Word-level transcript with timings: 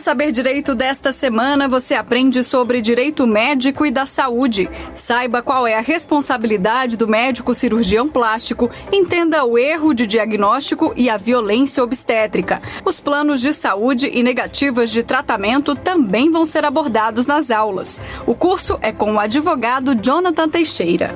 Saber 0.00 0.32
Direito 0.32 0.74
desta 0.74 1.12
semana, 1.12 1.68
você 1.68 1.94
aprende 1.94 2.42
sobre 2.42 2.80
direito 2.80 3.26
médico 3.26 3.84
e 3.84 3.90
da 3.90 4.06
saúde. 4.06 4.66
Saiba 4.94 5.42
qual 5.42 5.66
é 5.66 5.74
a 5.74 5.82
responsabilidade 5.82 6.96
do 6.96 7.06
médico 7.06 7.54
cirurgião 7.54 8.08
plástico, 8.08 8.70
entenda 8.90 9.44
o 9.44 9.58
erro 9.58 9.92
de 9.92 10.06
diagnóstico 10.06 10.94
e 10.96 11.10
a 11.10 11.18
violência 11.18 11.84
obstétrica. 11.84 12.62
Os 12.82 12.98
planos 12.98 13.42
de 13.42 13.52
saúde 13.52 14.10
e 14.10 14.22
negativas 14.22 14.90
de 14.90 15.02
tratamento 15.02 15.76
também 15.76 16.30
vão 16.30 16.46
ser 16.46 16.64
abordados 16.64 17.26
nas 17.26 17.50
aulas. 17.50 18.00
O 18.26 18.34
curso 18.34 18.78
é 18.80 18.92
com 18.92 19.14
o 19.14 19.20
advogado 19.20 19.94
Jonathan 19.94 20.48
Teixeira. 20.48 21.14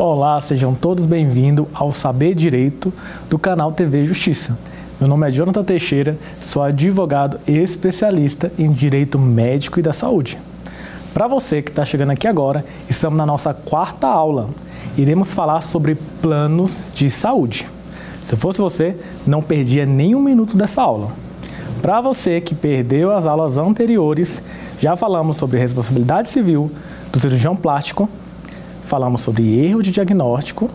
Olá, 0.00 0.40
sejam 0.40 0.76
todos 0.76 1.04
bem-vindos 1.04 1.66
ao 1.74 1.90
Saber 1.90 2.32
Direito 2.32 2.94
do 3.28 3.36
canal 3.36 3.72
TV 3.72 4.04
Justiça. 4.04 4.56
Meu 5.00 5.08
nome 5.08 5.26
é 5.26 5.30
Jonathan 5.32 5.64
Teixeira, 5.64 6.16
sou 6.40 6.62
advogado 6.62 7.40
e 7.48 7.58
especialista 7.58 8.52
em 8.56 8.70
Direito 8.70 9.18
Médico 9.18 9.80
e 9.80 9.82
da 9.82 9.92
Saúde. 9.92 10.38
Para 11.12 11.26
você 11.26 11.60
que 11.60 11.70
está 11.70 11.84
chegando 11.84 12.12
aqui 12.12 12.28
agora, 12.28 12.64
estamos 12.88 13.18
na 13.18 13.26
nossa 13.26 13.52
quarta 13.52 14.06
aula. 14.06 14.50
Iremos 14.96 15.34
falar 15.34 15.62
sobre 15.62 15.96
planos 16.22 16.84
de 16.94 17.10
saúde. 17.10 17.66
Se 18.24 18.36
fosse 18.36 18.60
você, 18.60 18.96
não 19.26 19.42
perdia 19.42 19.84
nenhum 19.84 20.22
minuto 20.22 20.56
dessa 20.56 20.80
aula. 20.80 21.10
Para 21.82 22.00
você 22.00 22.40
que 22.40 22.54
perdeu 22.54 23.12
as 23.12 23.26
aulas 23.26 23.58
anteriores, 23.58 24.40
já 24.78 24.94
falamos 24.94 25.38
sobre 25.38 25.58
responsabilidade 25.58 26.28
civil 26.28 26.70
do 27.10 27.18
cirurgião 27.18 27.56
plástico, 27.56 28.08
falamos 28.88 29.20
sobre 29.20 29.58
erro 29.58 29.82
de 29.82 29.90
diagnóstico, 29.90 30.70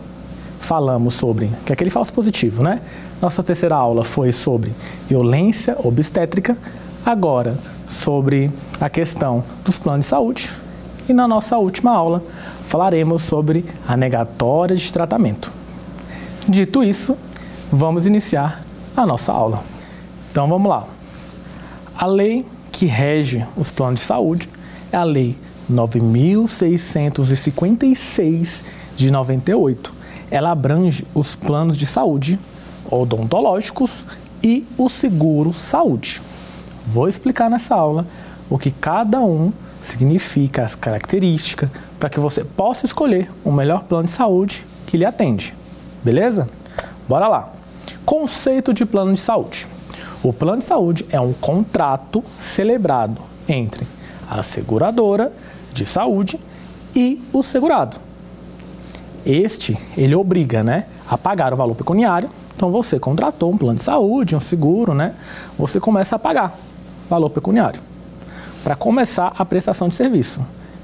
falamos 0.60 1.14
sobre 1.14 1.50
que 1.66 1.72
é 1.72 1.74
aquele 1.74 1.90
falso 1.90 2.12
positivo, 2.12 2.62
né? 2.62 2.80
Nossa 3.20 3.42
terceira 3.42 3.74
aula 3.74 4.04
foi 4.04 4.30
sobre 4.30 4.72
violência 5.08 5.76
obstétrica, 5.82 6.56
agora 7.04 7.58
sobre 7.88 8.52
a 8.80 8.88
questão 8.88 9.42
dos 9.64 9.78
planos 9.78 10.04
de 10.04 10.10
saúde. 10.10 10.48
E 11.08 11.12
na 11.12 11.26
nossa 11.26 11.58
última 11.58 11.90
aula 11.90 12.22
falaremos 12.68 13.24
sobre 13.24 13.64
a 13.86 13.96
negatória 13.96 14.76
de 14.76 14.92
tratamento. 14.92 15.52
Dito 16.48 16.84
isso, 16.84 17.16
vamos 17.70 18.06
iniciar 18.06 18.62
a 18.96 19.04
nossa 19.04 19.32
aula. 19.32 19.62
Então 20.30 20.48
vamos 20.48 20.70
lá. 20.70 20.86
A 21.98 22.06
lei 22.06 22.46
que 22.70 22.86
rege 22.86 23.44
os 23.56 23.72
planos 23.72 24.00
de 24.00 24.06
saúde 24.06 24.48
é 24.92 24.96
a 24.96 25.02
Lei 25.02 25.36
9.656 25.70 28.62
de 28.96 29.10
98. 29.10 29.92
Ela 30.30 30.50
abrange 30.50 31.06
os 31.14 31.34
planos 31.34 31.76
de 31.76 31.86
saúde 31.86 32.38
odontológicos 32.90 34.04
e 34.42 34.66
o 34.76 34.88
seguro 34.88 35.52
saúde. 35.52 36.20
Vou 36.86 37.08
explicar 37.08 37.48
nessa 37.48 37.74
aula 37.74 38.06
o 38.50 38.58
que 38.58 38.70
cada 38.70 39.20
um 39.20 39.52
significa, 39.80 40.62
as 40.62 40.74
características, 40.74 41.70
para 41.98 42.10
que 42.10 42.20
você 42.20 42.44
possa 42.44 42.86
escolher 42.86 43.30
o 43.44 43.52
melhor 43.52 43.84
plano 43.84 44.04
de 44.04 44.10
saúde 44.10 44.64
que 44.86 44.96
lhe 44.96 45.04
atende. 45.04 45.54
Beleza? 46.02 46.48
Bora 47.08 47.28
lá. 47.28 47.52
Conceito 48.04 48.74
de 48.74 48.84
plano 48.84 49.14
de 49.14 49.20
saúde. 49.20 49.66
O 50.22 50.32
plano 50.32 50.58
de 50.58 50.64
saúde 50.64 51.06
é 51.10 51.20
um 51.20 51.32
contrato 51.32 52.22
celebrado 52.38 53.20
entre 53.48 53.86
a 54.28 54.42
seguradora 54.42 55.32
de 55.72 55.86
saúde 55.86 56.38
e 56.94 57.22
o 57.32 57.42
segurado. 57.42 57.96
Este, 59.24 59.78
ele 59.96 60.14
obriga, 60.14 60.62
né, 60.62 60.86
a 61.08 61.16
pagar 61.16 61.52
o 61.52 61.56
valor 61.56 61.74
pecuniário. 61.74 62.28
Então 62.56 62.70
você 62.70 62.98
contratou 62.98 63.52
um 63.52 63.56
plano 63.56 63.78
de 63.78 63.84
saúde, 63.84 64.36
um 64.36 64.40
seguro, 64.40 64.94
né? 64.94 65.14
Você 65.58 65.80
começa 65.80 66.16
a 66.16 66.18
pagar 66.18 66.56
valor 67.08 67.30
pecuniário 67.30 67.80
para 68.62 68.74
começar 68.74 69.32
a 69.36 69.44
prestação 69.44 69.88
de 69.88 69.94
serviço. 69.94 70.40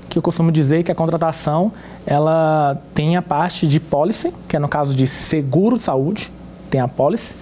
Que 0.08 0.18
eu 0.18 0.22
costumo 0.22 0.50
dizer 0.50 0.82
que 0.82 0.90
a 0.90 0.94
contratação, 0.94 1.72
ela 2.04 2.76
tem 2.92 3.16
a 3.16 3.22
parte 3.22 3.66
de 3.66 3.78
policy, 3.78 4.32
que 4.48 4.56
é 4.56 4.58
no 4.58 4.68
caso 4.68 4.94
de 4.94 5.06
seguro 5.06 5.76
de 5.76 5.84
saúde, 5.84 6.32
tem 6.68 6.80
a 6.80 6.88
policy, 6.88 7.36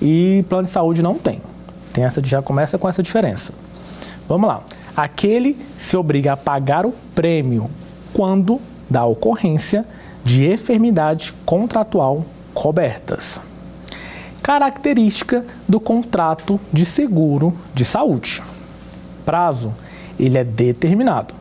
e 0.00 0.44
plano 0.48 0.64
de 0.64 0.70
saúde 0.70 1.02
não 1.02 1.14
tem. 1.14 1.40
Tem 1.92 2.04
essa 2.04 2.22
já 2.24 2.40
começa 2.40 2.78
com 2.78 2.88
essa 2.88 3.02
diferença. 3.02 3.52
Vamos 4.28 4.48
lá. 4.48 4.62
Aquele 4.96 5.58
se 5.76 5.96
obriga 5.96 6.34
a 6.34 6.36
pagar 6.36 6.86
o 6.86 6.94
prêmio 7.14 7.68
quando 8.12 8.60
da 8.88 9.04
ocorrência 9.04 9.84
de 10.24 10.46
enfermidade 10.46 11.34
contratual 11.44 12.24
cobertas. 12.54 13.40
Característica 14.40 15.44
do 15.68 15.80
contrato 15.80 16.60
de 16.72 16.84
seguro 16.84 17.52
de 17.74 17.84
saúde. 17.84 18.40
Prazo, 19.24 19.74
ele 20.18 20.38
é 20.38 20.44
determinado. 20.44 21.34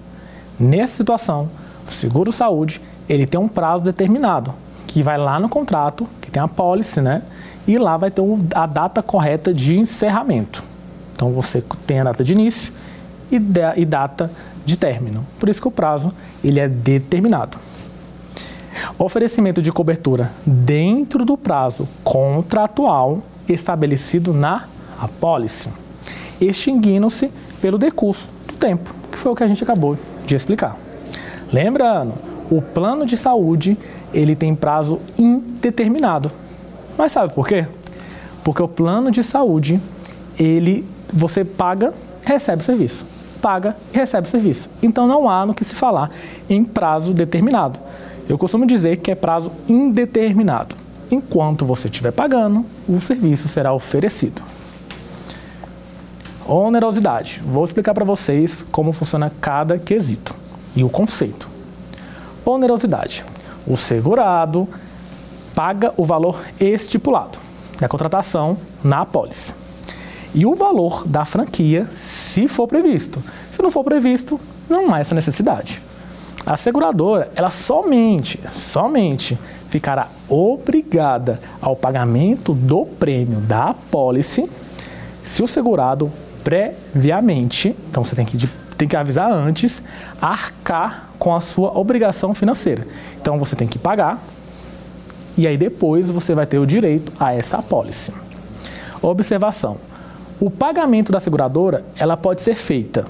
Nessa 0.60 0.98
situação, 0.98 1.50
o 1.88 1.92
seguro 1.92 2.32
saúde, 2.32 2.82
ele 3.08 3.28
tem 3.28 3.40
um 3.40 3.48
prazo 3.48 3.86
determinado, 3.86 4.54
que 4.88 5.04
vai 5.04 5.18
lá 5.18 5.40
no 5.40 5.50
contrato, 5.50 6.08
que 6.22 6.32
tem 6.32 6.42
a 6.42 6.48
pólice, 6.48 7.02
né? 7.02 7.22
E 7.68 7.78
lá 7.78 7.98
vai 7.98 8.10
ter 8.10 8.24
a 8.56 8.66
data 8.66 9.04
correta 9.04 9.54
de 9.54 9.78
encerramento. 9.78 10.64
Então 11.14 11.32
você 11.32 11.64
tem 11.86 12.00
a 12.00 12.06
data 12.06 12.24
de 12.24 12.34
início 12.34 12.74
e, 13.36 13.40
de, 13.40 13.62
e 13.78 13.86
data 13.86 14.32
de 14.66 14.78
término. 14.78 15.26
Por 15.40 15.50
isso 15.50 15.62
que 15.62 15.68
o 15.68 15.72
prazo 15.72 16.14
ele 16.44 16.60
é 16.60 16.68
determinado. 16.68 17.58
Oferecimento 18.98 19.62
de 19.62 19.72
cobertura 19.72 20.32
dentro 20.46 21.26
do 21.26 21.38
prazo 21.38 21.88
contratual 22.04 23.22
estabelecido 23.48 24.34
na 24.34 24.68
apólice, 25.00 25.70
extinguindo-se 26.40 27.32
pelo 27.62 27.78
decurso 27.78 28.28
do 28.48 28.54
tempo, 28.54 28.94
que 29.12 29.18
foi 29.18 29.32
o 29.32 29.36
que 29.36 29.44
a 29.44 29.48
gente 29.48 29.64
acabou 29.64 29.98
de 30.26 30.36
explicar. 30.36 30.78
Lembrando, 31.52 32.14
o 32.50 32.62
plano 32.62 33.06
de 33.06 33.18
saúde 33.18 33.78
ele 34.14 34.36
tem 34.36 34.56
prazo 34.56 35.00
indeterminado. 35.18 36.32
Mas 36.98 37.12
sabe 37.12 37.34
por 37.34 37.48
quê? 37.48 37.66
Porque 38.44 38.62
o 38.62 38.68
plano 38.68 39.12
de 39.12 39.24
saúde 39.24 39.80
ele 40.38 40.86
você 41.12 41.46
paga, 41.46 41.94
recebe 42.24 42.62
o 42.62 42.66
serviço 42.66 43.06
paga 43.44 43.76
e 43.94 43.98
recebe 43.98 44.26
o 44.26 44.32
serviço. 44.32 44.70
Então 44.82 45.06
não 45.06 45.30
há 45.30 45.46
no 45.46 45.54
que 45.54 45.66
se 45.66 45.76
falar 45.76 46.10
em 46.50 46.64
prazo 46.64 47.14
determinado. 47.14 47.78
Eu 48.30 48.38
costumo 48.38 48.66
dizer 48.66 48.98
que 48.98 49.12
é 49.12 49.16
prazo 49.16 49.52
indeterminado. 49.68 50.78
Enquanto 51.12 51.66
você 51.66 51.90
estiver 51.90 52.14
pagando, 52.14 52.66
o 52.88 53.02
serviço 53.02 53.50
será 53.50 53.74
oferecido. 53.74 54.42
Onerosidade. 56.48 57.44
Vou 57.46 57.66
explicar 57.66 57.94
para 57.94 58.06
vocês 58.06 58.66
como 58.72 58.94
funciona 58.94 59.30
cada 59.42 59.78
quesito 59.78 60.34
e 60.74 60.82
o 60.82 60.90
conceito. 60.90 61.50
Onerosidade. 62.46 63.26
O 63.68 63.76
segurado 63.76 64.68
paga 65.54 65.94
o 65.98 66.06
valor 66.06 66.42
estipulado 66.60 67.38
da 67.80 67.90
contratação 67.90 68.58
na 68.82 69.02
apólice. 69.02 69.54
E 70.34 70.46
o 70.46 70.56
valor 70.56 71.06
da 71.06 71.26
franquia 71.26 71.88
se 72.34 72.48
for 72.48 72.68
previsto. 72.68 73.24
Se 73.52 73.62
não 73.62 73.70
for 73.70 73.84
previsto, 73.84 74.40
não 74.68 74.92
há 74.92 75.00
essa 75.00 75.14
necessidade. 75.14 75.80
A 76.44 76.58
seguradora, 76.58 77.32
ela 77.36 77.52
somente, 77.52 78.40
somente 78.52 79.38
ficará 79.70 80.08
obrigada 80.28 81.40
ao 81.62 81.76
pagamento 81.76 82.54
do 82.54 82.86
prêmio 82.86 83.40
da 83.40 83.66
apólice 83.66 84.50
se 85.24 85.44
o 85.44 85.48
segurado 85.48 86.12
previamente, 86.44 87.76
então 87.90 88.04
você 88.04 88.16
tem 88.16 88.26
que, 88.26 88.50
tem 88.78 88.88
que 88.88 88.98
avisar 88.98 89.32
antes, 89.32 89.82
arcar 90.20 91.10
com 91.20 91.34
a 91.36 91.40
sua 91.40 91.78
obrigação 91.78 92.34
financeira. 92.34 92.86
Então 93.22 93.38
você 93.38 93.56
tem 93.56 93.68
que 93.68 93.78
pagar 93.78 94.20
e 95.38 95.48
aí 95.48 95.56
depois 95.56 96.10
você 96.10 96.34
vai 96.34 96.48
ter 96.48 96.58
o 96.58 96.66
direito 96.66 97.14
a 97.20 97.34
essa 97.34 97.58
apólice. 97.58 98.12
Observação: 99.02 99.78
o 100.46 100.52
pagamento 100.52 101.10
da 101.10 101.22
seguradora, 101.22 101.86
ela 101.96 102.18
pode 102.18 102.42
ser 102.42 102.56
feita, 102.56 103.06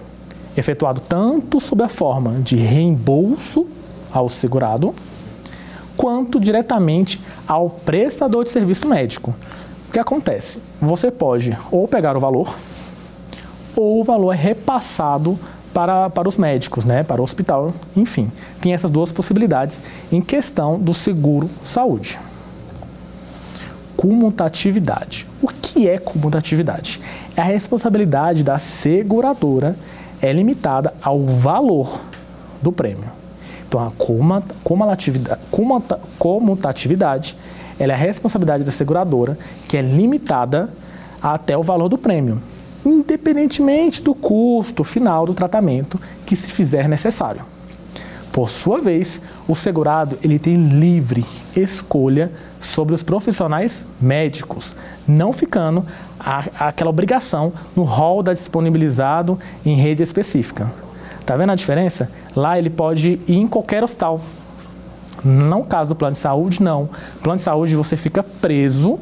efetuado 0.56 1.02
tanto 1.02 1.60
sob 1.60 1.82
a 1.82 1.90
forma 1.90 2.34
de 2.34 2.56
reembolso 2.56 3.66
ao 4.12 4.30
segurado, 4.30 4.94
quanto 5.98 6.40
diretamente 6.40 7.20
ao 7.48 7.72
prestador 7.72 8.44
de 8.44 8.52
serviço 8.52 8.88
médico. 8.88 9.34
O 9.90 9.92
que 9.92 9.98
acontece? 9.98 10.62
Você 10.80 11.10
pode 11.10 11.58
ou 11.72 11.88
pegar 11.88 12.16
o 12.16 12.20
valor, 12.20 12.56
ou 13.76 14.02
o 14.02 14.04
valor 14.04 14.32
é 14.32 14.38
repassado 14.38 15.40
para, 15.74 16.12
para 16.12 16.30
os 16.30 16.38
médicos, 16.38 16.86
né, 16.86 17.02
para 17.02 17.20
o 17.20 17.24
hospital, 17.24 17.74
enfim. 17.98 18.32
Tem 18.62 18.76
essas 18.76 18.92
duas 18.92 19.12
possibilidades 19.12 19.80
em 20.12 20.22
questão 20.22 20.80
do 20.80 20.94
seguro 20.94 21.50
saúde. 21.64 22.20
Comutatividade. 24.04 25.26
O 25.42 25.48
que 25.48 25.88
é 25.88 25.98
comutatividade? 25.98 27.00
É 27.38 27.42
a 27.42 27.46
responsabilidade 27.46 28.44
da 28.44 28.58
seguradora 28.58 29.78
é 30.22 30.34
limitada 30.34 30.94
ao 31.02 31.26
valor 31.26 32.02
do 32.62 32.70
prêmio. 32.70 33.06
Então, 33.66 33.80
a 33.80 33.94
comutatividade, 36.20 37.38
é 37.80 37.86
a 37.86 37.96
responsabilidade 37.96 38.66
da 38.66 38.74
seguradora, 38.74 39.38
que 39.70 39.78
é 39.78 39.82
limitada 39.82 40.68
até 41.22 41.58
o 41.58 41.64
valor 41.64 41.88
do 41.88 41.98
prêmio, 41.98 42.42
independentemente 42.86 44.02
do 44.02 44.14
custo 44.14 44.84
final 44.84 45.26
do 45.26 45.34
tratamento 45.34 45.98
que 46.26 46.36
se 46.36 46.52
fizer 46.52 46.90
necessário. 46.90 47.53
Por 48.34 48.50
sua 48.50 48.82
vez, 48.82 49.22
o 49.48 49.56
segurado 49.56 50.18
ele 50.24 50.40
tem 50.40 50.56
livre 50.56 51.24
escolha 51.56 52.32
sobre 52.60 52.96
os 52.96 53.04
profissionais 53.04 53.86
médicos, 54.02 54.76
não 55.08 55.32
ficando 55.32 55.86
a, 56.20 56.68
aquela 56.68 56.90
obrigação 56.90 57.54
no 57.76 57.84
rol 57.84 58.24
da 58.24 58.34
disponibilizado 58.34 59.38
em 59.64 59.76
rede 59.76 60.02
específica. 60.02 60.68
Tá 61.24 61.38
vendo 61.38 61.52
a 61.52 61.56
diferença? 61.56 62.10
Lá 62.36 62.58
ele 62.58 62.72
pode 62.72 63.20
ir 63.28 63.38
em 63.38 63.48
qualquer 63.48 63.84
hospital. 63.84 64.20
Não 65.24 65.64
caso 65.64 65.94
do 65.94 65.96
plano 65.96 66.16
de 66.16 66.20
saúde, 66.20 66.62
não. 66.62 66.90
Plano 67.22 67.38
de 67.38 67.44
saúde 67.44 67.76
você 67.76 67.96
fica 67.96 68.24
preso 68.24 69.00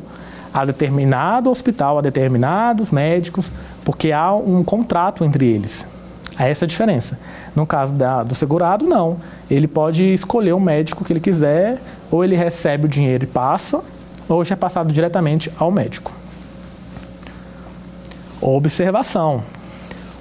a 0.54 0.66
determinado 0.66 1.50
hospital, 1.50 1.98
a 1.98 2.02
determinados 2.02 2.92
médicos, 2.92 3.50
porque 3.86 4.12
há 4.12 4.34
um 4.34 4.62
contrato 4.62 5.24
entre 5.24 5.48
eles. 5.48 5.86
É 6.38 6.50
essa 6.50 6.66
a 6.66 6.68
diferença. 6.68 7.20
No 7.56 7.66
caso 7.66 7.94
da, 7.94 8.24
do 8.24 8.34
segurado, 8.34 8.86
não. 8.86 9.18
Ele 9.50 9.68
pode 9.68 10.14
escolher 10.14 10.54
o 10.54 10.60
médico 10.60 11.04
que 11.04 11.12
ele 11.12 11.20
quiser, 11.20 11.82
ou 12.10 12.24
ele 12.24 12.36
recebe 12.36 12.86
o 12.86 12.90
dinheiro 12.90 13.26
e 13.26 13.28
passa, 13.28 13.82
ou 14.28 14.44
já 14.44 14.54
é 14.54 14.58
passado 14.58 14.94
diretamente 14.94 15.52
ao 15.58 15.72
médico. 15.72 16.12
Observação: 18.42 19.44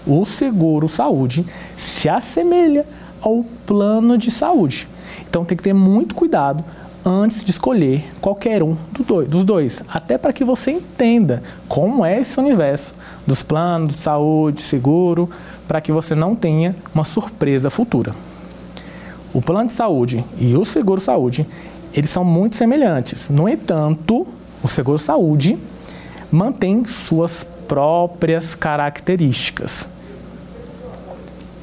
o 0.07 0.25
seguro 0.25 0.89
saúde 0.89 1.47
se 1.77 2.09
assemelha 2.09 2.85
ao 3.21 3.45
plano 3.65 4.19
de 4.19 4.31
saúde. 4.31 4.89
Então 5.29 5.45
tem 5.45 5.57
que 5.57 5.63
ter 5.63 5.73
muito 5.73 6.15
cuidado 6.15 6.65
antes 7.05 7.43
de 7.45 7.51
escolher 7.51 8.05
qualquer 8.21 8.63
um 8.63 8.77
dos 9.29 9.45
dois, 9.45 9.83
até 9.89 10.19
para 10.19 10.33
que 10.33 10.45
você 10.45 10.73
entenda 10.73 11.43
como 11.67 12.05
é 12.05 12.21
esse 12.21 12.39
universo 12.39 12.93
dos 13.27 13.43
planos 13.43 13.95
de 13.95 14.01
saúde, 14.03 14.61
seguro, 14.61 15.31
para 15.71 15.81
que 15.81 15.93
você 15.93 16.17
não 16.17 16.35
tenha 16.35 16.75
uma 16.93 17.05
surpresa 17.05 17.71
futura. 17.71 18.13
O 19.33 19.41
plano 19.41 19.69
de 19.69 19.73
saúde 19.73 20.25
e 20.37 20.57
o 20.57 20.65
seguro 20.65 21.01
saúde, 21.01 21.47
eles 21.95 22.11
são 22.11 22.25
muito 22.25 22.57
semelhantes. 22.57 23.31
No 23.31 23.49
entanto, 23.49 24.27
o 24.65 24.67
seguro 24.67 24.99
saúde 24.99 25.57
mantém 26.29 26.85
suas 26.85 27.47
próprias 27.69 28.57
características. 28.57 29.89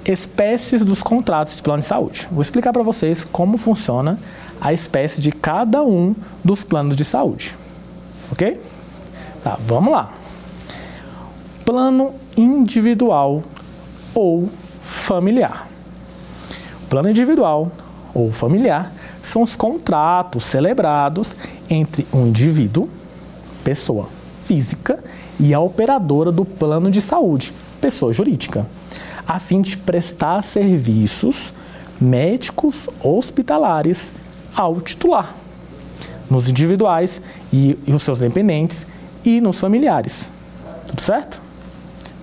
Espécies 0.06 0.86
dos 0.86 1.04
contratos 1.04 1.58
de 1.58 1.62
plano 1.62 1.82
de 1.82 1.88
saúde. 1.88 2.30
Vou 2.32 2.42
explicar 2.42 2.72
para 2.72 2.84
vocês 2.84 3.26
como 3.26 3.58
funciona 3.58 4.18
a 4.62 4.72
espécie 4.72 5.20
de 5.20 5.34
cada 5.34 5.84
um 5.84 6.16
dos 6.46 6.64
planos 6.64 6.96
de 6.96 7.04
saúde. 7.04 7.58
Ok? 8.32 8.58
Tá, 9.44 9.60
vamos 9.68 9.92
lá. 9.92 10.14
Plano 11.66 12.14
individual 12.38 13.44
ou 14.18 14.50
familiar. 14.82 15.68
Plano 16.90 17.08
individual 17.08 17.72
ou 18.16 18.32
familiar 18.32 18.92
são 19.22 19.44
os 19.44 19.56
contratos 19.56 20.44
celebrados 20.44 21.36
entre 21.70 22.08
um 22.12 22.26
indivíduo, 22.26 22.90
pessoa 23.64 24.10
física, 24.44 25.04
e 25.40 25.54
a 25.54 25.60
operadora 25.60 26.32
do 26.32 26.44
plano 26.44 26.90
de 26.90 27.00
saúde, 27.00 27.54
pessoa 27.80 28.12
jurídica, 28.12 28.66
a 29.28 29.38
fim 29.38 29.62
de 29.62 29.78
prestar 29.78 30.42
serviços 30.42 31.54
médicos 32.02 32.90
hospitalares 33.04 34.12
ao 34.56 34.82
titular, 34.82 35.32
nos 36.28 36.50
individuais 36.50 37.22
e, 37.54 37.78
e 37.86 37.92
os 37.92 38.02
seus 38.02 38.22
dependentes 38.22 38.84
e 39.24 39.40
nos 39.40 39.60
familiares. 39.60 40.28
Tudo 40.88 41.02
certo? 41.02 41.40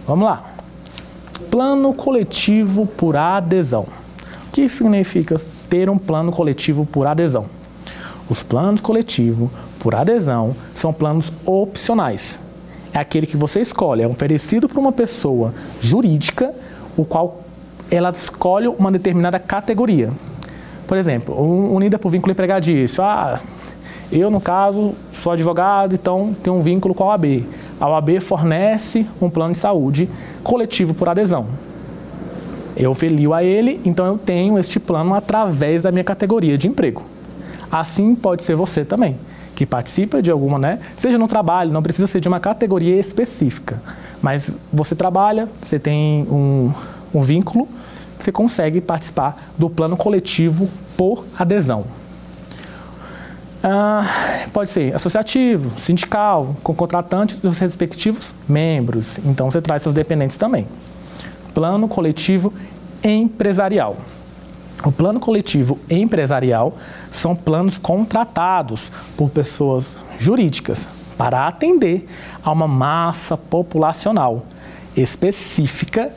Vamos 0.08 0.25
lá. 0.25 0.54
Plano 1.55 1.95
coletivo 1.95 2.85
por 2.85 3.17
adesão. 3.17 3.87
O 4.49 4.51
que 4.51 4.69
significa 4.69 5.41
ter 5.71 5.89
um 5.89 5.97
plano 5.97 6.33
coletivo 6.33 6.85
por 6.85 7.06
adesão? 7.06 7.47
Os 8.29 8.43
planos 8.43 8.81
coletivos 8.81 9.49
por 9.79 9.95
adesão 9.95 10.56
são 10.75 10.93
planos 10.93 11.33
opcionais. 11.47 12.41
É 12.93 12.99
aquele 12.99 13.25
que 13.25 13.37
você 13.37 13.61
escolhe, 13.61 14.03
é 14.03 14.09
oferecido 14.09 14.69
para 14.69 14.81
uma 14.81 14.91
pessoa 14.91 15.55
jurídica, 15.81 16.53
o 16.97 17.05
qual 17.05 17.45
ela 17.89 18.11
escolhe 18.11 18.67
uma 18.67 18.91
determinada 18.91 19.39
categoria. 19.39 20.11
Por 20.89 20.99
exemplo, 20.99 21.41
unida 21.41 22.01
por 22.01 22.11
vínculo 22.11 22.33
empregatício. 22.33 23.01
Ah, 23.01 23.39
eu, 24.14 24.31
no 24.31 24.40
caso, 24.40 24.94
sou 25.12 25.32
advogado, 25.32 25.94
então 25.94 26.34
tenho 26.43 26.56
um 26.56 26.62
vínculo 26.62 26.94
com 26.94 27.05
a 27.05 27.08
OAB. 27.08 27.44
A 27.81 27.88
OAB 27.88 28.20
fornece 28.20 29.06
um 29.20 29.28
plano 29.28 29.52
de 29.52 29.58
saúde 29.58 30.08
coletivo 30.43 30.94
por 30.94 31.08
adesão. 31.08 31.46
Eu 32.76 32.94
filio 32.94 33.34
a 33.34 33.43
ele, 33.43 33.81
então 33.84 34.06
eu 34.06 34.16
tenho 34.16 34.58
este 34.58 34.81
plano 34.81 35.14
através 35.14 35.82
da 35.82 35.93
minha 35.93 36.05
categoria 36.05 36.56
de 36.56 36.69
emprego. 36.69 37.02
Assim 37.70 38.14
pode 38.14 38.43
ser 38.43 38.55
você 38.55 38.84
também, 38.84 39.16
que 39.55 39.66
participa 39.66 40.22
de 40.22 40.31
alguma, 40.31 40.58
né? 40.58 40.78
Seja 40.96 41.19
no 41.19 41.28
trabalho, 41.28 41.72
não 41.72 41.82
precisa 41.82 42.06
ser 42.06 42.20
de 42.20 42.28
uma 42.28 42.40
categoria 42.40 42.99
específica, 42.99 43.81
mas 44.22 44.50
você 44.72 44.94
trabalha, 44.94 45.49
você 45.60 45.78
tem 45.78 46.22
um, 46.31 46.70
um 47.12 47.20
vínculo 47.20 47.69
você 48.25 48.32
consegue 48.32 48.81
participar 48.81 49.50
do 49.58 49.69
plano 49.69 49.96
coletivo 49.96 50.69
por 50.96 51.26
adesão. 51.38 51.84
Ah, 53.66 54.44
pode 54.52 54.69
ser 54.69 54.94
associativo, 54.94 55.81
sindical, 55.81 56.55
com 56.62 56.75
contratantes 56.75 57.38
dos 57.38 57.58
respectivos 57.58 58.34
membros. 58.46 59.16
Então 59.25 59.50
você 59.50 59.62
traz 59.62 59.82
seus 59.82 59.94
dependentes 59.94 60.37
também. 60.37 60.69
Plano 61.55 61.88
coletivo 61.88 62.52
empresarial. 63.02 63.96
O 64.84 64.93
plano 64.93 65.19
coletivo 65.19 65.78
empresarial 65.88 66.76
são 67.11 67.34
planos 67.34 67.78
contratados 67.78 68.93
por 69.16 69.31
pessoas 69.31 69.96
jurídicas 70.19 70.87
para 71.17 71.49
atender 71.49 72.06
a 72.43 72.52
uma 72.52 72.69
massa 72.69 73.34
populacional 73.34 74.44
específica 74.94 76.12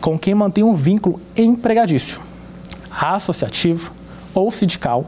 com 0.00 0.18
quem 0.18 0.34
mantém 0.34 0.64
um 0.64 0.74
vínculo 0.74 1.20
empregadício, 1.36 2.20
associativo 2.90 3.92
ou 4.34 4.50
sindical, 4.50 5.06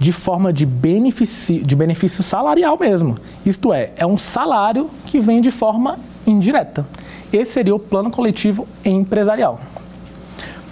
de 0.00 0.10
forma 0.10 0.52
de 0.52 0.66
benefício, 0.66 1.64
de 1.64 1.76
benefício 1.76 2.24
salarial 2.24 2.76
mesmo. 2.76 3.16
Isto 3.46 3.72
é, 3.72 3.92
é 3.94 4.04
um 4.04 4.16
salário 4.16 4.90
que 5.06 5.20
vem 5.20 5.40
de 5.40 5.52
forma 5.52 5.96
indireta. 6.26 6.84
Esse 7.32 7.52
seria 7.52 7.74
o 7.74 7.78
plano 7.78 8.10
coletivo 8.10 8.66
empresarial. 8.84 9.60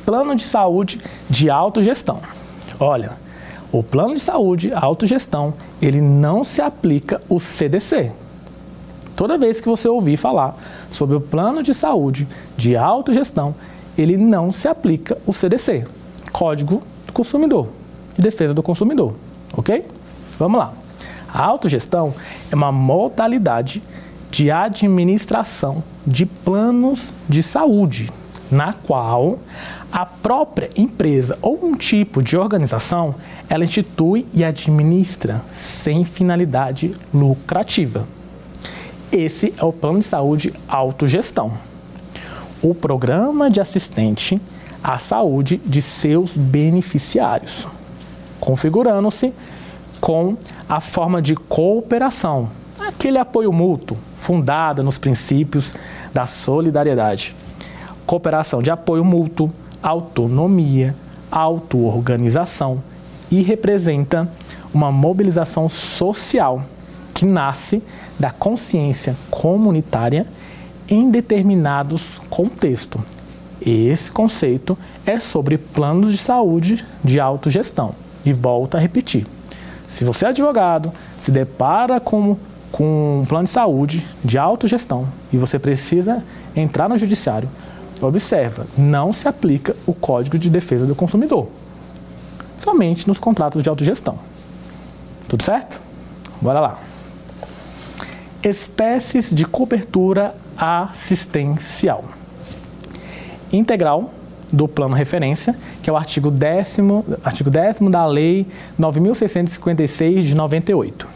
Plano 0.05 0.35
de 0.35 0.43
saúde 0.43 1.01
de 1.31 1.49
autogestão. 1.49 2.21
Olha, 2.81 3.13
o 3.71 3.85
plano 3.85 4.15
de 4.15 4.21
saúde 4.21 4.73
autogestão, 4.73 5.55
ele 5.81 6.01
não 6.01 6.43
se 6.43 6.61
aplica 6.61 7.21
o 7.29 7.39
CDC, 7.39 8.11
Toda 9.19 9.37
vez 9.37 9.61
que 9.61 9.69
você 9.69 9.89
ouvir 9.89 10.17
falar 10.17 10.57
sobre 10.93 11.17
o 11.17 11.21
plano 11.21 11.61
de 11.61 11.75
saúde 11.75 12.29
de 12.57 12.77
autogestão, 12.77 13.53
ele 13.99 14.17
não 14.17 14.53
se 14.53 14.69
aplica 14.69 15.19
o 15.27 15.33
CDC, 15.33 15.85
Código 16.31 16.85
do 17.05 17.13
Consumidor, 17.13 17.67
de 18.15 18.23
Defesa 18.23 18.55
do 18.55 18.63
Consumidor, 18.63 19.17
ok? 19.57 19.85
Vamos 20.39 20.59
lá. 20.59 20.73
A 21.33 21.45
autogestão 21.45 22.15
é 22.51 22.55
uma 22.55 22.73
modalidade 22.73 23.83
de 24.31 24.51
administração 24.51 25.83
de 26.07 26.27
planos 26.27 27.13
de 27.29 27.43
saúde, 27.43 28.11
na 28.51 28.73
qual 28.73 29.39
a 29.93 30.07
própria 30.07 30.71
empresa 30.77 31.39
ou 31.41 31.59
um 31.63 31.75
tipo 31.75 32.23
de 32.23 32.37
organização 32.37 33.15
ela 33.49 33.65
institui 33.65 34.27
e 34.33 34.45
administra 34.45 35.43
sem 35.53 36.05
finalidade 36.05 36.95
lucrativa. 37.13 38.07
Esse 39.11 39.55
é 39.57 39.65
o 39.65 39.73
plano 39.73 40.01
de 40.01 40.05
saúde 40.05 40.53
autogestão. 40.69 41.53
O 42.61 42.75
programa 42.75 43.51
de 43.51 43.61
assistente 43.61 44.41
à 44.83 44.99
saúde 44.99 45.61
de 45.65 45.81
seus 45.81 46.37
beneficiários, 46.37 47.67
configurando-se 48.41 49.33
com 50.01 50.37
a 50.69 50.81
forma 50.81 51.21
de 51.21 51.35
cooperação, 51.35 52.49
aquele 52.79 53.19
apoio 53.19 53.53
mútuo 53.53 53.97
fundado 54.17 54.83
nos 54.83 54.99
princípios 54.99 55.75
da 56.13 56.27
solidariedade. 56.27 57.35
Cooperação 58.07 58.63
de 58.63 58.71
apoio 58.71 59.05
mútuo, 59.05 59.53
autonomia, 59.83 60.95
autoorganização 61.31 62.83
e 63.31 63.43
representa 63.43 64.31
uma 64.73 64.91
mobilização 64.91 65.69
social 65.69 66.63
que 67.13 67.27
nasce 67.27 67.83
da 68.19 68.31
consciência 68.31 69.17
comunitária 69.31 70.27
em 70.89 71.11
determinados 71.11 72.21
contextos. 72.31 73.01
Esse 73.61 74.11
conceito 74.11 74.79
é 75.05 75.19
sobre 75.19 75.59
planos 75.59 76.13
de 76.13 76.19
saúde 76.19 76.87
de 77.03 77.19
autogestão. 77.19 77.95
E 78.29 78.33
volto 78.35 78.77
a 78.77 78.79
repetir: 78.79 79.27
se 79.89 80.05
você 80.05 80.27
é 80.27 80.29
advogado, 80.29 80.93
se 81.23 81.31
depara 81.31 81.99
com, 81.99 82.37
com 82.71 83.21
um 83.23 83.27
plano 83.27 83.45
de 83.45 83.51
saúde 83.51 84.07
de 84.23 84.37
autogestão 84.37 85.09
e 85.33 85.39
você 85.39 85.59
precisa 85.59 86.23
entrar 86.55 86.91
no 86.91 86.99
judiciário, 86.99 87.49
observa, 88.03 88.67
não 88.77 89.15
se 89.15 89.27
aplica 89.27 89.75
o 89.87 89.95
Código 89.95 90.39
de 90.39 90.51
Defesa 90.51 90.85
do 90.85 90.95
Consumidor, 90.95 91.49
somente 92.59 93.09
nos 93.09 93.19
contratos 93.19 93.63
de 93.63 93.71
autogestão. 93.71 94.19
Tudo 95.27 95.43
certo? 95.43 95.81
Bora 96.39 96.61
lá. 96.61 96.79
Espécies 98.43 99.31
de 99.35 99.47
cobertura 99.47 100.35
assistencial. 100.55 102.05
Integral 103.51 104.13
do 104.53 104.67
plano 104.67 104.95
referência, 104.95 105.55
que 105.83 105.91
é 105.91 105.93
o 105.93 105.97
artigo 105.97 106.31
10, 106.31 106.79
artigo 107.23 107.51
10 107.51 107.79
da 107.91 108.07
Lei 108.07 108.47
9.656 108.79 110.23
de 110.23 110.35
98. 110.35 111.07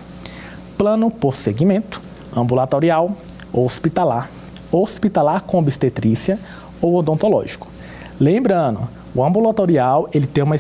Plano 0.77 1.11
por 1.11 1.35
segmento, 1.35 2.01
ambulatorial, 2.35 3.17
hospitalar, 3.53 4.31
hospitalar 4.71 5.43
com 5.43 5.59
obstetrícia 5.59 6.39
ou 6.81 6.97
odontológico. 6.97 7.69
Lembrando, 8.19 8.89
o 9.15 9.25
ambulatorial 9.25 10.09
ele 10.12 10.27
tem 10.27 10.43
uma, 10.43 10.57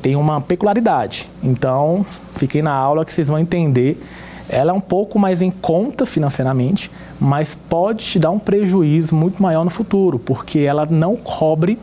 tem 0.00 0.16
uma 0.16 0.40
peculiaridade, 0.40 1.28
então 1.42 2.04
fiquem 2.34 2.62
na 2.62 2.72
aula 2.72 3.04
que 3.04 3.12
vocês 3.12 3.28
vão 3.28 3.38
entender. 3.38 4.00
Ela 4.48 4.70
é 4.70 4.74
um 4.74 4.80
pouco 4.80 5.18
mais 5.18 5.42
em 5.42 5.50
conta 5.50 6.06
financeiramente, 6.06 6.90
mas 7.20 7.54
pode 7.54 8.04
te 8.04 8.18
dar 8.18 8.30
um 8.30 8.38
prejuízo 8.38 9.14
muito 9.14 9.42
maior 9.42 9.62
no 9.62 9.70
futuro, 9.70 10.18
porque 10.18 10.60
ela 10.60 10.86
não 10.86 11.16
cobre 11.16 11.78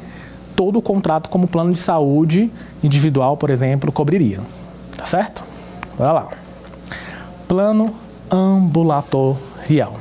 todo 0.55 0.79
o 0.79 0.81
contrato 0.81 1.29
como 1.29 1.47
plano 1.47 1.73
de 1.73 1.79
saúde 1.79 2.51
individual, 2.83 3.37
por 3.37 3.49
exemplo, 3.49 3.91
cobriria. 3.91 4.39
Tá 4.97 5.05
certo? 5.05 5.43
Bora 5.97 6.11
lá. 6.11 6.29
Plano 7.47 7.93
ambulatorial. 8.31 9.93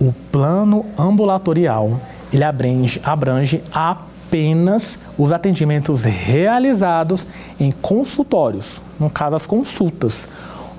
O 0.00 0.14
plano 0.30 0.86
ambulatorial, 0.98 2.00
ele 2.32 2.44
abrange, 2.44 3.00
abrange 3.02 3.62
apenas 3.72 4.98
os 5.18 5.32
atendimentos 5.32 6.04
realizados 6.04 7.26
em 7.58 7.70
consultórios, 7.70 8.80
no 8.98 9.10
caso 9.10 9.36
as 9.36 9.46
consultas, 9.46 10.26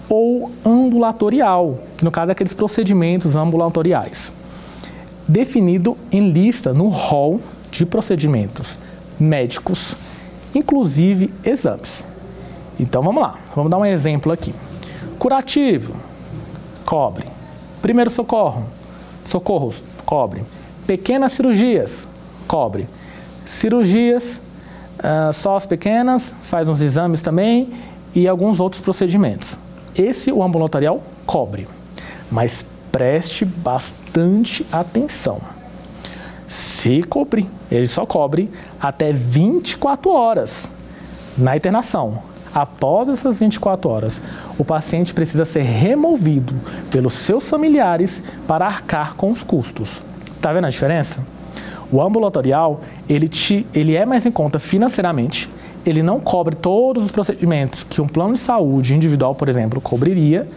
ou 0.09 0.51
ambulatorial, 0.65 1.79
que 1.97 2.03
no 2.03 2.11
caso 2.11 2.29
é 2.29 2.33
aqueles 2.33 2.53
procedimentos 2.53 3.35
ambulatoriais, 3.35 4.33
definido 5.27 5.97
em 6.11 6.31
lista 6.31 6.73
no 6.73 6.87
rol 6.87 7.39
de 7.71 7.85
procedimentos 7.85 8.77
médicos, 9.19 9.95
inclusive 10.53 11.33
exames. 11.43 12.05
Então 12.79 13.01
vamos 13.01 13.21
lá, 13.21 13.39
vamos 13.55 13.71
dar 13.71 13.77
um 13.77 13.85
exemplo 13.85 14.31
aqui. 14.31 14.53
Curativo, 15.17 15.95
cobre. 16.85 17.25
Primeiro 17.81 18.09
socorro, 18.09 18.65
socorros, 19.23 19.83
cobre. 20.05 20.43
Pequenas 20.85 21.31
cirurgias, 21.31 22.07
cobre. 22.47 22.87
Cirurgias, 23.45 24.41
uh, 24.99 25.31
só 25.33 25.55
as 25.55 25.65
pequenas, 25.65 26.33
faz 26.43 26.67
uns 26.67 26.81
exames 26.81 27.21
também 27.21 27.69
e 28.13 28.27
alguns 28.27 28.59
outros 28.59 28.81
procedimentos. 28.81 29.57
Esse 29.95 30.31
o 30.31 30.43
ambulatorial 30.43 31.01
cobre, 31.25 31.67
mas 32.29 32.65
preste 32.91 33.45
bastante 33.45 34.65
atenção 34.71 35.39
se 36.81 37.03
cobre, 37.03 37.47
ele 37.71 37.85
só 37.85 38.07
cobre 38.07 38.49
até 38.79 39.13
24 39.13 40.09
horas 40.09 40.73
na 41.37 41.55
internação. 41.55 42.23
Após 42.51 43.07
essas 43.07 43.37
24 43.37 43.87
horas, 43.87 44.19
o 44.57 44.65
paciente 44.65 45.13
precisa 45.13 45.45
ser 45.45 45.61
removido 45.61 46.55
pelos 46.89 47.13
seus 47.13 47.47
familiares 47.47 48.23
para 48.47 48.65
arcar 48.65 49.13
com 49.13 49.29
os 49.29 49.43
custos. 49.43 50.01
Tá 50.41 50.51
vendo 50.51 50.65
a 50.65 50.69
diferença? 50.71 51.19
O 51.91 52.01
ambulatorial, 52.01 52.81
ele, 53.07 53.27
te, 53.27 53.65
ele 53.75 53.95
é 53.95 54.03
mais 54.03 54.25
em 54.25 54.31
conta 54.31 54.57
financeiramente, 54.57 55.47
ele 55.85 56.01
não 56.01 56.19
cobre 56.19 56.55
todos 56.55 57.05
os 57.05 57.11
procedimentos 57.11 57.83
que 57.83 58.01
um 58.01 58.07
plano 58.07 58.33
de 58.33 58.39
saúde 58.39 58.95
individual, 58.95 59.35
por 59.35 59.47
exemplo, 59.47 59.79
cobriria, 59.79 60.47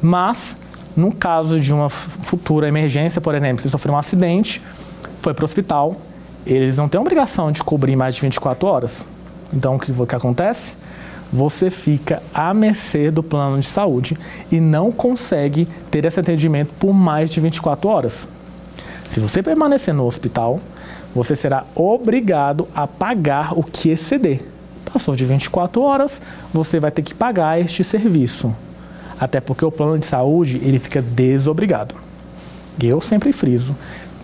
mas 0.00 0.56
no 0.96 1.12
caso 1.12 1.58
de 1.58 1.74
uma 1.74 1.88
futura 1.88 2.68
emergência, 2.68 3.20
por 3.20 3.34
exemplo, 3.34 3.62
se 3.62 3.68
sofrer 3.68 3.90
um 3.90 3.98
acidente, 3.98 4.62
foi 5.20 5.34
para 5.34 5.42
o 5.42 5.44
hospital, 5.44 5.96
eles 6.46 6.76
não 6.76 6.88
têm 6.88 7.00
obrigação 7.00 7.52
de 7.52 7.62
cobrir 7.62 7.96
mais 7.96 8.14
de 8.14 8.20
24 8.22 8.66
horas. 8.66 9.04
Então, 9.52 9.76
o 9.76 9.78
que, 9.78 9.92
que 9.92 10.14
acontece? 10.14 10.74
Você 11.32 11.70
fica 11.70 12.22
à 12.34 12.52
mercê 12.52 13.10
do 13.10 13.22
plano 13.22 13.58
de 13.58 13.66
saúde 13.66 14.18
e 14.50 14.58
não 14.58 14.90
consegue 14.90 15.68
ter 15.90 16.04
esse 16.04 16.18
atendimento 16.18 16.72
por 16.78 16.92
mais 16.92 17.30
de 17.30 17.40
24 17.40 17.88
horas. 17.88 18.26
Se 19.08 19.20
você 19.20 19.42
permanecer 19.42 19.94
no 19.94 20.06
hospital, 20.06 20.60
você 21.14 21.36
será 21.36 21.64
obrigado 21.74 22.66
a 22.74 22.86
pagar 22.86 23.58
o 23.58 23.62
que 23.62 23.90
exceder. 23.90 24.40
Passou 24.92 25.14
de 25.14 25.24
24 25.24 25.80
horas, 25.82 26.20
você 26.52 26.80
vai 26.80 26.90
ter 26.90 27.02
que 27.02 27.14
pagar 27.14 27.60
este 27.60 27.84
serviço. 27.84 28.54
Até 29.18 29.40
porque 29.40 29.64
o 29.64 29.70
plano 29.70 29.98
de 29.98 30.06
saúde 30.06 30.56
ele 30.62 30.78
fica 30.78 31.02
desobrigado. 31.02 31.94
Eu 32.82 33.00
sempre 33.00 33.32
friso 33.32 33.76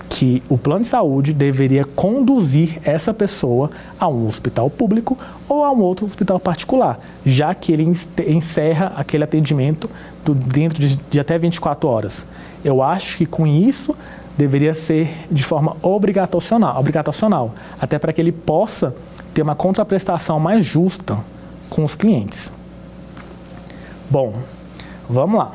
que 0.08 0.42
o 0.48 0.56
plano 0.56 0.80
de 0.80 0.86
saúde 0.86 1.32
deveria 1.32 1.84
conduzir 1.84 2.80
essa 2.84 3.12
pessoa 3.12 3.70
a 3.98 4.08
um 4.08 4.26
hospital 4.26 4.70
público 4.70 5.18
ou 5.48 5.64
a 5.64 5.70
um 5.70 5.80
outro 5.80 6.06
hospital 6.06 6.38
particular, 6.38 6.98
já 7.24 7.54
que 7.54 7.72
ele 7.72 7.84
encerra 8.26 8.92
aquele 8.96 9.24
atendimento 9.24 9.90
dentro 10.24 10.86
de, 10.86 11.20
até 11.20 11.36
24 11.38 11.88
horas. 11.88 12.26
Eu 12.64 12.82
acho 12.82 13.18
que 13.18 13.26
com 13.26 13.46
isso 13.46 13.94
deveria 14.36 14.74
ser 14.74 15.08
de 15.30 15.42
forma 15.42 15.76
obrigacional, 15.82 16.78
obrigacional 16.78 17.54
até 17.80 17.98
para 17.98 18.12
que 18.12 18.20
ele 18.20 18.32
possa 18.32 18.94
ter 19.32 19.42
uma 19.42 19.54
contraprestação 19.54 20.38
mais 20.38 20.64
justa 20.64 21.18
com 21.68 21.84
os 21.84 21.94
clientes. 21.94 22.52
Bom, 24.08 24.34
vamos 25.08 25.38
lá. 25.38 25.52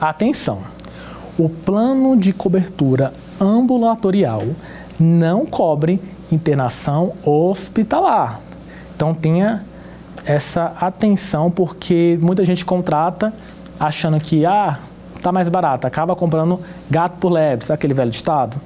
Atenção! 0.00 0.79
O 1.40 1.48
plano 1.48 2.18
de 2.18 2.34
cobertura 2.34 3.14
ambulatorial 3.40 4.42
não 4.98 5.46
cobre 5.46 5.98
internação 6.30 7.14
hospitalar. 7.24 8.42
Então 8.94 9.14
tenha 9.14 9.64
essa 10.26 10.74
atenção 10.78 11.50
porque 11.50 12.18
muita 12.20 12.44
gente 12.44 12.62
contrata 12.62 13.32
achando 13.78 14.20
que 14.20 14.44
ah, 14.44 14.80
tá 15.22 15.32
mais 15.32 15.48
barato, 15.48 15.86
acaba 15.86 16.14
comprando 16.14 16.60
gato 16.90 17.16
por 17.16 17.32
lebre, 17.32 17.72
aquele 17.72 17.94
velho 17.94 18.10
ditado? 18.10 18.60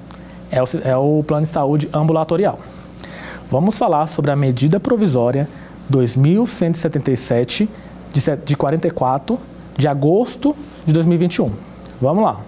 É 0.50 0.60
o, 0.60 0.66
é 0.82 0.96
o 0.96 1.22
plano 1.24 1.46
de 1.46 1.52
saúde 1.52 1.88
ambulatorial. 1.92 2.58
Vamos 3.48 3.78
falar 3.78 4.08
sobre 4.08 4.32
a 4.32 4.36
medida 4.36 4.80
provisória 4.80 5.48
2177 5.88 7.70
de, 8.12 8.20
de 8.44 8.56
44 8.56 9.38
de 9.78 9.86
agosto 9.86 10.56
de 10.84 10.92
2021. 10.92 11.52
Vamos 12.00 12.24
lá 12.24 12.40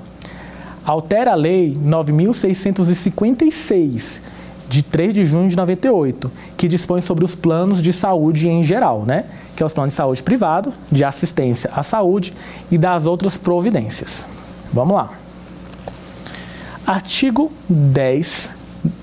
altera 0.87 1.33
a 1.33 1.35
Lei 1.35 1.75
9.656, 1.75 4.21
de 4.69 4.83
3 4.83 5.15
de 5.15 5.25
junho 5.25 5.49
de 5.49 5.57
98, 5.57 6.31
que 6.57 6.67
dispõe 6.69 7.01
sobre 7.01 7.25
os 7.25 7.35
planos 7.35 7.83
de 7.83 7.93
saúde 7.93 8.49
em 8.49 8.63
geral, 8.65 9.05
né? 9.05 9.25
Que 9.57 9.63
é 9.63 9.67
os 9.67 9.73
planos 9.73 9.93
de 9.93 9.97
saúde 9.97 10.23
privado, 10.23 10.73
de 10.91 11.05
assistência 11.05 11.71
à 11.75 11.83
saúde 11.83 12.33
e 12.71 12.79
das 12.79 13.07
outras 13.07 13.37
providências. 13.37 14.25
Vamos 14.73 14.95
lá. 14.95 15.11
Artigo 16.87 17.51
10 17.69 18.51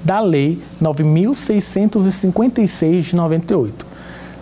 da 0.04 0.22
Lei 0.22 0.60
9.656 0.82 3.02
de 3.02 3.16
98. 3.16 3.86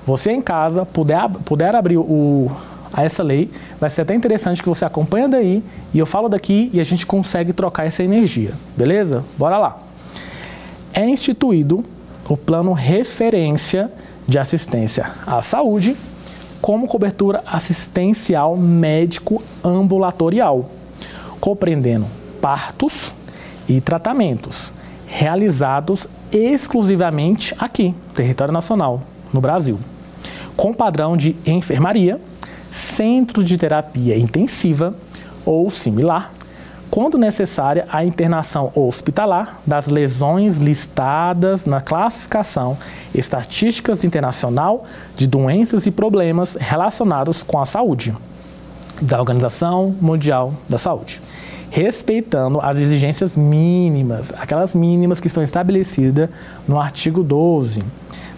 Você 0.05 0.31
em 0.31 0.41
casa 0.41 0.86
puder, 0.86 1.29
puder 1.45 1.75
abrir 1.75 1.98
o, 1.98 2.51
a 2.93 3.03
essa 3.03 3.24
lei. 3.24 3.50
Vai 3.79 3.89
ser 3.89 4.01
até 4.01 4.13
interessante 4.13 4.62
que 4.62 4.69
você 4.69 4.86
acompanha 4.86 5.27
daí 5.27 5.63
e 5.93 6.00
eu 6.00 6.05
falo 6.05 6.27
daqui 6.29 6.69
e 6.74 6.79
a 6.79 6.83
gente 6.83 7.05
consegue 7.05 7.53
trocar 7.53 7.86
essa 7.86 8.03
energia, 8.03 8.53
beleza? 8.75 9.24
Bora 9.38 9.57
lá. 9.57 9.79
É 10.93 11.05
instituído 11.07 11.83
o 12.27 12.38
plano 12.38 12.74
referência 12.74 13.91
de 14.27 14.39
assistência 14.39 15.12
à 15.25 15.41
saúde 15.41 15.95
como 16.62 16.88
cobertura 16.88 17.43
assistencial 17.45 18.55
médico 18.55 19.41
ambulatorial, 19.63 20.69
compreendendo 21.39 22.05
partos 22.39 23.13
e 23.67 23.81
tratamentos 23.81 24.71
realizados 25.07 26.07
exclusivamente 26.31 27.53
aqui, 27.57 27.93
território 28.13 28.53
nacional, 28.53 29.01
no 29.33 29.41
Brasil, 29.41 29.77
com 30.55 30.74
padrão 30.74 31.17
de 31.17 31.36
enfermaria 31.45 32.19
centro 32.95 33.43
de 33.43 33.57
terapia 33.57 34.17
intensiva 34.17 34.93
ou 35.45 35.69
similar, 35.69 36.33
quando 36.89 37.17
necessária, 37.17 37.88
a 37.89 38.03
internação 38.03 38.69
hospitalar 38.75 39.62
das 39.65 39.88
lesões 39.88 40.57
listadas 40.57 41.65
na 41.65 41.79
classificação 41.79 42.77
Estatísticas 43.15 44.03
Internacional 44.03 44.86
de 45.15 45.25
Doenças 45.25 45.86
e 45.86 45.91
Problemas 45.91 46.57
Relacionados 46.60 47.41
com 47.43 47.60
a 47.60 47.65
Saúde, 47.65 48.13
da 49.01 49.17
Organização 49.17 49.95
Mundial 50.01 50.53
da 50.67 50.77
Saúde, 50.77 51.21
respeitando 51.69 52.60
as 52.60 52.75
exigências 52.75 53.38
mínimas, 53.38 54.33
aquelas 54.38 54.75
mínimas 54.75 55.21
que 55.21 55.27
estão 55.27 55.41
estabelecidas 55.41 56.29
no 56.67 56.77
artigo 56.77 57.24
12 57.24 57.81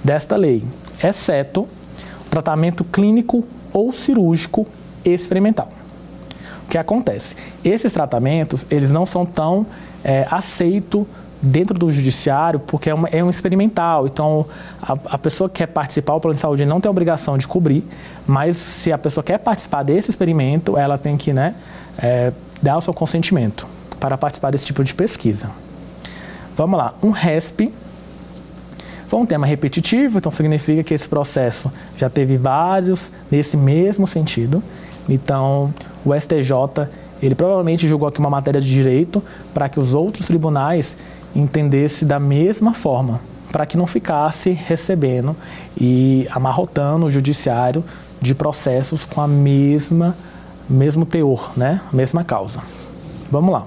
desta 0.04 0.36
lei, 0.36 0.64
exceto 1.04 1.68
tratamento 2.34 2.84
clínico 2.84 3.44
ou 3.72 3.92
cirúrgico 3.92 4.66
experimental. 5.06 5.70
O 6.66 6.68
que 6.68 6.80
acontece? 6.80 7.36
Esses 7.64 7.92
tratamentos, 7.92 8.66
eles 8.72 8.92
não 8.92 9.06
são 9.06 9.24
tão 9.24 9.68
é, 10.04 10.26
aceitos 10.32 11.06
dentro 11.40 11.78
do 11.78 11.92
judiciário 11.92 12.60
porque 12.60 12.90
é, 12.90 12.94
uma, 12.94 13.08
é 13.10 13.24
um 13.24 13.30
experimental. 13.30 14.08
Então, 14.08 14.48
a, 14.82 14.94
a, 14.94 15.18
pessoa 15.20 15.48
que 15.48 15.58
quer 15.58 15.68
participar, 15.68 16.16
o 16.16 16.20
plano 16.20 16.34
de 16.34 16.42
saúde 16.42 16.66
não 16.66 16.82
tem 16.82 16.90
obrigação 16.90 17.38
de 17.38 17.48
cobrir, 17.48 17.84
mas 18.26 18.58
se 18.58 18.92
a 18.92 18.98
pessoa 18.98 19.24
quer 19.24 19.38
participar 19.38 19.84
desse 19.84 20.10
experimento, 20.10 20.76
ela 20.76 20.98
tem 20.98 21.16
que 21.16 21.32
né, 21.34 21.54
é, 22.00 22.34
dar 22.64 22.78
o 22.78 22.82
seu 22.82 22.96
consentimento 22.96 23.68
para 24.00 24.18
participar 24.18 24.50
desse 24.50 24.66
tipo 24.66 24.84
de 24.84 24.96
pesquisa. 24.96 25.52
Vamos 26.56 26.80
lá, 26.80 26.96
um 27.04 27.12
RESP 27.12 27.72
foi 29.08 29.20
um 29.20 29.26
tema 29.26 29.46
repetitivo, 29.46 30.18
então 30.18 30.32
significa 30.32 30.84
que 30.84 30.94
esse 30.94 31.08
processo 31.08 31.72
já 31.98 32.10
teve 32.10 32.38
vários 32.38 33.12
nesse 33.30 33.56
mesmo 33.56 34.08
sentido. 34.08 34.64
Então, 35.08 35.74
o 36.06 36.14
STJ, 36.14 36.88
ele 37.22 37.36
provavelmente 37.36 37.88
julgou 37.88 38.08
aqui 38.08 38.20
uma 38.20 38.30
matéria 38.30 38.62
de 38.62 38.72
direito 38.72 39.24
para 39.54 39.70
que 39.70 39.80
os 39.80 39.94
outros 39.94 40.28
tribunais 40.28 40.98
entendessem 41.36 42.08
da 42.08 42.20
mesma 42.20 42.74
forma, 42.74 43.20
para 43.52 43.66
que 43.66 43.78
não 43.78 43.88
ficasse 43.88 44.52
recebendo 44.52 45.36
e 45.80 46.28
amarrotando 46.32 47.06
o 47.06 47.12
judiciário 47.12 47.84
de 48.22 48.34
processos 48.34 49.06
com 49.06 49.22
a 49.22 49.28
mesma 49.28 50.16
mesmo 50.70 51.06
teor, 51.06 51.52
né? 51.58 51.82
Mesma 51.92 52.24
causa. 52.24 52.62
Vamos 53.30 53.52
lá. 53.52 53.66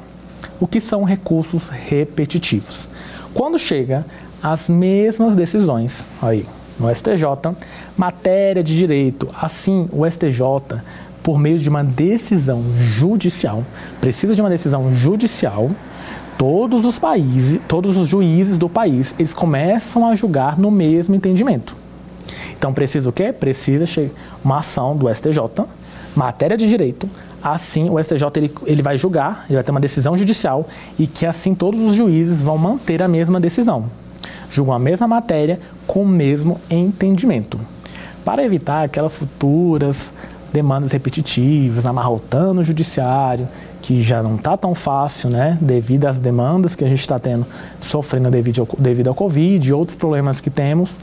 O 0.59 0.66
que 0.66 0.81
são 0.81 1.05
recursos 1.05 1.69
repetitivos? 1.69 2.88
Quando 3.35 3.59
chega 3.59 4.07
as 4.43 4.69
mesmas 4.69 5.35
decisões 5.35 6.05
aí 6.21 6.47
no 6.78 6.95
STJ, 6.95 7.57
matéria 7.97 8.62
de 8.62 8.76
direito. 8.76 9.28
Assim, 9.40 9.88
o 9.93 10.09
STJ, 10.09 10.81
por 11.23 11.38
meio 11.38 11.59
de 11.59 11.69
uma 11.69 11.83
decisão 11.83 12.62
judicial, 12.78 13.64
precisa 14.00 14.35
de 14.35 14.40
uma 14.40 14.50
decisão 14.50 14.95
judicial, 14.95 15.71
todos 16.38 16.85
os 16.85 16.99
países, 16.99 17.61
todos 17.66 17.97
os 17.97 18.09
juízes 18.09 18.59
do 18.59 18.69
país, 18.69 19.14
eles 19.19 19.33
começam 19.33 20.07
a 20.07 20.14
julgar 20.14 20.59
no 20.59 20.71
mesmo 20.71 21.14
entendimento. 21.14 21.75
Então 22.59 22.73
precisa 22.73 23.09
o 23.09 23.12
quê? 23.12 23.33
Precisa 23.33 23.85
uma 24.45 24.59
ação 24.59 24.97
do 24.97 25.12
STJ, 25.12 25.64
matéria 26.14 26.57
de 26.57 26.69
direito, 26.69 27.09
assim 27.43 27.88
o 27.88 28.02
STJ 28.02 28.26
ele, 28.37 28.52
ele 28.64 28.83
vai 28.83 28.99
julgar, 28.99 29.45
ele 29.49 29.55
vai 29.55 29.64
ter 29.64 29.71
uma 29.71 29.81
decisão 29.81 30.16
judicial 30.16 30.66
e 30.99 31.07
que 31.07 31.25
assim 31.25 31.55
todos 31.55 31.81
os 31.81 31.95
juízes 31.95 32.43
vão 32.43 32.59
manter 32.59 33.02
a 33.02 33.09
mesma 33.09 33.38
decisão 33.38 33.85
julgam 34.50 34.75
a 34.75 34.78
mesma 34.78 35.06
matéria 35.06 35.59
com 35.87 36.02
o 36.02 36.06
mesmo 36.06 36.61
entendimento. 36.71 37.59
Para 38.25 38.45
evitar 38.45 38.85
aquelas 38.85 39.14
futuras 39.14 40.11
demandas 40.52 40.90
repetitivas, 40.92 41.85
amarrotando 41.85 42.61
o 42.61 42.64
judiciário, 42.64 43.47
que 43.83 44.00
já 44.02 44.23
não 44.23 44.37
está 44.37 44.56
tão 44.56 44.75
fácil, 44.75 45.30
né, 45.30 45.59
devido 45.61 46.06
às 46.06 46.18
demandas 46.18 46.75
que 46.75 46.85
a 46.85 46.88
gente 46.88 47.00
está 47.00 47.18
tendo, 47.18 47.47
sofrendo 47.80 48.30
devido 48.30 48.61
ao, 48.62 48.68
devido 48.78 49.09
ao 49.09 49.14
Covid 49.14 49.68
e 49.68 49.73
outros 49.73 49.97
problemas 49.97 50.40
que 50.40 50.50
temos. 50.50 50.99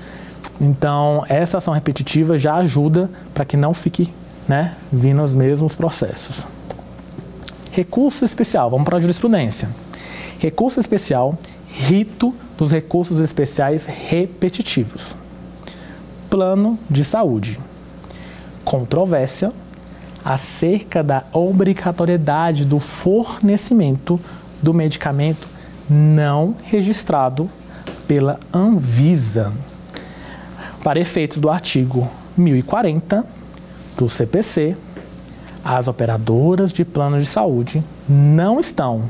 Então, 0.59 1.23
essa 1.29 1.59
ação 1.59 1.73
repetitiva 1.73 2.37
já 2.37 2.55
ajuda 2.55 3.09
para 3.33 3.45
que 3.45 3.55
não 3.55 3.73
fique 3.73 4.09
né, 4.47 4.75
vindo 4.91 5.23
os 5.23 5.33
mesmos 5.33 5.75
processos. 5.75 6.47
Recurso 7.71 8.25
especial, 8.25 8.69
vamos 8.69 8.85
para 8.85 8.97
a 8.97 8.99
jurisprudência. 8.99 9.69
Recurso 10.39 10.79
especial, 10.79 11.37
rito 11.67 12.33
dos 12.57 12.71
recursos 12.71 13.19
especiais 13.19 13.85
repetitivos. 13.85 15.15
Plano 16.29 16.77
de 16.89 17.03
saúde. 17.03 17.59
Controvérsia 18.63 19.51
acerca 20.23 21.03
da 21.03 21.23
obrigatoriedade 21.33 22.63
do 22.65 22.79
fornecimento 22.79 24.19
do 24.61 24.73
medicamento 24.73 25.47
não 25.89 26.55
registrado 26.63 27.49
pela 28.07 28.39
Anvisa. 28.53 29.51
Para 30.83 30.99
efeitos 30.99 31.39
do 31.39 31.49
artigo 31.49 32.09
1040 32.37 33.25
do 33.97 34.09
CPC, 34.09 34.75
as 35.63 35.87
operadoras 35.87 36.73
de 36.73 36.83
planos 36.83 37.23
de 37.23 37.29
saúde 37.29 37.83
não 38.07 38.59
estão 38.59 39.03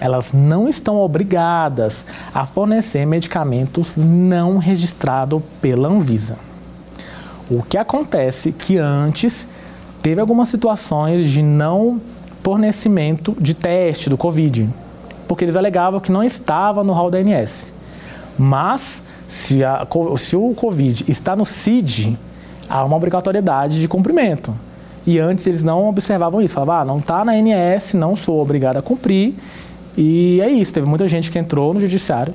elas 0.00 0.32
não 0.32 0.68
estão 0.68 0.96
obrigadas 0.96 2.04
a 2.34 2.46
fornecer 2.46 3.06
medicamentos 3.06 3.96
não 3.96 4.58
registrados 4.58 5.42
pela 5.60 5.88
Anvisa. 5.88 6.36
O 7.50 7.62
que 7.62 7.78
acontece 7.78 8.52
que 8.52 8.76
antes 8.76 9.46
teve 10.02 10.20
algumas 10.20 10.48
situações 10.48 11.30
de 11.30 11.42
não 11.42 12.00
fornecimento 12.42 13.36
de 13.40 13.54
teste 13.54 14.08
do 14.08 14.16
Covid, 14.16 14.68
porque 15.26 15.44
eles 15.44 15.56
alegavam 15.56 16.00
que 16.00 16.12
não 16.12 16.22
estava 16.22 16.84
no 16.84 16.92
hall 16.92 17.10
da 17.10 17.18
ANS. 17.18 17.72
Mas, 18.38 19.02
se, 19.28 19.64
a, 19.64 19.86
se 20.16 20.36
o 20.36 20.54
Covid 20.54 21.04
está 21.08 21.34
no 21.34 21.44
CID, 21.44 22.16
há 22.68 22.84
uma 22.84 22.96
obrigatoriedade 22.96 23.80
de 23.80 23.88
cumprimento. 23.88 24.54
E 25.06 25.18
antes 25.18 25.46
eles 25.46 25.64
não 25.64 25.88
observavam 25.88 26.40
isso, 26.42 26.54
falavam, 26.54 26.76
ah, 26.76 26.84
não 26.84 26.98
está 26.98 27.24
na 27.24 27.32
ANS, 27.32 27.94
não 27.94 28.14
sou 28.14 28.40
obrigado 28.40 28.76
a 28.76 28.82
cumprir, 28.82 29.34
e 30.00 30.40
é 30.40 30.48
isso, 30.48 30.72
teve 30.72 30.86
muita 30.86 31.08
gente 31.08 31.28
que 31.28 31.36
entrou 31.36 31.74
no 31.74 31.80
judiciário 31.80 32.32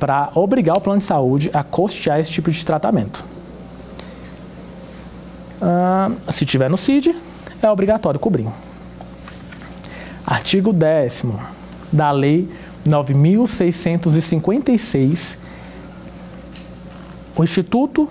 para 0.00 0.30
obrigar 0.34 0.78
o 0.78 0.80
plano 0.80 0.98
de 0.98 1.04
saúde 1.04 1.50
a 1.52 1.62
custear 1.62 2.18
esse 2.18 2.30
tipo 2.30 2.50
de 2.50 2.64
tratamento. 2.64 3.22
Uh, 5.60 6.16
se 6.32 6.46
tiver 6.46 6.70
no 6.70 6.78
CID, 6.78 7.14
é 7.60 7.70
obrigatório 7.70 8.18
cobrir. 8.18 8.48
Artigo 10.26 10.72
10 10.72 11.24
da 11.92 12.10
Lei 12.10 12.48
9.656, 12.88 15.36
o 17.36 17.44
Instituto, 17.44 18.08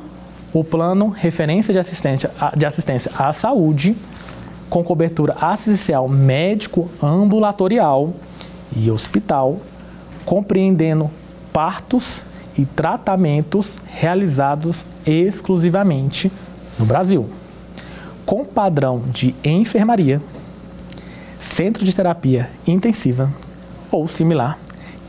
o 0.54 0.64
Plano 0.64 1.10
Referência 1.10 1.74
de 1.74 1.80
Assistência, 1.80 2.30
de 2.56 2.68
Assistência 2.68 3.12
à 3.18 3.34
Saúde, 3.34 3.96
com 4.70 4.84
cobertura 4.84 5.36
assistencial 5.42 6.08
médico 6.08 6.88
ambulatorial, 7.02 8.14
e 8.76 8.90
hospital, 8.90 9.60
compreendendo 10.26 11.10
partos 11.52 12.24
e 12.58 12.66
tratamentos 12.66 13.80
realizados 13.88 14.86
exclusivamente 15.06 16.32
no 16.78 16.86
Brasil, 16.86 17.30
com 18.26 18.46
padrão 18.46 19.04
de 19.08 19.36
enfermaria, 19.44 20.22
centro 21.40 21.84
de 21.84 21.94
terapia 21.94 22.50
intensiva 22.68 23.32
ou 23.92 24.08
similar, 24.08 24.58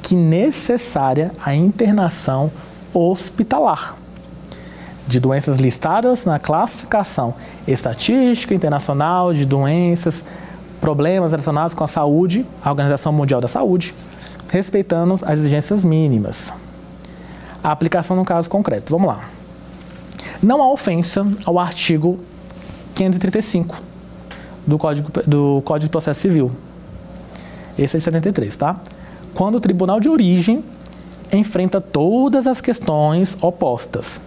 que 0.03 0.15
necessária 0.15 1.33
a 1.45 1.55
internação 1.55 2.51
hospitalar. 2.93 3.97
De 5.07 5.19
doenças 5.19 5.59
listadas 5.59 6.25
na 6.25 6.39
classificação 6.39 7.35
estatística 7.67 8.55
internacional 8.55 9.33
de 9.33 9.45
doenças 9.45 10.23
problemas 10.83 11.31
relacionados 11.31 11.75
com 11.75 11.85
a 11.85 11.87
saúde, 11.87 12.45
a 12.61 12.69
Organização 12.69 13.13
Mundial 13.13 13.41
da 13.41 13.47
Saúde, 13.47 13.95
respeitando 14.49 15.15
as 15.23 15.39
exigências 15.39 15.85
mínimas. 15.85 16.53
A 17.63 17.71
aplicação 17.71 18.17
no 18.17 18.25
caso 18.25 18.51
concreto. 18.51 18.91
Vamos 18.91 19.07
lá. 19.07 19.21
Não 20.43 20.61
há 20.61 20.69
ofensa 20.69 21.25
ao 21.47 21.57
artigo 21.57 22.19
535 22.97 23.77
do 24.67 24.77
Código, 24.77 25.09
do 25.25 25.63
Código 25.65 25.87
de 25.87 25.91
Processo 25.91 26.21
Civil. 26.21 26.51
Esse 27.79 27.97
é 27.97 27.99
de 27.99 28.05
73, 28.05 28.57
tá? 28.57 28.81
Quando 29.35 29.55
o 29.55 29.61
tribunal 29.61 30.01
de 30.01 30.09
origem 30.09 30.65
enfrenta 31.33 31.81
todas 31.81 32.45
as 32.45 32.61
questões 32.61 33.39
opostas, 33.41 34.21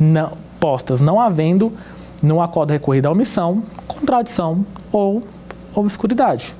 não, 0.00 0.32
postas, 0.58 1.00
não 1.00 1.20
havendo 1.20 1.72
no 2.20 2.40
acordo 2.42 2.72
recorrido 2.72 3.06
à 3.06 3.12
omissão, 3.12 3.62
contradição 3.86 4.66
ou 4.90 5.22
obscuridade. 5.80 6.54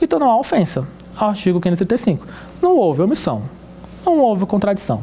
Então 0.00 0.18
não 0.18 0.30
há 0.30 0.36
ofensa. 0.36 0.86
Artigo 1.16 1.60
535. 1.60 2.26
Não 2.60 2.76
houve 2.76 3.02
omissão. 3.02 3.42
Não 4.04 4.18
houve 4.18 4.46
contradição. 4.46 5.02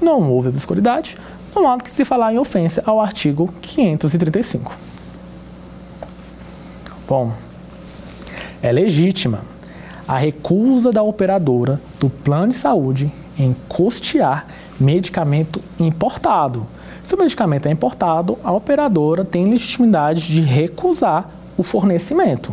Não 0.00 0.30
houve 0.30 0.48
obscuridade. 0.48 1.16
Não 1.54 1.70
há 1.70 1.78
que 1.78 1.90
se 1.90 2.04
falar 2.04 2.32
em 2.32 2.38
ofensa 2.38 2.82
ao 2.86 3.00
artigo 3.00 3.52
535. 3.60 4.74
Bom, 7.06 7.32
é 8.62 8.72
legítima 8.72 9.40
a 10.08 10.16
recusa 10.16 10.90
da 10.90 11.02
operadora 11.02 11.80
do 12.00 12.08
plano 12.08 12.48
de 12.48 12.58
saúde 12.58 13.12
em 13.38 13.54
custear 13.68 14.46
medicamento 14.80 15.60
importado. 15.78 16.66
Se 17.02 17.14
o 17.14 17.18
medicamento 17.18 17.66
é 17.66 17.70
importado, 17.70 18.38
a 18.42 18.52
operadora 18.52 19.24
tem 19.24 19.46
legitimidade 19.46 20.26
de 20.26 20.40
recusar 20.40 21.30
o 21.56 21.62
fornecimento. 21.62 22.52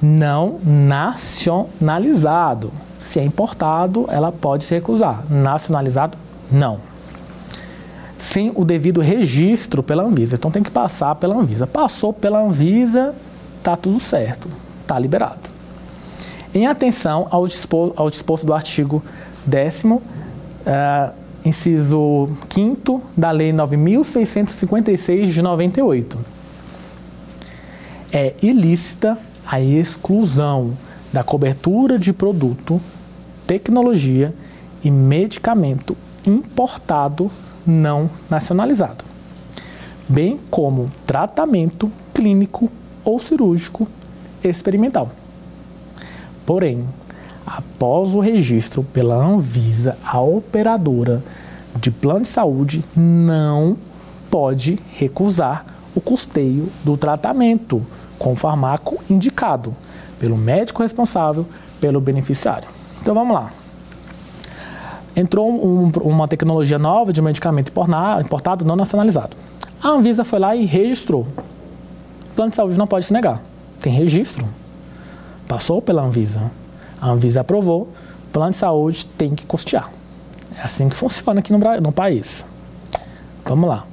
Não 0.00 0.58
nacionalizado. 0.64 2.72
Se 2.98 3.20
é 3.20 3.24
importado, 3.24 4.06
ela 4.08 4.32
pode 4.32 4.64
se 4.64 4.74
recusar. 4.74 5.22
Nacionalizado, 5.30 6.16
não. 6.50 6.78
Sem 8.18 8.50
o 8.54 8.64
devido 8.64 9.00
registro 9.00 9.82
pela 9.82 10.02
Anvisa. 10.02 10.34
Então 10.34 10.50
tem 10.50 10.62
que 10.62 10.70
passar 10.70 11.14
pela 11.14 11.36
Anvisa. 11.36 11.66
Passou 11.66 12.12
pela 12.12 12.40
Anvisa, 12.40 13.14
tá 13.62 13.76
tudo 13.76 14.00
certo, 14.00 14.48
tá 14.86 14.98
liberado. 14.98 15.56
Em 16.54 16.66
atenção 16.66 17.28
ao 17.30 17.46
disposto, 17.46 17.94
ao 17.96 18.08
disposto 18.08 18.46
do 18.46 18.54
artigo 18.54 19.02
10 19.44 19.84
uh, 19.84 20.02
eh, 20.64 21.10
inciso 21.44 22.30
5 22.48 23.02
da 23.16 23.30
Lei 23.30 23.52
9.656 23.52 25.26
de 25.26 25.42
98. 25.42 26.18
É 28.12 28.34
ilícita 28.42 29.18
a 29.46 29.60
exclusão 29.60 30.76
da 31.12 31.22
cobertura 31.22 31.98
de 31.98 32.12
produto, 32.12 32.80
tecnologia 33.46 34.34
e 34.82 34.90
medicamento 34.90 35.96
importado 36.26 37.30
não 37.64 38.10
nacionalizado, 38.28 39.04
bem 40.08 40.38
como 40.50 40.90
tratamento 41.06 41.90
clínico 42.12 42.70
ou 43.04 43.18
cirúrgico 43.18 43.86
experimental. 44.42 45.10
Porém, 46.44 46.84
após 47.46 48.14
o 48.14 48.20
registro 48.20 48.82
pela 48.82 49.14
Anvisa, 49.14 49.96
a 50.04 50.20
operadora 50.20 51.22
de 51.80 51.90
plano 51.90 52.22
de 52.22 52.28
saúde 52.28 52.84
não 52.96 53.76
pode 54.30 54.78
recusar 54.92 55.66
o 55.94 56.00
custeio 56.00 56.68
do 56.84 56.96
tratamento 56.96 57.84
com 58.18 58.32
o 58.32 58.36
farmaco 58.36 59.02
indicado 59.08 59.74
pelo 60.18 60.36
médico 60.36 60.82
responsável 60.82 61.46
pelo 61.80 62.00
beneficiário. 62.00 62.68
Então 63.00 63.14
vamos 63.14 63.34
lá. 63.34 63.50
Entrou 65.14 65.50
um, 65.50 65.90
uma 66.02 66.28
tecnologia 66.28 66.78
nova 66.78 67.12
de 67.12 67.22
medicamento 67.22 67.72
importado 68.20 68.64
não 68.64 68.76
nacionalizado. 68.76 69.36
A 69.82 69.88
Anvisa 69.88 70.24
foi 70.24 70.38
lá 70.38 70.54
e 70.54 70.64
registrou. 70.64 71.26
O 72.30 72.34
plano 72.34 72.50
de 72.50 72.56
saúde 72.56 72.78
não 72.78 72.86
pode 72.86 73.06
se 73.06 73.12
negar. 73.12 73.40
Tem 73.80 73.92
registro. 73.92 74.46
Passou 75.48 75.80
pela 75.80 76.02
Anvisa. 76.02 76.50
A 77.00 77.08
Anvisa 77.08 77.40
aprovou. 77.40 77.82
O 78.28 78.32
plano 78.32 78.50
de 78.50 78.56
saúde 78.56 79.06
tem 79.06 79.34
que 79.34 79.46
custear. 79.46 79.90
É 80.58 80.62
assim 80.62 80.88
que 80.88 80.96
funciona 80.96 81.40
aqui 81.40 81.52
no, 81.52 81.58
no 81.80 81.92
país. 81.92 82.44
Vamos 83.44 83.68
lá. 83.68 83.86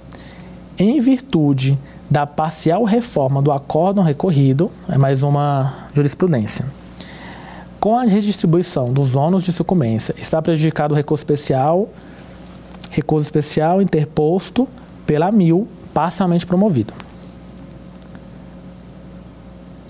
Em 0.77 0.99
virtude 0.99 1.77
da 2.13 2.27
parcial 2.27 2.83
reforma 2.83 3.41
do 3.41 3.51
acórdão 3.51 4.03
recorrido, 4.03 4.69
é 4.87 4.99
mais 4.99 5.23
uma 5.23 5.87
jurisprudência. 5.95 6.63
Com 7.79 7.97
a 7.97 8.03
redistribuição 8.03 8.93
dos 8.93 9.15
ônus 9.15 9.41
de 9.41 9.51
sucumbência, 9.51 10.13
está 10.19 10.39
prejudicado 10.39 10.93
o 10.93 10.95
recurso 10.95 11.21
especial, 11.21 11.89
recurso 12.91 13.25
especial 13.25 13.81
interposto 13.81 14.69
pela 15.07 15.31
MIL, 15.31 15.67
parcialmente 15.91 16.45
promovido. 16.45 16.93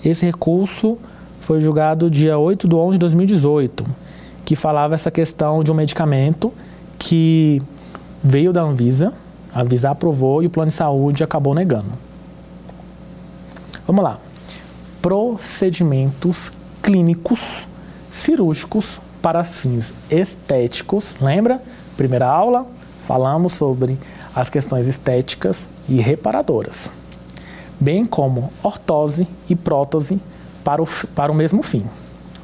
Esse 0.02 0.24
recurso 0.24 0.96
foi 1.40 1.60
julgado 1.60 2.08
dia 2.08 2.38
8 2.38 2.66
de 2.66 2.74
11 2.74 2.92
de 2.92 2.98
2018, 3.00 3.84
que 4.46 4.56
falava 4.56 4.94
essa 4.94 5.10
questão 5.10 5.62
de 5.62 5.70
um 5.70 5.74
medicamento 5.74 6.50
que 6.98 7.60
veio 8.22 8.50
da 8.50 8.62
Anvisa, 8.62 9.12
a 9.54 9.60
Anvisa 9.60 9.90
aprovou 9.90 10.42
e 10.42 10.46
o 10.46 10.50
plano 10.50 10.70
de 10.70 10.74
saúde 10.74 11.22
acabou 11.22 11.54
negando. 11.54 12.03
Vamos 13.86 14.02
lá. 14.02 14.18
Procedimentos 15.02 16.50
clínicos 16.82 17.68
cirúrgicos 18.10 19.00
para 19.20 19.44
fins 19.44 19.92
estéticos. 20.10 21.14
Lembra? 21.20 21.62
Primeira 21.96 22.26
aula, 22.26 22.66
falamos 23.06 23.54
sobre 23.54 23.98
as 24.34 24.48
questões 24.50 24.88
estéticas 24.88 25.68
e 25.88 26.00
reparadoras, 26.00 26.90
bem 27.78 28.04
como 28.04 28.52
ortose 28.62 29.28
e 29.48 29.54
prótese 29.54 30.20
para 30.64 30.82
o, 30.82 30.88
para 31.14 31.30
o 31.30 31.34
mesmo 31.34 31.62
fim. 31.62 31.84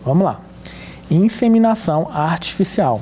Vamos 0.05 0.24
lá. 0.24 0.40
Inseminação 1.11 2.09
artificial, 2.12 3.00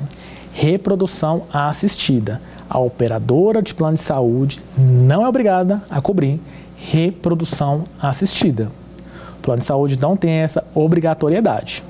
reprodução 0.53 1.43
assistida. 1.53 2.41
A 2.69 2.79
operadora 2.79 3.61
de 3.61 3.73
plano 3.73 3.95
de 3.95 4.01
saúde 4.01 4.63
não 4.77 5.25
é 5.25 5.27
obrigada 5.27 5.81
a 5.89 6.01
cobrir 6.01 6.39
reprodução 6.79 7.83
assistida. 8.01 8.71
O 9.37 9.41
plano 9.41 9.59
de 9.59 9.67
saúde 9.67 9.99
não 9.99 10.15
tem 10.15 10.31
essa 10.31 10.63
obrigatoriedade. 10.73 11.83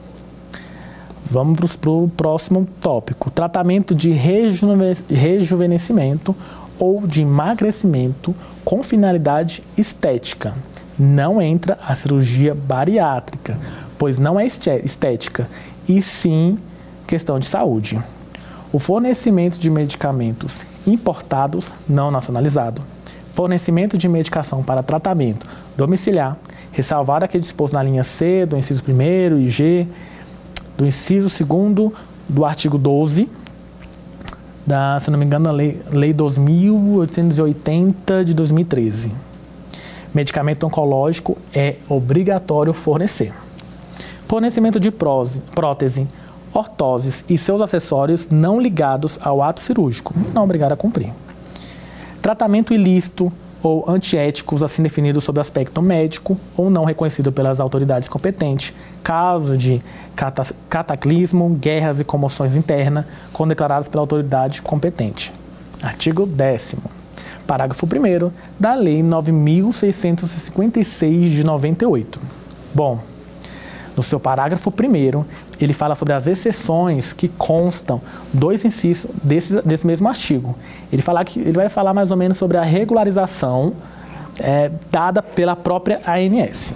Vamos 1.25 1.75
para 1.75 1.91
o 1.91 2.09
próximo 2.09 2.67
tópico: 2.81 3.29
tratamento 3.29 3.93
de 3.93 4.11
rejuvenescimento 4.11 6.35
ou 6.79 7.05
de 7.05 7.21
emagrecimento 7.21 8.35
com 8.65 8.81
finalidade 8.81 9.61
estética. 9.77 10.55
Não 10.97 11.39
entra 11.41 11.77
a 11.85 11.93
cirurgia 11.95 12.55
bariátrica, 12.55 13.57
pois 13.97 14.17
não 14.17 14.39
é 14.39 14.45
estética, 14.45 15.49
e 15.87 16.01
sim 16.01 16.57
questão 17.07 17.39
de 17.39 17.45
saúde. 17.45 17.99
O 18.71 18.79
fornecimento 18.79 19.59
de 19.59 19.69
medicamentos 19.69 20.63
importados 20.85 21.71
não 21.87 22.11
nacionalizado 22.11 22.81
fornecimento 23.39 23.97
de 23.97 24.09
medicação 24.09 24.61
para 24.61 24.83
tratamento 24.83 25.47
domiciliar, 25.77 26.35
ressalvado 26.73 27.23
aquele 27.23 27.41
disposto 27.41 27.73
na 27.73 27.81
linha 27.81 28.03
C 28.03 28.45
do 28.45 28.57
inciso 28.57 28.83
1 28.85 29.37
e 29.37 29.49
G 29.49 29.87
do 30.77 30.85
inciso 30.85 31.29
2 31.45 31.93
do 32.27 32.43
artigo 32.43 32.77
12 32.77 33.29
da, 34.67 34.99
se 34.99 35.09
não 35.09 35.17
me 35.17 35.23
engano, 35.23 35.47
a 35.47 35.53
lei, 35.53 35.81
lei 35.89 36.11
2880 36.11 38.25
de 38.25 38.33
2013. 38.33 39.09
Medicamento 40.13 40.67
oncológico 40.67 41.37
é 41.53 41.77
obrigatório 41.87 42.73
fornecer. 42.73 43.31
Fornecimento 44.27 44.81
de 44.81 44.91
prose, 44.91 45.41
prótese, 45.55 46.05
ortoses 46.53 47.23
e 47.29 47.37
seus 47.37 47.61
acessórios 47.61 48.27
não 48.29 48.59
ligados 48.59 49.17
ao 49.21 49.41
ato 49.41 49.61
cirúrgico, 49.61 50.13
não 50.33 50.43
obrigado 50.43 50.73
a 50.73 50.75
cumprir. 50.75 51.13
Tratamento 52.21 52.73
ilícito 52.73 53.31
ou 53.61 53.89
antiéticos, 53.89 54.63
assim 54.63 54.81
definidos 54.81 55.23
sob 55.23 55.39
aspecto 55.39 55.81
médico 55.81 56.37
ou 56.55 56.69
não 56.69 56.85
reconhecido 56.85 57.31
pelas 57.31 57.59
autoridades 57.59 58.07
competentes, 58.07 58.73
caso 59.03 59.57
de 59.57 59.81
cataclismo, 60.69 61.49
guerras 61.49 61.99
e 61.99 62.03
comoções 62.03 62.55
internas, 62.55 63.05
quando 63.33 63.49
declarados 63.49 63.87
pela 63.87 64.01
autoridade 64.01 64.61
competente. 64.61 65.33
Artigo 65.81 66.25
10 66.25 66.75
parágrafo 67.49 67.87
1 67.87 68.31
da 68.59 68.75
Lei 68.75 69.01
9656 69.01 71.31
de 71.31 71.43
98. 71.43 72.21
Bom, 72.71 72.99
no 73.97 74.03
seu 74.03 74.19
parágrafo 74.19 74.69
1 74.69 75.25
ele 75.59 75.73
fala 75.73 75.95
sobre 75.95 76.13
as 76.13 76.27
exceções 76.27 77.11
que 77.11 77.27
constam 77.27 78.01
dois 78.33 78.63
incisos 78.63 79.09
desse, 79.23 79.61
desse 79.61 79.85
mesmo 79.85 80.07
artigo. 80.07 80.55
Ele, 80.91 81.01
fala 81.01 81.23
que, 81.25 81.39
ele 81.39 81.51
vai 81.51 81.69
falar 81.69 81.93
mais 81.93 82.11
ou 82.11 82.17
menos 82.17 82.37
sobre 82.37 82.57
a 82.57 82.63
regularização 82.63 83.73
é, 84.39 84.71
dada 84.91 85.21
pela 85.21 85.55
própria 85.55 86.01
ANS. 86.07 86.73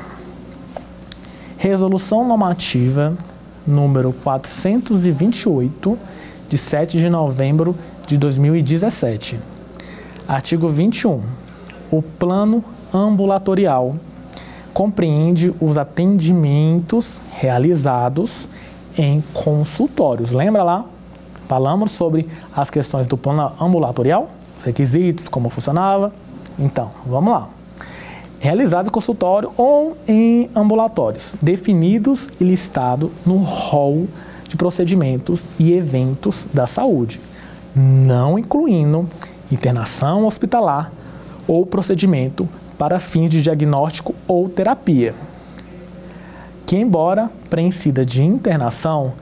Resolução 1.57 2.27
normativa 2.27 3.17
número 3.65 4.11
428, 4.23 5.97
de 6.49 6.57
7 6.57 6.99
de 6.99 7.09
novembro 7.09 7.75
de 8.05 8.17
2017. 8.17 9.39
Artigo 10.27 10.67
21. 10.67 11.21
O 11.89 12.01
plano 12.01 12.63
ambulatorial 12.93 13.95
compreende 14.73 15.53
os 15.61 15.77
atendimentos 15.77 17.21
realizados 17.31 18.47
em 18.97 19.23
consultórios. 19.33 20.31
Lembra 20.31 20.63
lá? 20.63 20.85
Falamos 21.47 21.91
sobre 21.91 22.27
as 22.55 22.69
questões 22.69 23.07
do 23.07 23.17
plano 23.17 23.51
ambulatorial, 23.59 24.29
os 24.57 24.65
requisitos, 24.65 25.27
como 25.27 25.49
funcionava. 25.49 26.13
Então, 26.57 26.91
vamos 27.05 27.33
lá. 27.33 27.49
Realizado 28.39 28.87
em 28.87 28.91
consultório 28.91 29.51
ou 29.55 29.97
em 30.07 30.49
ambulatórios, 30.55 31.33
definidos 31.41 32.29
e 32.39 32.43
listados 32.43 33.09
no 33.25 33.37
rol 33.37 34.07
de 34.47 34.57
procedimentos 34.57 35.47
e 35.57 35.73
eventos 35.73 36.47
da 36.53 36.67
saúde, 36.67 37.19
não 37.75 38.37
incluindo 38.37 39.09
internação 39.51 40.25
hospitalar 40.25 40.91
ou 41.47 41.65
procedimento 41.65 42.47
para 42.77 42.99
fins 42.99 43.29
de 43.29 43.41
diagnóstico 43.41 44.13
ou 44.27 44.49
terapia, 44.49 45.15
que, 46.73 46.77
embora 46.79 47.29
preincida 47.51 48.03
de 48.03 48.23
internação, 48.23 49.13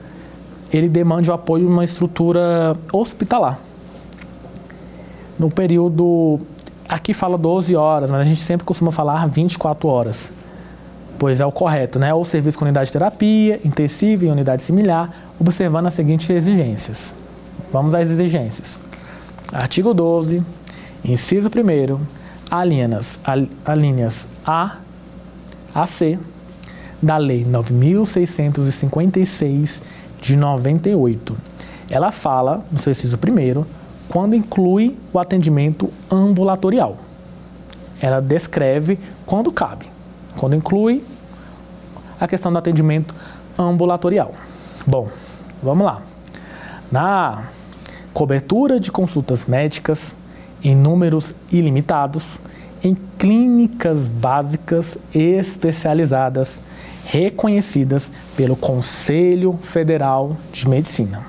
ele 0.72 0.88
demande 0.88 1.30
o 1.30 1.34
apoio 1.34 1.66
de 1.66 1.70
uma 1.70 1.84
estrutura 1.84 2.74
hospitalar. 2.90 3.58
No 5.38 5.50
período, 5.50 6.40
aqui 6.88 7.12
fala 7.12 7.36
12 7.36 7.76
horas, 7.76 8.10
mas 8.10 8.22
a 8.22 8.24
gente 8.24 8.40
sempre 8.40 8.64
costuma 8.64 8.90
falar 8.90 9.28
24 9.28 9.86
horas, 9.86 10.32
pois 11.18 11.40
é 11.40 11.44
o 11.44 11.52
correto, 11.52 11.98
né? 11.98 12.14
Ou 12.14 12.24
serviço 12.24 12.58
com 12.58 12.64
unidade 12.64 12.86
de 12.86 12.92
terapia, 12.92 13.60
intensiva 13.62 14.24
e 14.24 14.28
unidade 14.28 14.62
similar, 14.62 15.10
observando 15.38 15.88
as 15.88 15.92
seguintes 15.92 16.30
exigências. 16.30 17.14
Vamos 17.70 17.94
às 17.94 18.08
exigências. 18.08 18.80
Artigo 19.52 19.92
12, 19.92 20.42
inciso 21.04 21.50
1 21.50 22.00
alíneas, 22.50 23.18
alíneas 23.62 24.26
A 24.46 24.76
a 25.74 25.86
C 25.86 26.18
da 27.02 27.16
Lei 27.16 27.44
9656 27.44 29.82
de 30.20 30.36
98. 30.36 31.36
Ela 31.90 32.12
fala, 32.12 32.64
no 32.70 32.78
seu 32.78 32.92
inciso 32.92 33.18
primeiro, 33.18 33.66
quando 34.08 34.36
inclui 34.36 34.96
o 35.12 35.18
atendimento 35.18 35.90
ambulatorial. 36.10 36.96
Ela 38.00 38.20
descreve 38.20 38.98
quando 39.26 39.50
cabe, 39.50 39.86
quando 40.36 40.54
inclui 40.54 41.02
a 42.20 42.28
questão 42.28 42.52
do 42.52 42.58
atendimento 42.58 43.12
ambulatorial. 43.58 44.32
Bom, 44.86 45.08
vamos 45.62 45.84
lá. 45.84 46.02
Na 46.90 47.44
cobertura 48.12 48.78
de 48.78 48.92
consultas 48.92 49.46
médicas 49.46 50.14
em 50.62 50.76
números 50.76 51.34
ilimitados, 51.50 52.38
em 52.84 52.94
clínicas 53.18 54.08
básicas 54.08 54.98
especializadas 55.14 56.60
reconhecidas 57.12 58.10
pelo 58.34 58.56
Conselho 58.56 59.58
Federal 59.60 60.34
de 60.50 60.66
Medicina. 60.66 61.20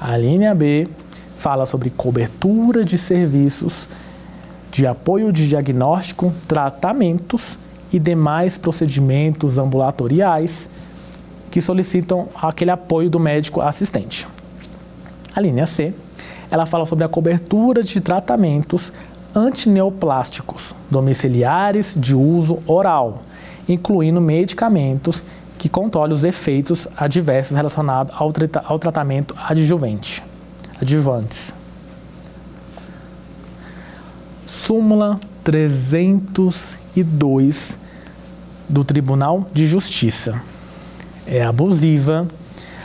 A 0.00 0.16
linha 0.16 0.52
B 0.52 0.88
fala 1.36 1.64
sobre 1.66 1.88
cobertura 1.88 2.84
de 2.84 2.98
serviços 2.98 3.86
de 4.72 4.88
apoio 4.88 5.32
de 5.32 5.48
diagnóstico, 5.48 6.34
tratamentos 6.48 7.56
e 7.92 7.98
demais 8.00 8.58
procedimentos 8.58 9.56
ambulatoriais 9.56 10.68
que 11.48 11.60
solicitam 11.60 12.28
aquele 12.34 12.72
apoio 12.72 13.08
do 13.08 13.20
médico 13.20 13.60
assistente. 13.60 14.26
A 15.32 15.40
linha 15.40 15.64
C, 15.64 15.94
ela 16.50 16.66
fala 16.66 16.84
sobre 16.84 17.04
a 17.04 17.08
cobertura 17.08 17.84
de 17.84 18.00
tratamentos 18.00 18.92
antineoplásticos 19.32 20.74
domiciliares 20.90 21.94
de 21.96 22.16
uso 22.16 22.58
oral, 22.66 23.22
incluindo 23.68 24.20
medicamentos 24.20 25.22
que 25.58 25.68
controlem 25.68 26.14
os 26.14 26.24
efeitos 26.24 26.88
adversos 26.96 27.56
relacionados 27.56 28.14
ao, 28.14 28.32
ao 28.64 28.78
tratamento 28.78 29.34
adjuvante, 29.36 30.22
adjuvantes. 30.80 31.52
Súmula 34.46 35.18
302 35.44 37.78
do 38.68 38.84
Tribunal 38.84 39.48
de 39.52 39.66
Justiça. 39.66 40.40
É 41.26 41.44
abusiva 41.44 42.28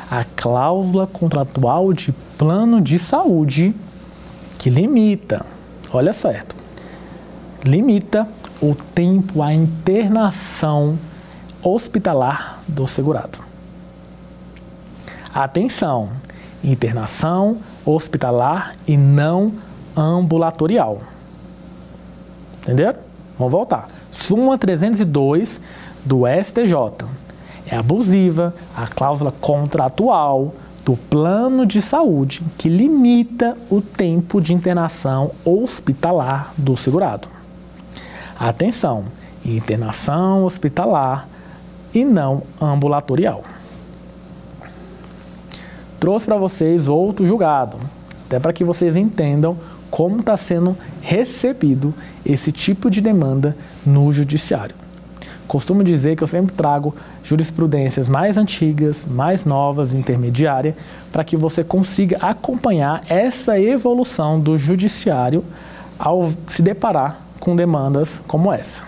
a 0.10 0.24
cláusula 0.24 1.06
contratual 1.08 1.94
de 1.94 2.12
plano 2.38 2.82
de 2.82 2.98
saúde 3.00 3.74
que 4.58 4.70
limita 4.70 5.46
olha 5.94 6.12
certo, 6.12 6.56
limita 7.64 8.28
o 8.62 8.76
tempo 8.76 9.42
à 9.42 9.54
internação 9.54 10.98
hospitalar 11.62 12.60
do 12.68 12.86
segurado. 12.86 13.40
Atenção, 15.34 16.10
internação 16.64 17.58
hospitalar 17.86 18.76
e 18.88 18.96
não 18.96 19.54
ambulatorial. 19.96 21.00
Entenderam? 22.62 23.00
Vamos 23.38 23.52
voltar. 23.52 23.90
Súmula 24.12 24.58
302 24.58 25.60
do 26.06 26.24
STJ. 26.28 27.06
É 27.66 27.78
abusiva 27.78 28.54
a 28.76 28.88
cláusula 28.88 29.32
contratual 29.32 30.54
do 30.86 30.96
plano 30.96 31.66
de 31.66 31.82
saúde 31.82 32.44
que 32.58 32.70
limita 32.70 33.58
o 33.70 33.82
tempo 33.82 34.42
de 34.42 34.54
internação 34.54 35.32
hospitalar 35.46 36.54
do 36.58 36.76
segurado. 36.76 37.33
Atenção, 38.40 39.06
internação 39.46 40.44
hospitalar 40.44 41.28
e 41.94 42.04
não 42.04 42.44
ambulatorial. 42.60 43.44
Trouxe 46.00 46.26
para 46.26 46.38
vocês 46.38 46.88
outro 46.88 47.26
julgado, 47.26 47.78
até 48.26 48.40
para 48.40 48.52
que 48.52 48.64
vocês 48.64 48.98
entendam 48.98 49.56
como 49.90 50.20
está 50.20 50.36
sendo 50.36 50.76
recebido 51.02 51.94
esse 52.26 52.52
tipo 52.52 52.90
de 52.90 53.00
demanda 53.00 53.56
no 53.86 54.12
judiciário. 54.12 54.76
Costumo 55.48 55.84
dizer 55.84 56.16
que 56.16 56.24
eu 56.24 56.28
sempre 56.28 56.56
trago 56.56 56.96
jurisprudências 57.24 58.10
mais 58.10 58.38
antigas, 58.38 59.06
mais 59.06 59.46
novas, 59.46 59.94
intermediária, 59.94 60.76
para 61.12 61.24
que 61.24 61.38
você 61.38 61.64
consiga 61.64 62.18
acompanhar 62.18 63.02
essa 63.08 63.60
evolução 63.60 64.40
do 64.40 64.58
judiciário 64.58 65.46
ao 66.00 66.32
se 66.48 66.62
deparar 66.62 67.23
com 67.44 67.58
demandas 67.58 68.22
como 68.26 68.54
essa. 68.54 68.84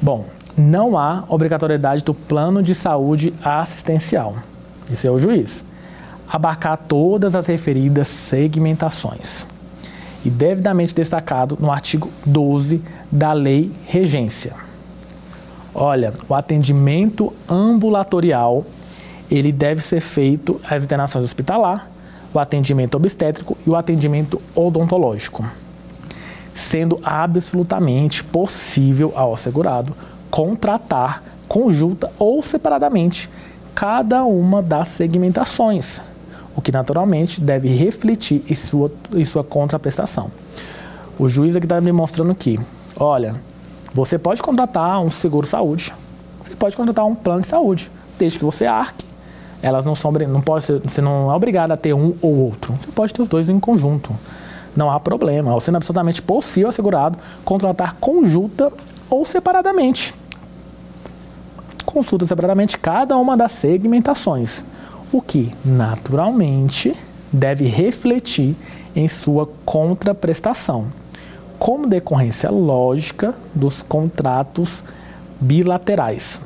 Bom, 0.00 0.24
não 0.56 0.96
há 0.96 1.24
obrigatoriedade 1.28 2.02
do 2.02 2.14
plano 2.14 2.62
de 2.62 2.74
saúde 2.74 3.34
assistencial. 3.44 4.36
Esse 4.90 5.06
é 5.06 5.10
o 5.10 5.18
juiz. 5.18 5.62
Abarcar 6.26 6.78
todas 6.88 7.34
as 7.34 7.44
referidas 7.44 8.08
segmentações. 8.08 9.46
E 10.24 10.30
devidamente 10.30 10.94
destacado 10.94 11.58
no 11.60 11.70
artigo 11.70 12.08
12 12.24 12.80
da 13.12 13.34
Lei 13.34 13.70
Regência. 13.84 14.54
Olha, 15.74 16.14
o 16.26 16.34
atendimento 16.34 17.34
ambulatorial, 17.46 18.64
ele 19.30 19.52
deve 19.52 19.82
ser 19.82 20.00
feito 20.00 20.58
as 20.66 20.82
internações 20.82 21.22
hospitalar, 21.22 21.90
o 22.32 22.38
atendimento 22.38 22.94
obstétrico 22.94 23.58
e 23.66 23.68
o 23.68 23.76
atendimento 23.76 24.40
odontológico, 24.54 25.44
sendo 26.54 27.00
absolutamente 27.02 28.22
possível 28.22 29.12
ao 29.14 29.34
assegurado 29.34 29.94
contratar 30.30 31.22
conjunta 31.48 32.10
ou 32.18 32.42
separadamente 32.42 33.28
cada 33.74 34.24
uma 34.24 34.62
das 34.62 34.88
segmentações, 34.88 36.00
o 36.56 36.62
que 36.62 36.72
naturalmente 36.72 37.40
deve 37.40 37.68
refletir 37.68 38.42
em 38.48 38.54
sua, 38.54 38.90
em 39.14 39.24
sua 39.24 39.44
contraprestação. 39.44 40.30
O 41.18 41.28
juiz 41.28 41.54
aqui 41.54 41.66
está 41.66 41.80
me 41.80 41.92
mostrando 41.92 42.34
que, 42.34 42.58
olha, 42.96 43.36
você 43.92 44.18
pode 44.18 44.42
contratar 44.42 45.00
um 45.00 45.10
seguro 45.10 45.46
saúde, 45.46 45.92
você 46.42 46.54
pode 46.54 46.76
contratar 46.76 47.04
um 47.04 47.14
plano 47.14 47.42
de 47.42 47.46
saúde, 47.46 47.90
desde 48.18 48.38
que 48.38 48.44
você 48.44 48.66
arque. 48.66 49.04
Elas 49.62 49.86
não 49.86 49.94
são, 49.94 50.12
não 50.12 50.40
pode 50.40 50.64
ser, 50.64 50.80
você 50.80 51.00
não 51.00 51.30
é 51.30 51.34
obrigado 51.34 51.70
a 51.72 51.76
ter 51.76 51.94
um 51.94 52.14
ou 52.20 52.36
outro. 52.36 52.74
Você 52.74 52.88
pode 52.88 53.14
ter 53.14 53.22
os 53.22 53.28
dois 53.28 53.48
em 53.48 53.58
conjunto. 53.58 54.14
Não 54.76 54.90
há 54.90 54.98
problema. 54.98 55.58
Sendo 55.60 55.76
absolutamente 55.76 56.20
possível 56.20 56.68
assegurado 56.68 57.18
contratar 57.44 57.96
conjunta 58.00 58.72
ou 59.08 59.24
separadamente. 59.24 60.14
Consulta 61.84 62.24
separadamente 62.24 62.76
cada 62.76 63.16
uma 63.16 63.36
das 63.36 63.52
segmentações, 63.52 64.64
o 65.12 65.20
que 65.20 65.54
naturalmente 65.64 66.96
deve 67.32 67.66
refletir 67.66 68.56
em 68.96 69.06
sua 69.06 69.48
contraprestação 69.64 70.86
como 71.58 71.86
decorrência 71.86 72.50
lógica 72.50 73.34
dos 73.54 73.82
contratos 73.82 74.82
bilaterais 75.40 76.40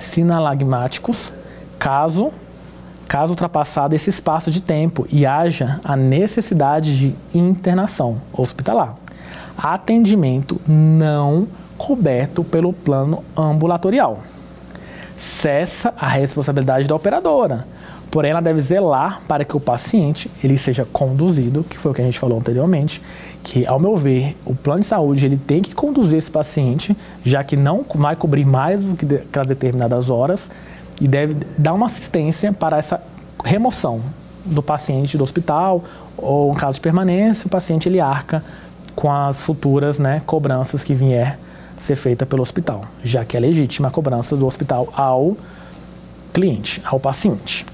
sinalagmáticos, 0.00 1.32
caso 1.78 2.32
caso 3.10 3.32
ultrapassado 3.32 3.92
esse 3.92 4.08
espaço 4.08 4.52
de 4.52 4.62
tempo 4.62 5.04
e 5.10 5.26
haja 5.26 5.80
a 5.82 5.96
necessidade 5.96 6.96
de 6.96 7.14
internação 7.34 8.22
hospitalar. 8.32 8.94
Atendimento 9.58 10.60
não 10.64 11.48
coberto 11.76 12.44
pelo 12.44 12.72
plano 12.72 13.24
ambulatorial. 13.36 14.20
Cessa 15.18 15.92
a 15.98 16.06
responsabilidade 16.06 16.86
da 16.86 16.94
operadora 16.94 17.66
Porém, 18.10 18.32
ela 18.32 18.40
deve 18.40 18.60
zelar 18.60 19.20
para 19.28 19.44
que 19.44 19.56
o 19.56 19.60
paciente 19.60 20.28
ele 20.42 20.58
seja 20.58 20.84
conduzido, 20.84 21.62
que 21.62 21.78
foi 21.78 21.92
o 21.92 21.94
que 21.94 22.02
a 22.02 22.04
gente 22.04 22.18
falou 22.18 22.38
anteriormente, 22.38 23.00
que, 23.44 23.64
ao 23.64 23.78
meu 23.78 23.94
ver, 23.94 24.36
o 24.44 24.52
plano 24.52 24.80
de 24.80 24.86
saúde 24.86 25.24
ele 25.24 25.36
tem 25.36 25.62
que 25.62 25.74
conduzir 25.74 26.18
esse 26.18 26.30
paciente, 26.30 26.96
já 27.24 27.44
que 27.44 27.56
não 27.56 27.84
vai 27.94 28.16
cobrir 28.16 28.44
mais 28.44 28.82
do 28.82 28.96
que 28.96 29.06
aquelas 29.14 29.46
determinadas 29.46 30.10
horas, 30.10 30.50
e 31.00 31.08
deve 31.08 31.36
dar 31.56 31.72
uma 31.72 31.86
assistência 31.86 32.52
para 32.52 32.78
essa 32.78 33.00
remoção 33.44 34.00
do 34.44 34.62
paciente 34.62 35.16
do 35.16 35.24
hospital, 35.24 35.84
ou 36.16 36.52
em 36.52 36.56
caso 36.56 36.76
de 36.76 36.80
permanência, 36.80 37.46
o 37.46 37.50
paciente 37.50 37.88
ele 37.88 38.00
arca 38.00 38.44
com 38.94 39.10
as 39.10 39.40
futuras 39.40 39.98
né, 39.98 40.20
cobranças 40.26 40.84
que 40.84 40.94
vier 40.94 41.38
ser 41.80 41.96
feita 41.96 42.26
pelo 42.26 42.42
hospital, 42.42 42.84
já 43.02 43.24
que 43.24 43.36
é 43.36 43.40
legítima 43.40 43.88
a 43.88 43.90
cobrança 43.90 44.36
do 44.36 44.46
hospital 44.46 44.88
ao 44.94 45.36
cliente, 46.32 46.82
ao 46.84 47.00
paciente. 47.00 47.64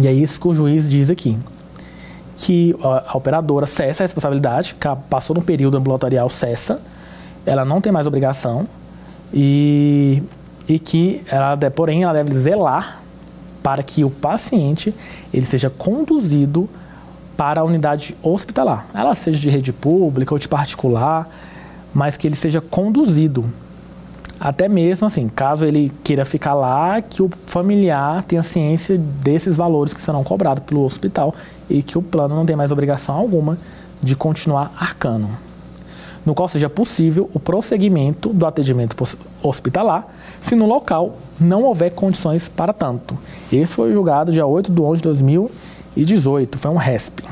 E 0.00 0.06
é 0.06 0.12
isso 0.12 0.40
que 0.40 0.48
o 0.48 0.54
juiz 0.54 0.88
diz 0.88 1.10
aqui, 1.10 1.38
que 2.36 2.74
a, 2.82 3.16
operadora 3.16 3.66
cessa 3.66 4.02
a 4.02 4.04
responsabilidade, 4.04 4.74
passou 5.08 5.34
no 5.34 5.42
período 5.42 5.76
ambulatorial, 5.76 6.28
cessa, 6.28 6.80
ela 7.46 7.64
não 7.64 7.80
tem 7.80 7.92
mais 7.92 8.06
obrigação 8.06 8.66
e, 9.32 10.22
e 10.70 10.78
que 10.78 11.20
ela, 11.26 11.56
porém, 11.74 12.04
ela 12.04 12.12
deve 12.12 12.38
zelar 12.38 13.00
para 13.60 13.82
que 13.82 14.04
o 14.04 14.10
paciente 14.10 14.94
ele 15.34 15.44
seja 15.44 15.68
conduzido 15.68 16.68
para 17.36 17.60
a 17.60 17.64
unidade 17.64 18.16
hospitalar, 18.22 18.86
ela 18.94 19.12
seja 19.16 19.36
de 19.36 19.50
rede 19.50 19.72
pública 19.72 20.32
ou 20.32 20.38
de 20.38 20.46
particular, 20.46 21.28
mas 21.92 22.16
que 22.16 22.28
ele 22.28 22.36
seja 22.36 22.60
conduzido. 22.60 23.44
Até 24.38 24.68
mesmo 24.68 25.08
assim, 25.08 25.28
caso 25.28 25.66
ele 25.66 25.92
queira 26.04 26.24
ficar 26.24 26.54
lá, 26.54 27.02
que 27.02 27.20
o 27.20 27.28
familiar 27.46 28.22
tenha 28.22 28.42
ciência 28.42 28.96
desses 28.96 29.56
valores 29.56 29.92
que 29.92 30.00
serão 30.00 30.22
cobrados 30.22 30.62
pelo 30.62 30.84
hospital 30.84 31.34
e 31.68 31.82
que 31.82 31.98
o 31.98 32.02
plano 32.02 32.36
não 32.36 32.46
tem 32.46 32.54
mais 32.54 32.70
obrigação 32.70 33.16
alguma 33.16 33.58
de 34.00 34.14
continuar 34.14 34.72
arcando. 34.78 35.28
No 36.30 36.34
qual 36.36 36.46
seja 36.46 36.70
possível 36.70 37.28
o 37.34 37.40
prosseguimento 37.40 38.28
do 38.28 38.46
atendimento 38.46 38.96
hospitalar, 39.42 40.06
se 40.46 40.54
no 40.54 40.64
local 40.64 41.18
não 41.40 41.64
houver 41.64 41.90
condições 41.90 42.46
para 42.46 42.72
tanto. 42.72 43.18
Esse 43.52 43.74
foi 43.74 43.92
julgado 43.92 44.30
dia 44.30 44.46
8 44.46 44.70
de 44.70 44.80
11 44.80 44.96
de 44.98 45.02
2018, 45.02 46.56
foi 46.56 46.70
um 46.70 46.76
RESP. 46.76 47.24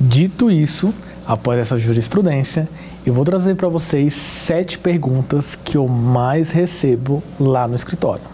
Dito 0.00 0.50
isso, 0.50 0.92
após 1.24 1.60
essa 1.60 1.78
jurisprudência, 1.78 2.68
eu 3.06 3.14
vou 3.14 3.24
trazer 3.24 3.54
para 3.54 3.68
vocês 3.68 4.12
sete 4.12 4.76
perguntas 4.76 5.54
que 5.54 5.76
eu 5.76 5.86
mais 5.86 6.50
recebo 6.50 7.22
lá 7.38 7.68
no 7.68 7.76
escritório. 7.76 8.24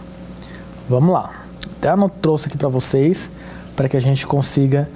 Vamos 0.89 1.13
lá. 1.13 1.43
Até 1.77 1.91
eu 1.91 2.09
trouxe 2.09 2.47
aqui 2.47 2.57
para 2.57 2.67
vocês 2.67 3.29
para 3.75 3.87
que 3.87 3.95
a 3.95 4.01
gente 4.01 4.25
consiga 4.25 4.89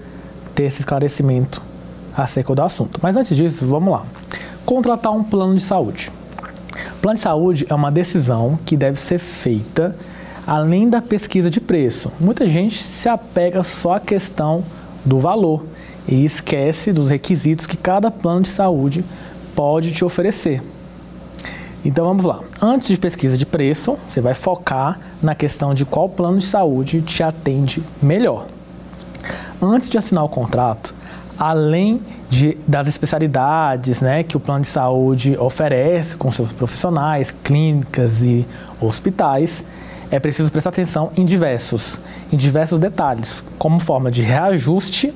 ter 0.56 0.64
esse 0.64 0.80
esclarecimento 0.80 1.62
acerca 2.16 2.54
do 2.54 2.62
assunto. 2.62 3.00
Mas 3.02 3.16
antes 3.16 3.36
disso, 3.36 3.66
vamos 3.66 3.92
lá. 3.92 4.04
Contratar 4.66 5.12
um 5.12 5.24
plano 5.24 5.56
de 5.56 5.62
saúde. 5.62 6.12
Plano 7.02 7.18
de 7.18 7.24
saúde 7.24 7.66
é 7.70 7.74
uma 7.74 7.92
decisão 7.92 8.58
que 8.66 8.78
deve 8.78 9.00
ser 9.00 9.20
feita 9.20 9.96
além 10.46 10.90
da 10.90 11.02
pesquisa 11.02 11.50
de 11.50 11.60
preço. 11.60 12.12
Muita 12.20 12.46
gente 12.48 12.82
se 12.82 13.08
apega 13.08 13.64
só 13.64 13.96
à 13.96 14.00
questão 14.00 14.64
do 15.06 15.20
valor 15.20 15.66
e 16.08 16.26
esquece 16.26 16.92
dos 16.92 17.10
requisitos 17.10 17.66
que 17.66 17.78
cada 17.78 18.12
plano 18.12 18.42
de 18.42 18.50
saúde 18.50 19.04
pode 19.56 19.92
te 19.92 20.04
oferecer. 20.04 20.62
Então 21.86 22.06
vamos 22.06 22.24
lá. 22.24 22.40
Antes 22.62 22.88
de 22.88 22.98
pesquisa 22.98 23.38
de 23.38 23.46
preço, 23.46 23.98
você 24.08 24.22
vai 24.22 24.34
focar 24.34 25.00
na 25.22 25.36
questão 25.36 25.74
de 25.74 25.86
qual 25.86 26.08
plano 26.08 26.40
de 26.40 26.46
saúde 26.46 27.02
te 27.02 27.22
atende 27.22 27.84
melhor. 28.02 28.48
Antes 29.62 29.90
de 29.90 29.98
assinar 29.98 30.24
o 30.24 30.30
contrato, 30.30 30.94
além 31.38 32.02
de, 32.30 32.58
das 32.68 32.88
especialidades 32.88 34.02
né, 34.02 34.24
que 34.24 34.38
o 34.38 34.40
plano 34.40 34.62
de 34.62 34.68
saúde 34.68 35.38
oferece 35.38 36.16
com 36.16 36.32
seus 36.32 36.54
profissionais, 36.54 37.34
clínicas 37.44 38.22
e 38.22 38.46
hospitais, 38.80 39.64
é 40.12 40.20
preciso 40.20 40.52
prestar 40.52 40.70
atenção 40.70 41.12
em 41.18 41.26
diversos, 41.26 42.00
em 42.32 42.38
diversos 42.38 42.78
detalhes, 42.78 43.44
como 43.58 43.80
forma 43.80 44.12
de 44.12 44.22
reajuste 44.22 45.14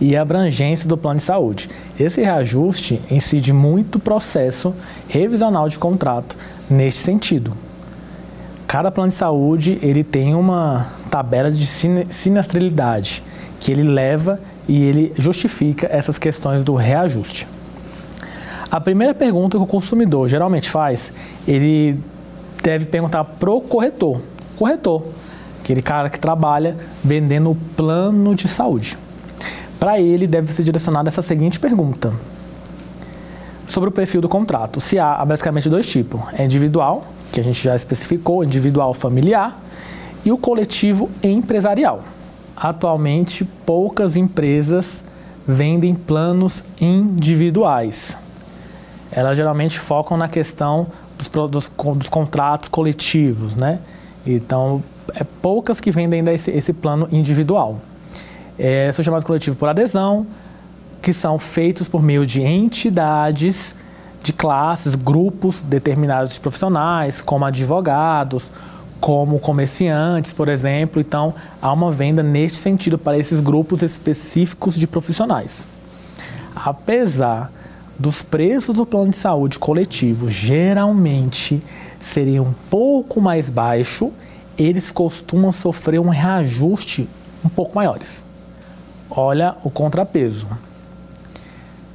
e 0.00 0.16
abrangência 0.16 0.88
do 0.88 0.96
plano 0.96 1.18
de 1.18 1.24
saúde. 1.26 1.68
Esse 2.00 2.22
reajuste 2.22 3.00
incide 3.10 3.52
muito 3.52 3.98
processo 3.98 4.74
revisional 5.08 5.68
de 5.68 5.78
contrato 5.78 6.36
neste 6.68 7.00
sentido. 7.00 7.52
Cada 8.66 8.90
plano 8.90 9.10
de 9.10 9.16
saúde 9.16 9.78
ele 9.82 10.02
tem 10.02 10.34
uma 10.34 10.86
tabela 11.10 11.50
de 11.50 11.66
sinistralidade 11.66 13.22
que 13.64 13.72
ele 13.72 13.82
leva 13.82 14.38
e 14.68 14.84
ele 14.84 15.14
justifica 15.16 15.88
essas 15.90 16.18
questões 16.18 16.62
do 16.62 16.74
reajuste. 16.74 17.48
A 18.70 18.78
primeira 18.78 19.14
pergunta 19.14 19.56
que 19.56 19.64
o 19.64 19.66
consumidor 19.66 20.28
geralmente 20.28 20.68
faz, 20.68 21.10
ele 21.48 21.98
deve 22.62 22.84
perguntar 22.84 23.24
pro 23.24 23.62
corretor. 23.62 24.20
Corretor, 24.58 25.04
aquele 25.62 25.80
cara 25.80 26.10
que 26.10 26.18
trabalha 26.18 26.76
vendendo 27.02 27.52
o 27.52 27.54
plano 27.74 28.34
de 28.34 28.48
saúde. 28.48 28.98
Para 29.80 29.98
ele 29.98 30.26
deve 30.26 30.52
ser 30.52 30.62
direcionada 30.62 31.08
essa 31.08 31.22
seguinte 31.22 31.58
pergunta: 31.58 32.12
sobre 33.66 33.88
o 33.88 33.92
perfil 33.92 34.20
do 34.20 34.28
contrato. 34.28 34.78
Se 34.78 34.98
há 34.98 35.24
basicamente 35.24 35.70
dois 35.70 35.86
tipos: 35.86 36.20
é 36.34 36.44
individual, 36.44 37.06
que 37.32 37.40
a 37.40 37.42
gente 37.42 37.64
já 37.64 37.74
especificou, 37.74 38.44
individual 38.44 38.92
familiar, 38.92 39.58
e 40.22 40.30
o 40.30 40.36
coletivo 40.36 41.10
empresarial. 41.22 42.04
Atualmente, 42.56 43.44
poucas 43.44 44.16
empresas 44.16 45.02
vendem 45.46 45.94
planos 45.94 46.64
individuais. 46.80 48.16
Elas 49.10 49.36
geralmente 49.36 49.78
focam 49.78 50.16
na 50.16 50.28
questão 50.28 50.86
dos, 51.18 51.28
dos, 51.48 51.70
dos 51.96 52.08
contratos 52.08 52.68
coletivos, 52.68 53.54
né? 53.54 53.78
Então, 54.26 54.82
é 55.14 55.24
poucas 55.24 55.80
que 55.80 55.90
vendem 55.90 56.20
ainda 56.20 56.32
esse, 56.32 56.50
esse 56.50 56.72
plano 56.72 57.08
individual. 57.12 57.78
É, 58.58 58.90
são 58.92 59.04
chamados 59.04 59.26
coletivos 59.26 59.58
por 59.58 59.68
adesão, 59.68 60.26
que 61.02 61.12
são 61.12 61.38
feitos 61.38 61.88
por 61.88 62.02
meio 62.02 62.24
de 62.24 62.40
entidades, 62.42 63.74
de 64.22 64.32
classes, 64.32 64.94
grupos 64.94 65.60
determinados 65.60 66.32
de 66.32 66.40
profissionais, 66.40 67.20
como 67.20 67.44
advogados, 67.44 68.50
como 69.04 69.38
comerciantes, 69.38 70.32
por 70.32 70.48
exemplo. 70.48 70.98
Então, 70.98 71.34
há 71.60 71.70
uma 71.70 71.92
venda 71.92 72.22
neste 72.22 72.56
sentido 72.56 72.96
para 72.96 73.18
esses 73.18 73.38
grupos 73.38 73.82
específicos 73.82 74.74
de 74.76 74.86
profissionais. 74.86 75.66
Apesar 76.56 77.52
dos 77.98 78.22
preços 78.22 78.74
do 78.74 78.86
plano 78.86 79.10
de 79.10 79.16
saúde 79.16 79.58
coletivo 79.58 80.30
geralmente 80.30 81.62
serem 82.00 82.40
um 82.40 82.54
pouco 82.70 83.20
mais 83.20 83.50
baixo, 83.50 84.10
eles 84.56 84.90
costumam 84.90 85.52
sofrer 85.52 86.00
um 86.00 86.08
reajuste 86.08 87.06
um 87.44 87.50
pouco 87.50 87.76
maiores. 87.76 88.24
Olha 89.10 89.54
o 89.62 89.68
contrapeso. 89.68 90.48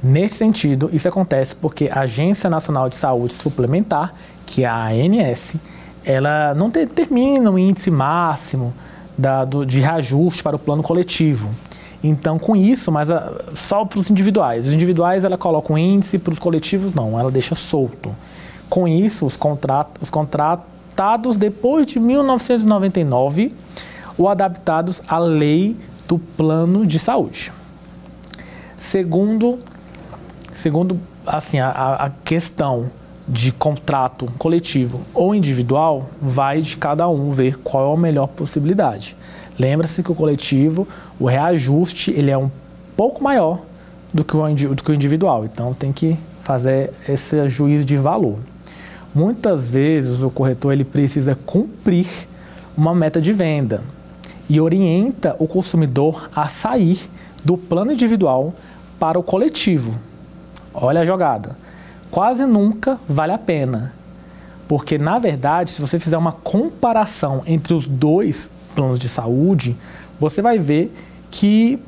Neste 0.00 0.36
sentido, 0.36 0.88
isso 0.92 1.08
acontece 1.08 1.56
porque 1.56 1.90
a 1.92 2.02
Agência 2.02 2.48
Nacional 2.48 2.88
de 2.88 2.94
Saúde 2.94 3.32
Suplementar, 3.32 4.14
que 4.46 4.62
é 4.62 4.68
a 4.68 4.84
ANS, 4.90 5.56
ela 6.04 6.54
não 6.54 6.68
determina 6.68 7.50
o 7.50 7.58
índice 7.58 7.90
máximo 7.90 8.72
da, 9.16 9.44
do, 9.44 9.66
de 9.66 9.80
reajuste 9.80 10.42
para 10.42 10.56
o 10.56 10.58
plano 10.58 10.82
coletivo. 10.82 11.50
Então, 12.02 12.38
com 12.38 12.56
isso, 12.56 12.90
mas 12.90 13.10
a, 13.10 13.18
ah, 13.18 13.44
só 13.54 13.84
para 13.84 13.98
os 13.98 14.10
individuais. 14.10 14.66
Os 14.66 14.72
individuais 14.72 15.24
ela 15.24 15.36
coloca 15.36 15.72
um 15.72 15.76
índice, 15.76 16.18
para 16.18 16.32
os 16.32 16.38
coletivos 16.38 16.94
não, 16.94 17.18
ela 17.18 17.30
deixa 17.30 17.54
solto. 17.54 18.14
Com 18.68 18.88
isso, 18.88 19.26
os, 19.26 19.36
contrat, 19.36 19.88
os 20.00 20.08
contratados 20.08 21.36
depois 21.36 21.86
de 21.86 22.00
1999 22.00 23.54
ou 24.16 24.28
adaptados 24.28 25.02
à 25.06 25.18
lei 25.18 25.76
do 26.08 26.18
plano 26.18 26.86
de 26.86 26.98
saúde. 26.98 27.52
Segundo, 28.78 29.58
segundo 30.54 30.98
assim, 31.26 31.58
a, 31.58 31.70
a 31.70 32.10
questão 32.24 32.90
de 33.30 33.52
contrato 33.52 34.26
coletivo 34.38 35.00
ou 35.14 35.34
individual, 35.34 36.10
vai 36.20 36.60
de 36.60 36.76
cada 36.76 37.08
um 37.08 37.30
ver 37.30 37.58
qual 37.58 37.92
é 37.92 37.96
a 37.96 38.00
melhor 38.00 38.26
possibilidade. 38.26 39.16
Lembra-se 39.56 40.02
que 40.02 40.10
o 40.10 40.14
coletivo, 40.14 40.88
o 41.18 41.26
reajuste, 41.26 42.10
ele 42.10 42.30
é 42.30 42.36
um 42.36 42.50
pouco 42.96 43.22
maior 43.22 43.60
do 44.12 44.24
que, 44.24 44.36
o, 44.36 44.74
do 44.74 44.82
que 44.82 44.90
o 44.90 44.94
individual. 44.94 45.44
Então 45.44 45.72
tem 45.72 45.92
que 45.92 46.18
fazer 46.42 46.92
esse 47.08 47.48
juízo 47.48 47.84
de 47.84 47.96
valor. 47.96 48.38
Muitas 49.14 49.68
vezes 49.68 50.22
o 50.22 50.30
corretor 50.30 50.72
ele 50.72 50.84
precisa 50.84 51.38
cumprir 51.46 52.08
uma 52.76 52.94
meta 52.94 53.20
de 53.20 53.32
venda 53.32 53.82
e 54.48 54.60
orienta 54.60 55.36
o 55.38 55.46
consumidor 55.46 56.28
a 56.34 56.48
sair 56.48 57.08
do 57.44 57.56
plano 57.56 57.92
individual 57.92 58.52
para 58.98 59.18
o 59.18 59.22
coletivo. 59.22 59.94
Olha 60.74 61.02
a 61.02 61.04
jogada. 61.04 61.56
Quase 62.10 62.44
nunca 62.44 62.98
vale 63.08 63.32
a 63.32 63.38
pena. 63.38 63.92
Porque, 64.66 64.98
na 64.98 65.18
verdade, 65.18 65.70
se 65.70 65.80
você 65.80 65.98
fizer 65.98 66.16
uma 66.16 66.32
comparação 66.32 67.42
entre 67.46 67.74
os 67.74 67.88
dois 67.88 68.50
planos 68.74 68.98
de 68.98 69.08
saúde, 69.08 69.76
você 70.18 70.40
vai 70.40 70.58
ver 70.58 70.94
que 71.30 71.78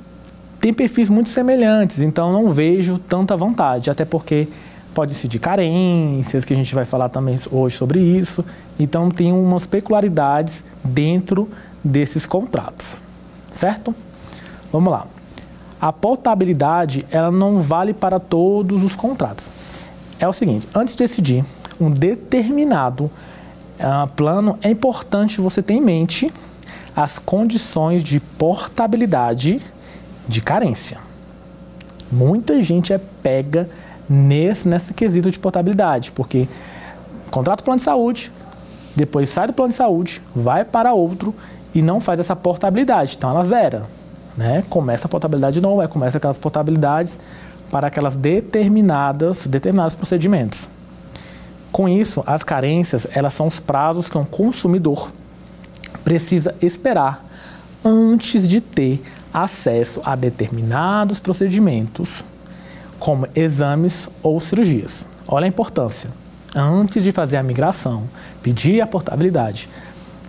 tem 0.60 0.72
perfis 0.72 1.08
muito 1.08 1.28
semelhantes, 1.28 1.98
então 1.98 2.32
não 2.32 2.48
vejo 2.48 2.96
tanta 2.96 3.36
vontade, 3.36 3.90
até 3.90 4.04
porque 4.04 4.46
pode 4.94 5.28
de 5.28 5.38
carências, 5.38 6.44
que 6.44 6.52
a 6.52 6.56
gente 6.56 6.74
vai 6.74 6.84
falar 6.84 7.08
também 7.08 7.36
hoje 7.50 7.76
sobre 7.76 8.00
isso, 8.00 8.44
então 8.78 9.10
tem 9.10 9.32
umas 9.32 9.66
peculiaridades 9.66 10.62
dentro 10.84 11.48
desses 11.82 12.26
contratos, 12.26 12.96
certo? 13.52 13.94
Vamos 14.72 14.92
lá. 14.92 15.06
A 15.80 15.92
portabilidade, 15.92 17.04
ela 17.10 17.30
não 17.30 17.58
vale 17.58 17.92
para 17.92 18.20
todos 18.20 18.84
os 18.84 18.94
contratos. 18.94 19.50
É 20.24 20.28
o 20.28 20.32
seguinte: 20.32 20.68
antes 20.74 20.94
de 20.94 20.98
decidir 20.98 21.44
um 21.80 21.90
determinado 21.90 23.04
uh, 23.78 24.06
plano, 24.16 24.58
é 24.62 24.70
importante 24.70 25.40
você 25.40 25.62
ter 25.62 25.74
em 25.74 25.80
mente 25.80 26.32
as 26.94 27.18
condições 27.18 28.04
de 28.04 28.20
portabilidade 28.20 29.60
de 30.28 30.40
carência. 30.40 30.98
Muita 32.10 32.62
gente 32.62 32.92
é 32.92 32.98
pega 32.98 33.68
nesse, 34.08 34.68
nessa 34.68 34.92
quesito 34.92 35.30
de 35.30 35.38
portabilidade, 35.38 36.12
porque 36.12 36.46
contrata 37.30 37.62
o 37.62 37.64
plano 37.64 37.78
de 37.78 37.84
saúde, 37.84 38.30
depois 38.94 39.30
sai 39.30 39.46
do 39.46 39.52
plano 39.52 39.70
de 39.70 39.76
saúde, 39.76 40.22
vai 40.36 40.64
para 40.64 40.92
outro 40.92 41.34
e 41.74 41.80
não 41.80 42.00
faz 42.00 42.20
essa 42.20 42.36
portabilidade. 42.36 43.14
Então 43.16 43.30
ela 43.30 43.42
zera. 43.42 43.84
Né? 44.36 44.62
Começa 44.68 45.06
a 45.06 45.10
portabilidade 45.10 45.54
de 45.54 45.60
novo, 45.60 45.86
começa 45.88 46.18
aquelas 46.18 46.38
portabilidades 46.38 47.18
para 47.72 47.88
aquelas 47.88 48.14
determinadas, 48.14 49.46
determinados 49.46 49.96
procedimentos. 49.96 50.68
Com 51.72 51.88
isso, 51.88 52.22
as 52.26 52.44
carências, 52.44 53.06
elas 53.14 53.32
são 53.32 53.46
os 53.46 53.58
prazos 53.58 54.10
que 54.10 54.18
um 54.18 54.26
consumidor 54.26 55.10
precisa 56.04 56.54
esperar 56.60 57.24
antes 57.82 58.46
de 58.46 58.60
ter 58.60 59.02
acesso 59.32 60.02
a 60.04 60.14
determinados 60.14 61.18
procedimentos, 61.18 62.22
como 62.98 63.26
exames 63.34 64.06
ou 64.22 64.38
cirurgias. 64.38 65.06
Olha 65.26 65.46
a 65.46 65.48
importância. 65.48 66.10
Antes 66.54 67.02
de 67.02 67.10
fazer 67.10 67.38
a 67.38 67.42
migração, 67.42 68.04
pedir 68.42 68.82
a 68.82 68.86
portabilidade, 68.86 69.66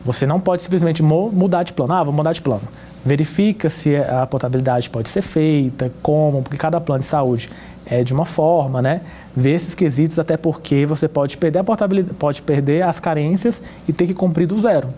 você 0.06 0.26
não 0.26 0.40
pode 0.40 0.62
simplesmente 0.62 1.04
mudar 1.04 1.64
de 1.64 1.74
plano. 1.74 1.94
Ah, 1.94 2.04
vou 2.04 2.14
mudar 2.14 2.32
de 2.32 2.42
plano. 2.42 2.64
Verifica 3.06 3.70
se 3.70 3.96
a 3.96 4.26
portabilidade 4.26 4.90
pode 4.90 5.10
ser 5.10 5.22
feita, 5.22 5.92
como, 6.02 6.42
porque 6.42 6.58
cada 6.58 6.80
plano 6.80 7.02
de 7.02 7.08
saúde 7.08 7.50
é 7.86 8.04
de 8.04 8.14
uma 8.14 8.26
forma, 8.26 8.82
né? 8.82 9.02
Ver 9.36 9.56
esses 9.56 9.76
quesitos, 9.76 10.18
até 10.18 10.38
porque 10.38 10.86
você 10.86 11.08
pode 11.08 11.38
perder 11.38 11.60
a 11.60 11.64
portabilidade, 11.64 12.16
pode 12.16 12.42
perder 12.42 12.84
as 12.84 13.00
carências 13.00 13.62
e 13.88 13.92
ter 13.92 14.08
que 14.08 14.14
cumprir 14.14 14.48
do 14.48 14.58
zero. 14.58 14.94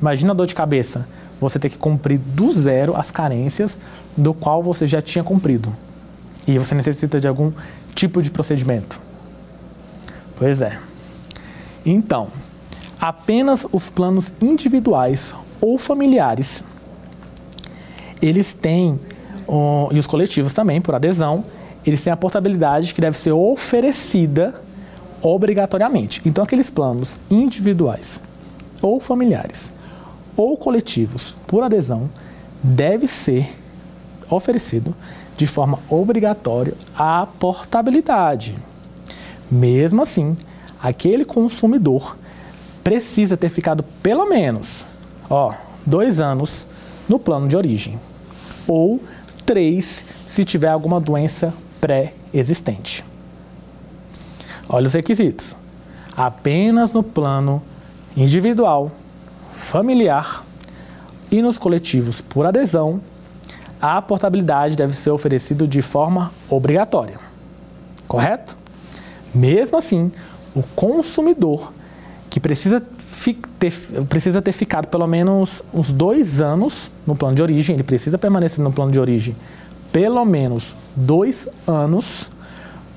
Imagina 0.00 0.32
a 0.32 0.34
dor 0.34 0.46
de 0.46 0.54
cabeça. 0.54 1.06
Você 1.40 1.58
ter 1.58 1.70
que 1.70 1.78
cumprir 1.78 2.18
do 2.18 2.50
zero 2.52 2.96
as 2.96 3.10
carências 3.10 3.78
do 4.16 4.34
qual 4.34 4.62
você 4.62 4.86
já 4.86 5.00
tinha 5.00 5.24
cumprido. 5.24 5.74
E 6.46 6.58
você 6.58 6.74
necessita 6.74 7.20
de 7.20 7.28
algum 7.28 7.52
tipo 7.94 8.22
de 8.22 8.30
procedimento. 8.30 9.00
Pois 10.36 10.60
é. 10.60 10.78
Então, 11.84 12.28
apenas 13.00 13.66
os 13.72 13.88
planos 13.88 14.32
individuais 14.40 15.34
ou 15.60 15.78
familiares, 15.78 16.62
eles 18.20 18.52
têm, 18.52 18.98
e 19.92 19.98
os 19.98 20.06
coletivos 20.06 20.52
também, 20.52 20.80
por 20.80 20.94
adesão, 20.94 21.44
eles 21.86 22.02
têm 22.02 22.12
a 22.12 22.16
portabilidade 22.16 22.92
que 22.92 23.00
deve 23.00 23.16
ser 23.16 23.32
oferecida 23.32 24.54
obrigatoriamente. 25.22 26.20
Então, 26.24 26.44
aqueles 26.44 26.70
planos 26.70 27.18
individuais 27.30 28.20
ou 28.82 29.00
familiares 29.00 29.72
ou 30.36 30.56
coletivos 30.56 31.34
por 31.46 31.62
adesão 31.62 32.08
deve 32.62 33.06
ser 33.08 33.48
oferecido 34.30 34.94
de 35.36 35.46
forma 35.46 35.78
obrigatória 35.88 36.74
a 36.96 37.26
portabilidade. 37.38 38.56
Mesmo 39.50 40.02
assim, 40.02 40.36
aquele 40.80 41.24
consumidor 41.24 42.16
precisa 42.84 43.36
ter 43.36 43.48
ficado 43.48 43.82
pelo 44.02 44.26
menos 44.28 44.84
ó, 45.28 45.54
dois 45.84 46.20
anos 46.20 46.66
no 47.08 47.18
plano 47.18 47.48
de 47.48 47.56
origem 47.56 47.98
ou 48.66 49.02
três 49.46 50.04
se 50.28 50.44
tiver 50.44 50.68
alguma 50.68 51.00
doença 51.00 51.52
pré-existente. 51.80 53.04
Olha 54.68 54.86
os 54.86 54.92
requisitos. 54.92 55.56
Apenas 56.16 56.92
no 56.92 57.02
plano 57.02 57.62
individual 58.16 58.90
familiar 59.54 60.44
e 61.30 61.40
nos 61.40 61.58
coletivos 61.58 62.20
por 62.20 62.44
adesão, 62.44 63.00
a 63.80 64.00
portabilidade 64.02 64.76
deve 64.76 64.94
ser 64.94 65.10
oferecida 65.10 65.66
de 65.66 65.80
forma 65.80 66.32
obrigatória. 66.48 67.18
Correto? 68.06 68.56
Mesmo 69.34 69.76
assim, 69.76 70.10
o 70.54 70.62
consumidor 70.74 71.72
que 72.28 72.40
precisa 72.40 72.82
ter, 73.34 73.72
precisa 74.08 74.40
ter 74.40 74.52
ficado 74.52 74.86
pelo 74.86 75.06
menos 75.06 75.62
uns 75.72 75.90
dois 75.90 76.40
anos 76.40 76.90
no 77.06 77.14
plano 77.16 77.34
de 77.34 77.42
origem, 77.42 77.74
ele 77.74 77.82
precisa 77.82 78.18
permanecer 78.18 78.62
no 78.62 78.72
plano 78.72 78.92
de 78.92 78.98
origem 78.98 79.34
pelo 79.92 80.24
menos 80.24 80.76
dois 80.94 81.48
anos 81.66 82.30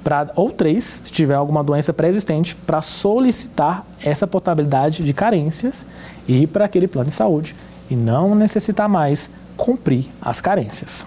pra, 0.04 0.30
ou 0.36 0.52
três, 0.52 1.00
se 1.04 1.12
tiver 1.12 1.36
alguma 1.36 1.64
doença 1.64 1.94
pré-existente, 1.94 2.56
para 2.56 2.82
solicitar 2.82 3.86
essa 4.02 4.28
portabilidade 4.28 5.04
de 5.04 5.14
carências 5.14 5.86
e 6.28 6.44
ir 6.44 6.48
para 6.48 6.66
aquele 6.66 6.88
plano 6.88 7.10
de 7.10 7.16
saúde 7.16 7.56
e 7.90 7.96
não 7.96 8.36
necessitar 8.36 8.90
mais 8.90 9.30
cumprir 9.56 10.08
as 10.22 10.42
carências. 10.42 11.06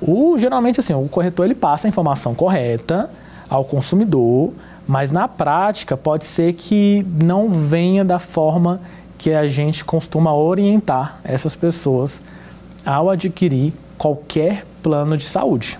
O, 0.00 0.38
geralmente 0.38 0.80
assim, 0.80 0.94
o 0.94 1.08
corretor 1.08 1.44
ele 1.44 1.54
passa 1.54 1.86
a 1.86 1.90
informação 1.90 2.34
correta 2.34 3.10
ao 3.48 3.64
consumidor, 3.64 4.52
mas 4.90 5.12
na 5.12 5.28
prática 5.28 5.96
pode 5.96 6.24
ser 6.24 6.52
que 6.54 7.06
não 7.22 7.48
venha 7.48 8.04
da 8.04 8.18
forma 8.18 8.80
que 9.16 9.32
a 9.32 9.46
gente 9.46 9.84
costuma 9.84 10.34
orientar 10.34 11.20
essas 11.22 11.54
pessoas 11.54 12.20
ao 12.84 13.08
adquirir 13.08 13.72
qualquer 13.96 14.66
plano 14.82 15.16
de 15.16 15.26
saúde. 15.26 15.78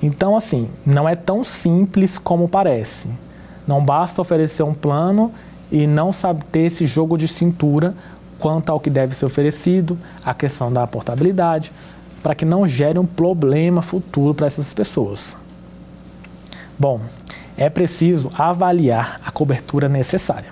Então, 0.00 0.36
assim, 0.36 0.68
não 0.86 1.08
é 1.08 1.16
tão 1.16 1.42
simples 1.42 2.18
como 2.18 2.48
parece. 2.48 3.08
Não 3.66 3.84
basta 3.84 4.22
oferecer 4.22 4.62
um 4.62 4.74
plano 4.74 5.32
e 5.68 5.84
não 5.84 6.12
saber 6.12 6.44
ter 6.52 6.60
esse 6.60 6.86
jogo 6.86 7.18
de 7.18 7.26
cintura 7.26 7.96
quanto 8.38 8.70
ao 8.70 8.78
que 8.78 8.90
deve 8.90 9.12
ser 9.16 9.26
oferecido, 9.26 9.98
a 10.24 10.32
questão 10.32 10.72
da 10.72 10.86
portabilidade, 10.86 11.72
para 12.22 12.36
que 12.36 12.44
não 12.44 12.64
gere 12.64 13.00
um 13.00 13.06
problema 13.06 13.82
futuro 13.82 14.34
para 14.34 14.46
essas 14.46 14.72
pessoas. 14.72 15.36
Bom, 16.78 17.00
é 17.56 17.68
preciso 17.68 18.30
avaliar 18.36 19.20
a 19.24 19.30
cobertura 19.30 19.88
necessária. 19.88 20.50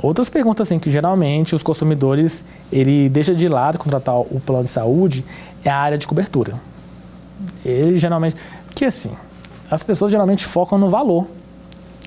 Outras 0.00 0.28
perguntas 0.28 0.68
assim, 0.68 0.78
que 0.78 0.90
geralmente 0.90 1.54
os 1.54 1.62
consumidores 1.62 2.44
ele 2.70 3.08
deixa 3.08 3.34
de 3.34 3.48
lado 3.48 3.78
contratar 3.78 4.16
o 4.16 4.40
plano 4.44 4.64
de 4.64 4.70
saúde 4.70 5.24
é 5.64 5.70
a 5.70 5.76
área 5.76 5.98
de 5.98 6.06
cobertura. 6.06 6.54
Ele 7.64 7.98
geralmente. 7.98 8.36
Porque 8.66 8.84
assim, 8.84 9.10
as 9.70 9.82
pessoas 9.82 10.12
geralmente 10.12 10.44
focam 10.44 10.78
no 10.78 10.88
valor 10.88 11.26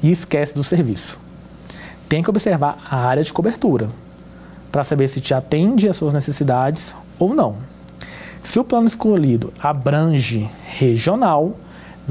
e 0.02 0.10
esquecem 0.10 0.56
do 0.56 0.64
serviço. 0.64 1.20
Tem 2.08 2.24
que 2.24 2.30
observar 2.30 2.78
a 2.90 2.98
área 3.08 3.24
de 3.24 3.32
cobertura 3.32 3.90
para 4.72 4.84
saber 4.84 5.10
se 5.10 5.20
te 5.20 5.34
atende 5.34 5.90
às 5.90 5.98
suas 5.98 6.14
necessidades 6.14 6.96
ou 7.20 7.34
não. 7.34 7.58
Se 8.42 8.60
o 8.60 8.64
plano 8.64 8.88
escolhido 8.88 9.54
abrange 9.60 10.50
regional, 10.78 11.56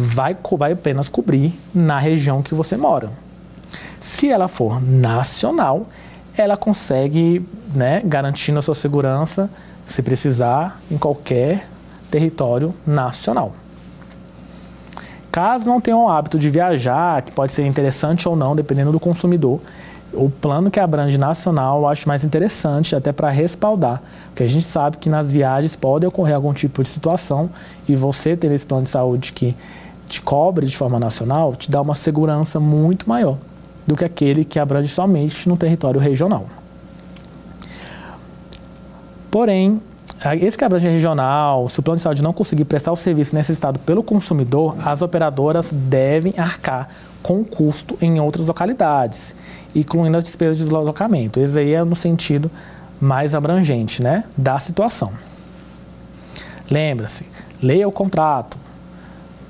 vai, 0.00 0.36
vai 0.58 0.72
apenas 0.72 1.08
cobrir 1.08 1.58
na 1.74 1.98
região 1.98 2.42
que 2.42 2.54
você 2.54 2.76
mora. 2.76 3.10
Se 4.00 4.30
ela 4.30 4.48
for 4.48 4.80
nacional, 4.80 5.86
ela 6.36 6.56
consegue, 6.56 7.46
né, 7.74 8.00
garantindo 8.04 8.58
a 8.58 8.62
sua 8.62 8.74
segurança, 8.74 9.50
se 9.86 10.02
precisar, 10.02 10.80
em 10.90 10.96
qualquer 10.96 11.68
território 12.10 12.74
nacional. 12.86 13.52
Caso 15.30 15.68
não 15.68 15.80
tenham 15.80 16.04
o 16.04 16.08
hábito 16.08 16.38
de 16.38 16.48
viajar, 16.48 17.22
que 17.22 17.30
pode 17.30 17.52
ser 17.52 17.66
interessante 17.66 18.28
ou 18.28 18.34
não, 18.34 18.56
dependendo 18.56 18.90
do 18.90 18.98
consumidor, 18.98 19.60
o 20.12 20.28
plano 20.28 20.70
que 20.70 20.80
abrange 20.80 21.16
nacional 21.16 21.82
eu 21.82 21.88
acho 21.88 22.08
mais 22.08 22.24
interessante, 22.24 22.96
até 22.96 23.12
para 23.12 23.30
respaldar, 23.30 24.02
porque 24.26 24.42
a 24.42 24.48
gente 24.48 24.64
sabe 24.64 24.96
que 24.96 25.08
nas 25.08 25.30
viagens 25.30 25.76
pode 25.76 26.04
ocorrer 26.06 26.34
algum 26.34 26.52
tipo 26.52 26.82
de 26.82 26.88
situação 26.88 27.48
e 27.88 27.94
você 27.94 28.36
ter 28.36 28.50
esse 28.50 28.66
plano 28.66 28.82
de 28.82 28.88
saúde 28.88 29.32
que 29.32 29.54
te 30.10 30.20
cobre 30.20 30.66
de 30.66 30.76
forma 30.76 30.98
nacional 30.98 31.54
te 31.54 31.70
dá 31.70 31.80
uma 31.80 31.94
segurança 31.94 32.58
muito 32.58 33.08
maior 33.08 33.38
do 33.86 33.96
que 33.96 34.04
aquele 34.04 34.44
que 34.44 34.58
abrange 34.58 34.88
somente 34.88 35.48
no 35.48 35.56
território 35.56 36.00
regional. 36.00 36.46
Porém, 39.30 39.80
esse 40.40 40.58
quebra 40.58 40.78
regional, 40.78 41.68
se 41.68 41.78
o 41.78 41.82
plano 41.82 41.96
de 41.96 42.02
saúde 42.02 42.22
não 42.22 42.32
conseguir 42.32 42.64
prestar 42.64 42.90
o 42.90 42.96
serviço 42.96 43.34
necessitado 43.34 43.78
pelo 43.78 44.02
consumidor, 44.02 44.76
as 44.84 45.00
operadoras 45.00 45.70
devem 45.72 46.34
arcar 46.36 46.88
com 47.22 47.40
o 47.40 47.44
custo 47.44 47.96
em 48.02 48.18
outras 48.18 48.48
localidades, 48.48 49.34
incluindo 49.74 50.18
as 50.18 50.24
despesas 50.24 50.56
de 50.56 50.64
deslocamento. 50.64 51.38
Esse 51.38 51.58
aí 51.58 51.74
é 51.74 51.84
no 51.84 51.94
sentido 51.94 52.50
mais 53.00 53.34
abrangente 53.34 54.02
né, 54.02 54.24
da 54.36 54.58
situação. 54.58 55.12
Lembra-se, 56.68 57.24
leia 57.62 57.86
o 57.86 57.92
contrato. 57.92 58.58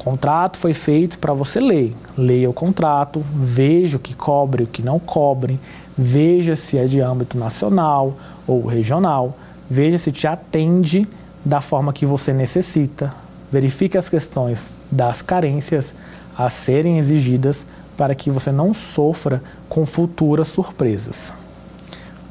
Contrato 0.00 0.56
foi 0.56 0.74
feito 0.74 1.18
para 1.18 1.32
você 1.32 1.60
ler. 1.60 1.94
Leia 2.16 2.48
o 2.48 2.54
contrato, 2.54 3.24
veja 3.32 3.96
o 3.96 4.00
que 4.00 4.14
cobre, 4.14 4.64
o 4.64 4.66
que 4.66 4.82
não 4.82 4.98
cobre, 4.98 5.60
veja 5.96 6.56
se 6.56 6.76
é 6.76 6.86
de 6.86 7.00
âmbito 7.00 7.38
nacional 7.38 8.14
ou 8.46 8.66
regional 8.66 9.36
Veja 9.70 9.98
se 9.98 10.10
te 10.10 10.26
atende 10.26 11.06
da 11.44 11.60
forma 11.60 11.92
que 11.92 12.04
você 12.04 12.32
necessita. 12.32 13.14
Verifique 13.52 13.96
as 13.96 14.08
questões 14.08 14.68
das 14.90 15.22
carências 15.22 15.94
a 16.36 16.50
serem 16.50 16.98
exigidas 16.98 17.64
para 17.96 18.12
que 18.16 18.32
você 18.32 18.50
não 18.50 18.74
sofra 18.74 19.40
com 19.68 19.86
futuras 19.86 20.48
surpresas. 20.48 21.32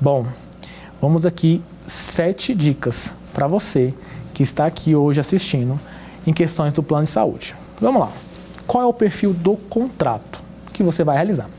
Bom, 0.02 0.26
vamos 1.02 1.26
aqui 1.26 1.62
sete 1.88 2.54
dicas 2.54 3.14
para 3.34 3.48
você 3.48 3.94
que 4.34 4.44
está 4.44 4.66
aqui 4.66 4.94
hoje 4.94 5.22
assistindo 5.22 5.80
em 6.30 6.34
questões 6.34 6.72
do 6.72 6.84
plano 6.84 7.06
de 7.06 7.10
saúde. 7.10 7.56
Vamos 7.82 8.02
lá. 8.02 8.12
Qual 8.68 8.84
é 8.84 8.86
o 8.86 8.94
perfil 8.94 9.34
do 9.34 9.56
contrato 9.56 10.40
que 10.72 10.84
você 10.84 11.04
vai 11.04 11.16
realizar? 11.16 11.50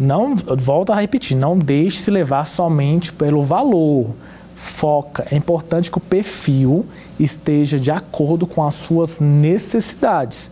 Não, 0.00 0.34
volta 0.34 0.94
a 0.94 1.00
repetir, 1.00 1.36
não 1.36 1.58
deixe 1.58 1.98
se 1.98 2.10
levar 2.10 2.46
somente 2.46 3.12
pelo 3.12 3.42
valor. 3.42 4.14
Foca. 4.54 5.26
É 5.30 5.36
importante 5.36 5.90
que 5.90 5.98
o 5.98 6.00
perfil 6.00 6.86
esteja 7.20 7.78
de 7.78 7.90
acordo 7.90 8.46
com 8.46 8.64
as 8.64 8.72
suas 8.72 9.20
necessidades, 9.20 10.50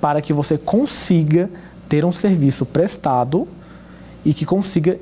para 0.00 0.22
que 0.22 0.32
você 0.32 0.56
consiga 0.56 1.50
ter 1.88 2.04
um 2.04 2.12
serviço 2.12 2.64
prestado 2.64 3.48
e 4.24 4.32
que 4.32 4.46
consiga 4.46 4.96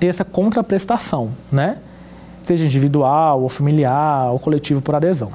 ter 0.00 0.06
essa 0.06 0.24
contraprestação, 0.24 1.32
né? 1.50 1.76
Seja 2.46 2.64
individual, 2.64 3.42
ou 3.42 3.50
familiar, 3.50 4.32
ou 4.32 4.38
coletivo 4.38 4.80
por 4.80 4.94
adesão. 4.94 5.30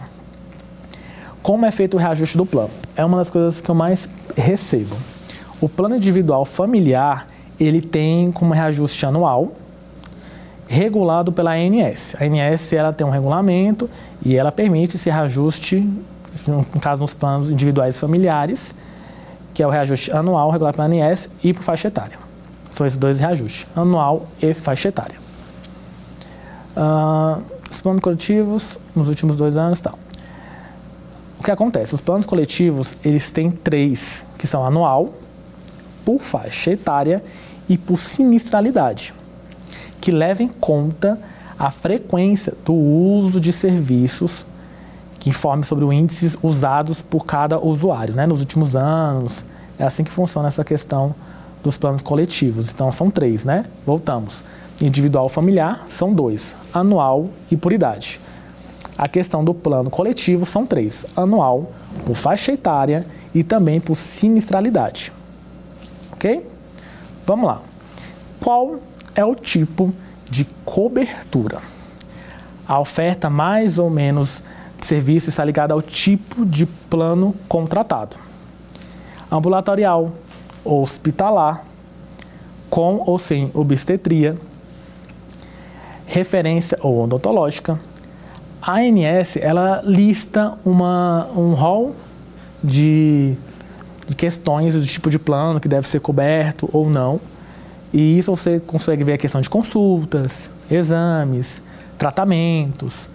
Como 1.48 1.66
é 1.66 1.72
feito 1.72 1.96
o 1.96 1.98
reajuste 1.98 2.38
do 2.38 2.46
plano? 2.46 2.72
É 2.94 3.06
uma 3.06 3.20
das 3.20 3.30
coisas 3.30 3.62
que 3.62 3.70
eu 3.70 3.74
mais 3.74 4.10
recebo. 4.36 4.98
O 5.62 5.70
plano 5.70 5.96
individual 5.96 6.44
familiar 6.44 7.26
ele 7.58 7.80
tem 7.80 8.34
como 8.34 8.54
reajuste 8.54 9.06
anual 9.06 9.54
regulado 10.68 11.32
pela 11.32 11.52
ANS. 11.52 12.18
A 12.20 12.26
ANS 12.26 12.74
ela 12.74 12.92
tem 12.92 13.08
um 13.08 13.10
regulamento 13.10 13.90
e 14.26 14.36
ela 14.36 14.52
permite 14.52 14.98
esse 14.98 15.10
reajuste, 15.10 15.90
no 16.46 16.66
caso 16.82 17.00
nos 17.00 17.14
planos 17.14 17.50
individuais 17.50 17.98
familiares, 17.98 18.76
que 19.54 19.64
é 19.64 19.68
o 19.68 19.70
reajuste 19.70 20.12
anual 20.12 20.52
regulado 20.52 20.76
pela 20.76 20.90
ANS 20.90 21.30
e 21.42 21.54
por 21.54 21.64
faixa 21.64 21.88
etária. 21.88 22.20
São 22.72 22.86
esses 22.86 23.00
dois 23.00 23.22
reajustes, 23.22 23.66
anual 23.74 24.28
e 24.42 24.54
faixa 24.54 24.90
etária. 24.90 25.16
Uh, 26.76 27.42
os 27.72 27.80
planos 27.80 28.02
coletivos, 28.02 28.78
nos 28.94 29.08
últimos 29.08 29.38
dois 29.38 29.56
anos, 29.56 29.80
tal. 29.80 29.98
Que 31.48 31.52
acontece? 31.52 31.96
Os 31.96 32.02
planos 32.02 32.26
coletivos, 32.26 32.98
eles 33.06 33.32
têm 33.32 33.50
três, 33.50 34.26
que 34.38 34.46
são 34.46 34.66
anual, 34.66 35.14
por 36.04 36.20
faixa 36.20 36.72
etária 36.72 37.24
e 37.70 37.78
por 37.78 37.98
sinistralidade, 37.98 39.14
que 40.02 40.12
leva 40.12 40.44
em 40.44 40.50
conta 40.50 41.18
a 41.58 41.72
frequência 41.72 42.54
do 42.66 42.74
uso 42.74 43.40
de 43.40 43.54
serviços 43.54 44.46
que 45.20 45.30
informe 45.30 45.64
sobre 45.64 45.86
os 45.86 45.94
índices 45.94 46.38
usados 46.44 47.02
por 47.02 47.26
cada 47.26 47.58
usuário 47.58 48.14
né, 48.14 48.28
nos 48.28 48.42
últimos 48.42 48.76
anos. 48.76 49.46
É 49.80 49.86
assim 49.86 50.04
que 50.04 50.12
funciona 50.12 50.50
essa 50.50 50.66
questão 50.66 51.16
dos 51.64 51.78
planos 51.78 52.02
coletivos. 52.02 52.70
Então, 52.74 52.92
são 52.92 53.10
três, 53.10 53.46
né? 53.46 53.64
Voltamos. 53.86 54.44
Individual 54.82 55.30
familiar, 55.30 55.86
são 55.88 56.14
dois. 56.14 56.54
Anual 56.74 57.30
e 57.50 57.56
por 57.56 57.72
idade. 57.72 58.20
A 58.98 59.08
questão 59.08 59.44
do 59.44 59.54
plano 59.54 59.90
coletivo 59.90 60.46
são 60.46 60.66
três: 60.66 61.06
anual, 61.16 61.72
por 62.06 62.16
faixa 62.16 62.52
etária 62.52 63.06
e 63.34 63.44
também 63.44 63.80
por 63.80 63.96
sinistralidade. 63.96 65.12
Ok? 66.14 66.46
Vamos 67.26 67.46
lá. 67.46 67.62
Qual 68.44 68.80
é 69.14 69.24
o 69.24 69.36
tipo 69.36 69.94
de 70.30 70.46
cobertura? 70.66 71.62
A 72.68 72.80
oferta 72.80 73.30
mais 73.30 73.78
ou 73.78 73.90
menos 73.90 74.42
de 74.80 74.86
serviço 74.86 75.30
está 75.30 75.44
ligada 75.46 75.74
ao 75.74 75.82
tipo 75.82 76.46
de 76.46 76.66
plano 76.66 77.36
contratado. 77.48 78.18
Ambulatorial, 79.32 80.12
hospitalar, 80.64 81.64
com 82.70 83.04
ou 83.06 83.18
sem 83.18 83.52
obstetria, 83.54 84.38
referência 86.06 86.78
ou 86.82 87.04
odontológica. 87.04 87.80
A 88.62 88.80
ANS 88.80 89.38
ela 89.38 89.82
lista 89.86 90.54
uma, 90.66 91.28
um 91.36 91.54
rol 91.54 91.96
de 92.64 93.38
de 94.08 94.16
questões 94.16 94.74
do 94.74 94.86
tipo 94.86 95.10
de 95.10 95.20
plano 95.20 95.60
que 95.60 95.68
deve 95.68 95.88
ser 95.88 96.00
coberto 96.00 96.70
ou 96.72 96.90
não. 96.90 97.20
E 97.94 98.18
isso 98.18 98.36
você 98.36 98.60
consegue 98.60 99.04
ver 99.04 99.14
a 99.14 99.18
questão 99.18 99.42
de 99.42 99.50
consultas, 99.50 100.50
exames, 100.72 101.62
tratamentos. 101.98 103.10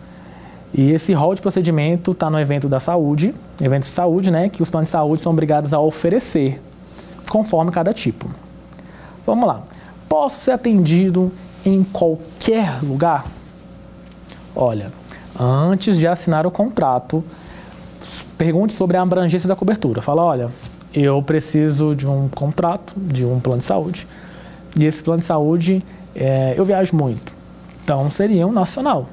E 0.75 0.91
esse 0.91 1.13
rol 1.13 1.35
de 1.35 1.41
procedimento 1.41 2.13
está 2.13 2.31
no 2.31 2.39
evento 2.39 2.69
da 2.69 2.79
saúde, 2.79 3.35
evento 3.61 3.85
de 3.85 3.91
saúde, 3.91 4.31
né, 4.31 4.49
que 4.49 4.63
os 4.63 4.71
planos 4.71 4.89
de 4.89 4.93
saúde 4.93 5.23
são 5.23 5.33
obrigados 5.33 5.73
a 5.75 5.81
oferecer, 5.81 6.61
conforme 7.29 7.71
cada 7.71 7.93
tipo. 7.93 8.31
Vamos 9.27 9.47
lá. 9.47 9.63
Posso 10.09 10.41
ser 10.41 10.53
atendido 10.53 11.33
em 11.65 11.83
qualquer 11.85 12.83
lugar? 12.83 13.27
Olha, 14.55 14.93
antes 15.43 15.99
de 15.99 16.07
assinar 16.07 16.47
o 16.47 16.51
contrato, 16.51 17.25
pergunte 18.39 18.73
sobre 18.73 18.97
a 18.97 19.03
abrangência 19.03 19.49
da 19.49 19.57
cobertura. 19.57 20.01
Fala, 20.01 20.23
olha, 20.23 20.51
eu 20.95 21.23
preciso 21.23 21.95
de 21.95 22.07
um 22.07 22.29
contrato, 22.29 22.95
de 22.97 23.25
um 23.25 23.41
plano 23.41 23.59
de 23.59 23.65
saúde. 23.65 24.07
E 24.77 24.85
esse 24.85 25.03
plano 25.03 25.21
de 25.21 25.27
saúde, 25.27 25.85
é, 26.15 26.55
eu 26.57 26.65
viajo 26.65 26.97
muito. 26.97 27.33
Então 27.85 28.11
seria 28.11 28.47
um 28.47 28.53
nacional. 28.53 29.09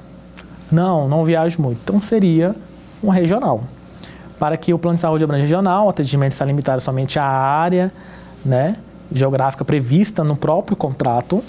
Não, 0.71 1.07
não 1.07 1.23
viajo 1.25 1.61
muito. 1.61 1.79
Então 1.83 2.01
seria 2.01 2.55
um 3.03 3.09
regional. 3.09 3.61
Para 4.37 4.55
que 4.55 4.73
o 4.73 4.79
plano 4.79 4.95
de 4.95 5.01
saúde 5.01 5.23
abranja 5.23 5.43
regional, 5.43 5.87
o 5.87 5.89
atendimento 5.89 6.31
está 6.31 6.45
limitado 6.45 6.81
somente 6.81 7.19
à 7.19 7.25
área 7.25 7.91
né, 8.45 8.77
geográfica 9.11 9.65
prevista 9.65 10.23
no 10.23 10.35
próprio 10.35 10.77
contrato. 10.77 11.43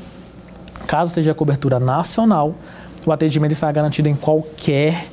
Caso 0.87 1.13
seja 1.13 1.35
cobertura 1.35 1.79
nacional, 1.79 2.55
o 3.07 3.13
atendimento 3.13 3.53
está 3.53 3.71
garantido 3.73 4.09
em 4.09 4.15
qualquer, 4.15 5.07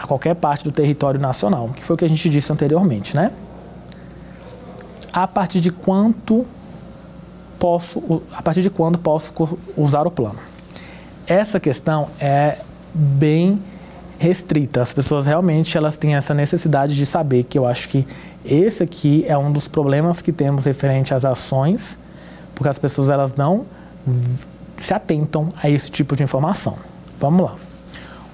a 0.00 0.06
qualquer 0.06 0.34
parte 0.34 0.64
do 0.64 0.72
território 0.72 1.20
nacional, 1.20 1.70
que 1.74 1.84
foi 1.84 1.94
o 1.94 1.96
que 1.96 2.04
a 2.04 2.08
gente 2.08 2.28
disse 2.28 2.52
anteriormente, 2.52 3.16
né? 3.16 3.30
a 5.16 5.26
partir 5.26 5.62
de 5.62 5.70
quanto 5.70 6.46
posso, 7.58 8.22
a 8.30 8.42
partir 8.42 8.60
de 8.60 8.68
quando 8.68 8.98
posso 8.98 9.32
usar 9.74 10.06
o 10.06 10.10
plano. 10.10 10.38
Essa 11.26 11.58
questão 11.58 12.08
é 12.20 12.58
bem 12.92 13.58
restrita. 14.18 14.82
As 14.82 14.92
pessoas 14.92 15.24
realmente 15.24 15.76
elas 15.78 15.96
têm 15.96 16.14
essa 16.14 16.34
necessidade 16.34 16.94
de 16.94 17.06
saber 17.06 17.44
que 17.44 17.58
eu 17.58 17.66
acho 17.66 17.88
que 17.88 18.06
esse 18.44 18.82
aqui 18.82 19.24
é 19.26 19.36
um 19.38 19.50
dos 19.50 19.66
problemas 19.66 20.20
que 20.20 20.32
temos 20.32 20.66
referente 20.66 21.14
às 21.14 21.24
ações, 21.24 21.98
porque 22.54 22.68
as 22.68 22.78
pessoas 22.78 23.08
elas 23.08 23.34
não 23.34 23.64
se 24.76 24.92
atentam 24.92 25.48
a 25.62 25.70
esse 25.70 25.90
tipo 25.90 26.14
de 26.14 26.24
informação. 26.24 26.76
Vamos 27.18 27.46
lá. 27.46 27.56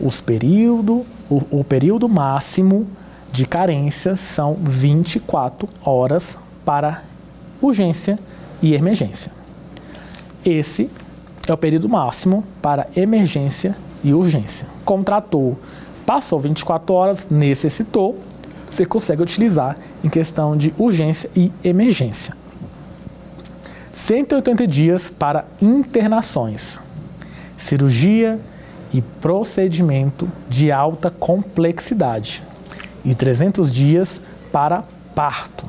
Os 0.01 0.21
período, 0.21 1.07
o, 1.31 1.61
o 1.61 1.65
período 1.65 2.09
máximo 2.09 2.87
de 3.31 3.47
carência 3.47 4.17
são 4.17 4.55
24 4.55 5.69
horas 5.85 6.37
para 6.65 7.03
urgência 7.61 8.19
e 8.61 8.75
emergência. 8.75 9.33
Esse 10.45 10.91
é 11.47 11.53
o 11.53 11.57
período 11.57 11.89
máximo 11.89 12.45
para 12.61 12.89
emergência 12.95 13.77
e 14.03 14.13
urgência. 14.13 14.67
Contratou, 14.85 15.59
passou 16.05 16.39
24 16.41 16.95
horas, 16.95 17.29
necessitou, 17.31 18.19
você 18.71 18.85
consegue 18.85 19.23
utilizar 19.23 19.77
em 20.03 20.09
questão 20.09 20.57
de 20.57 20.75
urgência 20.79 21.31
e 21.37 21.53
emergência. 21.63 22.35
180 23.95 24.67
dias 24.67 25.11
para 25.11 25.45
internações, 25.61 26.81
cirurgia 27.57 28.41
e 28.93 29.01
procedimento 29.01 30.29
de 30.49 30.71
alta 30.71 31.11
complexidade 31.11 32.43
e 33.05 33.15
300 33.15 33.73
dias 33.73 34.21
para 34.53 34.85
parto. 35.15 35.65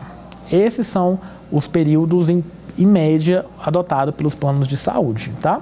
Esses 0.51 0.87
são 0.87 1.19
os 1.51 1.67
períodos 1.67 2.29
em, 2.29 2.43
em 2.77 2.85
média 2.85 3.45
adotados 3.63 4.13
pelos 4.15 4.35
planos 4.35 4.67
de 4.67 4.77
saúde, 4.77 5.31
tá? 5.41 5.61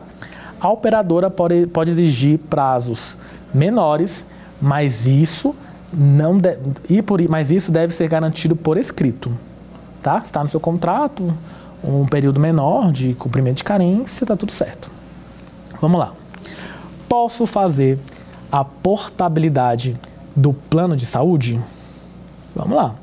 A 0.60 0.70
operadora 0.70 1.30
pode, 1.30 1.68
pode 1.68 1.92
exigir 1.92 2.38
prazos 2.38 3.18
menores, 3.54 4.26
mas 4.62 5.06
isso 5.06 5.56
não 5.94 6.40
e 6.90 7.02
por, 7.02 7.22
mas 7.28 7.52
isso 7.52 7.72
deve 7.72 7.94
ser 7.94 8.08
garantido 8.08 8.56
por 8.56 8.78
escrito, 8.78 9.32
tá? 10.02 10.22
Está 10.24 10.42
no 10.42 10.48
seu 10.48 10.60
contrato 10.60 11.34
um 11.84 12.06
período 12.06 12.40
menor 12.40 12.92
de 12.92 13.14
cumprimento 13.16 13.58
de 13.58 13.64
carência, 13.64 14.26
tá 14.26 14.38
tudo 14.38 14.52
certo. 14.52 14.92
Vamos 15.82 16.00
lá. 16.00 16.14
Posso 17.12 17.46
fazer 17.46 18.00
a 18.50 18.64
portabilidade 18.64 19.98
do 20.34 20.54
plano 20.54 20.96
de 20.96 21.06
saúde? 21.06 21.60
Vamos 22.56 22.78
lá. 22.78 22.96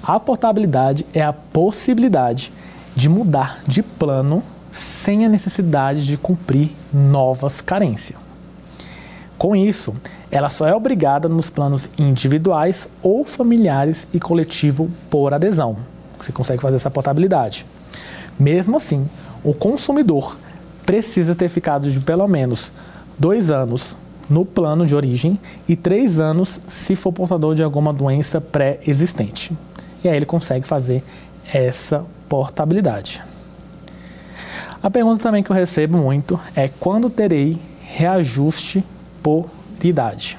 A 0.00 0.20
portabilidade 0.20 1.04
é 1.12 1.20
a 1.20 1.32
possibilidade 1.32 2.52
de 2.94 3.08
mudar 3.08 3.58
de 3.66 3.82
plano 3.82 4.40
sem 4.70 5.24
a 5.24 5.28
necessidade 5.28 6.06
de 6.06 6.16
cumprir 6.16 6.70
novas 6.94 7.60
carências. 7.60 8.16
Com 9.36 9.56
isso, 9.56 9.96
ela 10.30 10.48
só 10.48 10.68
é 10.68 10.72
obrigada 10.72 11.28
nos 11.28 11.50
planos 11.50 11.88
individuais 11.98 12.88
ou 13.02 13.24
familiares 13.24 14.06
e 14.14 14.20
coletivo 14.20 14.88
por 15.10 15.34
adesão. 15.34 15.76
Você 16.20 16.30
consegue 16.30 16.62
fazer 16.62 16.76
essa 16.76 16.88
portabilidade. 16.88 17.66
Mesmo 18.38 18.76
assim, 18.76 19.08
o 19.42 19.52
consumidor 19.52 20.38
precisa 20.86 21.34
ter 21.34 21.48
ficado 21.48 21.90
de 21.90 21.98
pelo 21.98 22.28
menos 22.28 22.72
dois 23.18 23.50
anos 23.50 23.96
no 24.28 24.44
plano 24.44 24.86
de 24.86 24.94
origem 24.94 25.38
e 25.68 25.76
três 25.76 26.18
anos 26.18 26.60
se 26.66 26.96
for 26.96 27.12
portador 27.12 27.54
de 27.54 27.62
alguma 27.62 27.92
doença 27.92 28.40
pré-existente. 28.40 29.56
E 30.02 30.08
aí 30.08 30.16
ele 30.16 30.26
consegue 30.26 30.66
fazer 30.66 31.02
essa 31.52 32.04
portabilidade. 32.28 33.22
A 34.82 34.90
pergunta 34.90 35.22
também 35.22 35.42
que 35.42 35.50
eu 35.50 35.56
recebo 35.56 35.98
muito 35.98 36.38
é 36.54 36.68
quando 36.68 37.08
terei 37.08 37.58
reajuste 37.80 38.84
por 39.22 39.46
idade. 39.82 40.38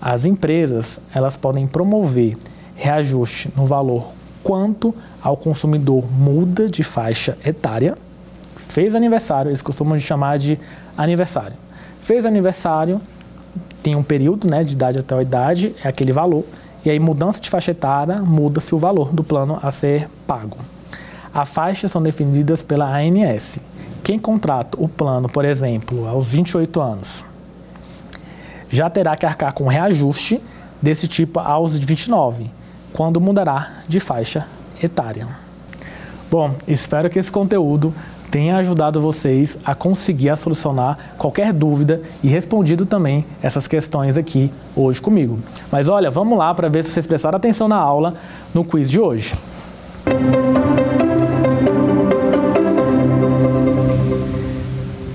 As 0.00 0.24
empresas 0.24 1.00
elas 1.14 1.36
podem 1.36 1.66
promover 1.66 2.36
reajuste 2.74 3.50
no 3.56 3.66
valor 3.66 4.12
quanto 4.42 4.94
ao 5.22 5.36
consumidor 5.36 6.10
muda 6.10 6.68
de 6.68 6.82
faixa 6.82 7.38
etária. 7.44 7.96
Fez 8.68 8.94
aniversário, 8.94 9.50
eles 9.50 9.62
costumam 9.62 9.98
chamar 9.98 10.38
de 10.38 10.58
aniversário. 10.96 11.56
Fez 12.02 12.26
aniversário, 12.26 13.00
tem 13.82 13.94
um 13.94 14.02
período 14.02 14.48
né, 14.48 14.62
de 14.64 14.74
idade 14.74 14.98
até 14.98 15.14
a 15.14 15.22
idade, 15.22 15.74
é 15.82 15.88
aquele 15.88 16.12
valor, 16.12 16.44
e 16.84 16.90
aí 16.90 16.98
mudança 16.98 17.40
de 17.40 17.48
faixa 17.48 17.70
etária 17.70 18.16
muda-se 18.20 18.74
o 18.74 18.78
valor 18.78 19.12
do 19.12 19.22
plano 19.22 19.58
a 19.62 19.70
ser 19.70 20.08
pago. 20.26 20.58
As 21.32 21.48
faixas 21.48 21.90
são 21.90 22.02
definidas 22.02 22.62
pela 22.62 22.86
ANS. 22.86 23.58
Quem 24.02 24.18
contrata 24.18 24.76
o 24.80 24.88
plano, 24.88 25.28
por 25.28 25.44
exemplo, 25.44 26.08
aos 26.08 26.28
28 26.28 26.80
anos, 26.80 27.24
já 28.68 28.90
terá 28.90 29.16
que 29.16 29.24
arcar 29.24 29.52
com 29.54 29.68
reajuste 29.68 30.40
desse 30.80 31.06
tipo 31.06 31.38
aos 31.38 31.78
29, 31.78 32.50
quando 32.92 33.20
mudará 33.20 33.74
de 33.86 34.00
faixa 34.00 34.46
etária. 34.82 35.28
Bom, 36.28 36.54
espero 36.66 37.08
que 37.08 37.18
esse 37.18 37.30
conteúdo 37.30 37.94
tenha 38.32 38.56
ajudado 38.56 38.98
vocês 38.98 39.58
a 39.62 39.74
conseguir 39.74 40.30
a 40.30 40.36
solucionar 40.36 40.96
qualquer 41.18 41.52
dúvida 41.52 42.00
e 42.22 42.28
respondido 42.28 42.86
também 42.86 43.26
essas 43.42 43.68
questões 43.68 44.16
aqui 44.16 44.50
hoje 44.74 45.02
comigo. 45.02 45.38
Mas 45.70 45.86
olha, 45.86 46.10
vamos 46.10 46.38
lá 46.38 46.54
para 46.54 46.70
ver 46.70 46.82
se 46.82 46.92
vocês 46.92 47.06
prestaram 47.06 47.36
atenção 47.36 47.68
na 47.68 47.76
aula 47.76 48.14
no 48.54 48.64
quiz 48.64 48.90
de 48.90 48.98
hoje. 48.98 49.34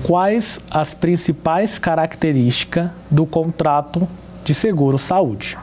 Quais 0.04 0.60
as 0.70 0.94
principais 0.94 1.76
características 1.76 2.88
do 3.10 3.26
contrato 3.26 4.06
de 4.44 4.54
seguro 4.54 4.96
saúde? 4.96 5.58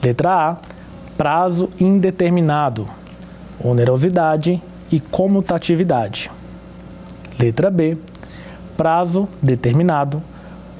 Letra 0.00 0.50
A: 0.50 0.56
prazo 1.16 1.68
indeterminado, 1.80 2.86
onerosidade 3.60 4.62
e 4.90 5.00
comutatividade. 5.00 6.30
Letra 7.38 7.70
B, 7.70 7.96
prazo 8.76 9.28
determinado, 9.42 10.22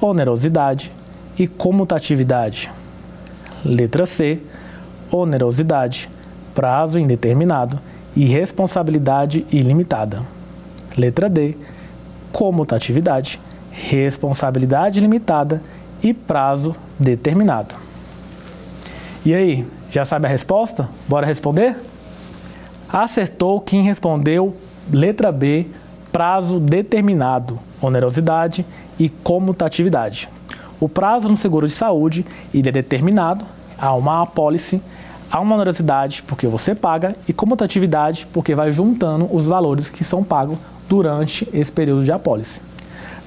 onerosidade 0.01 0.91
e 1.37 1.47
comutatividade. 1.47 2.71
Letra 3.63 4.05
C, 4.05 4.39
onerosidade, 5.11 6.09
prazo 6.53 6.99
indeterminado 6.99 7.79
e 8.15 8.25
responsabilidade 8.25 9.45
ilimitada. 9.51 10.23
Letra 10.97 11.29
D, 11.29 11.55
comutatividade, 12.31 13.39
responsabilidade 13.71 14.99
limitada 14.99 15.61
e 16.01 16.13
prazo 16.13 16.75
determinado. 16.97 17.75
E 19.25 19.33
aí, 19.33 19.65
já 19.91 20.05
sabe 20.05 20.25
a 20.25 20.29
resposta? 20.29 20.89
Bora 21.07 21.25
responder? 21.25 21.75
Acertou 22.91 23.61
quem 23.61 23.83
respondeu 23.83 24.55
letra 24.91 25.31
B, 25.31 25.67
prazo 26.11 26.59
determinado, 26.59 27.59
onerosidade 27.79 28.65
e 28.99 29.09
comutatividade. 29.09 30.27
O 30.79 30.89
prazo 30.89 31.29
no 31.29 31.35
seguro 31.35 31.67
de 31.67 31.73
saúde 31.73 32.25
ele 32.51 32.67
é 32.67 32.71
determinado, 32.71 33.45
há 33.77 33.93
uma 33.93 34.23
apólice, 34.23 34.81
há 35.29 35.39
uma 35.39 35.53
onerosidade 35.53 36.23
porque 36.23 36.47
você 36.47 36.73
paga 36.73 37.15
e 37.27 37.33
comutatividade 37.33 38.27
porque 38.33 38.55
vai 38.55 38.71
juntando 38.71 39.29
os 39.31 39.45
valores 39.45 39.87
que 39.87 40.03
são 40.03 40.23
pagos 40.23 40.57
durante 40.87 41.47
esse 41.53 41.71
período 41.71 42.03
de 42.03 42.11
apólice. 42.11 42.59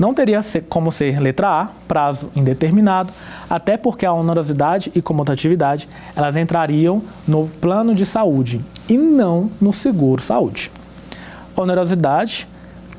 Não 0.03 0.13
teria 0.13 0.41
como 0.69 0.91
ser 0.91 1.21
letra 1.21 1.61
A, 1.61 1.69
prazo 1.87 2.29
indeterminado, 2.35 3.13
até 3.49 3.77
porque 3.77 4.05
a 4.05 4.13
onerosidade 4.13 4.91
e 4.97 5.01
comutatividade 5.01 5.89
elas 6.17 6.35
entrariam 6.35 7.01
no 7.25 7.47
plano 7.61 7.95
de 7.95 8.05
saúde 8.05 8.61
e 8.89 8.99
não 8.99 9.49
no 9.61 9.73
seguro 9.73 10.21
saúde. 10.21 10.73
Onerosidade, 11.55 12.49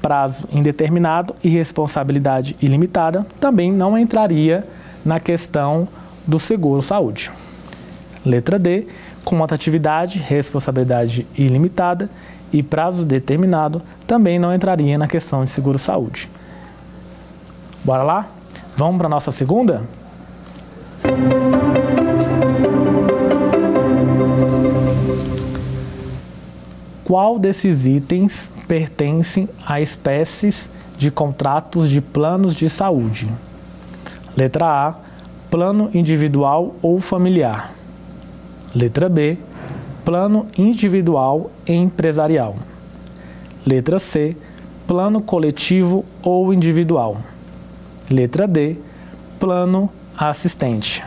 prazo 0.02 0.48
indeterminado 0.50 1.36
e 1.44 1.50
responsabilidade 1.50 2.56
ilimitada 2.62 3.28
também 3.38 3.70
não 3.70 3.98
entraria 3.98 4.66
na 5.04 5.20
questão 5.20 5.90
do 6.26 6.40
seguro 6.40 6.82
saúde. 6.82 7.30
Letra 8.26 8.58
D, 8.58 8.88
comutatividade, 9.26 10.20
responsabilidade 10.20 11.28
ilimitada 11.38 12.10
e 12.54 12.64
prazo 12.64 13.06
determinado 13.06 13.82
também 14.08 14.40
não 14.40 14.56
entraria 14.56 14.98
na 14.98 15.06
questão 15.06 15.44
de 15.44 15.50
seguro 15.50 15.78
saúde. 15.78 16.32
Bora 17.84 18.02
lá? 18.02 18.28
Vamos 18.78 18.98
para 18.98 19.08
a 19.08 19.10
nossa 19.10 19.30
segunda? 19.30 19.84
Qual 27.04 27.38
desses 27.38 27.86
itens 27.86 28.50
pertencem 28.70 29.50
a 29.66 29.82
espécies 29.82 30.70
de 30.98 31.12
contratos 31.12 31.90
de 31.90 32.00
planos 32.00 32.56
de 32.56 32.70
saúde? 32.70 33.30
Letra 34.38 34.66
A, 34.66 34.96
plano 35.52 35.90
individual 35.94 36.76
ou 36.82 37.02
familiar. 37.02 37.74
Letra 38.74 39.10
B, 39.10 39.38
plano 40.06 40.48
individual 40.58 41.52
empresarial. 41.68 42.56
Letra 43.68 44.00
C, 44.00 44.38
plano 44.88 45.22
coletivo 45.22 46.06
ou 46.24 46.54
individual. 46.54 47.18
Letra 48.10 48.48
D, 48.48 48.78
plano 49.40 49.90
assistente. 50.18 51.04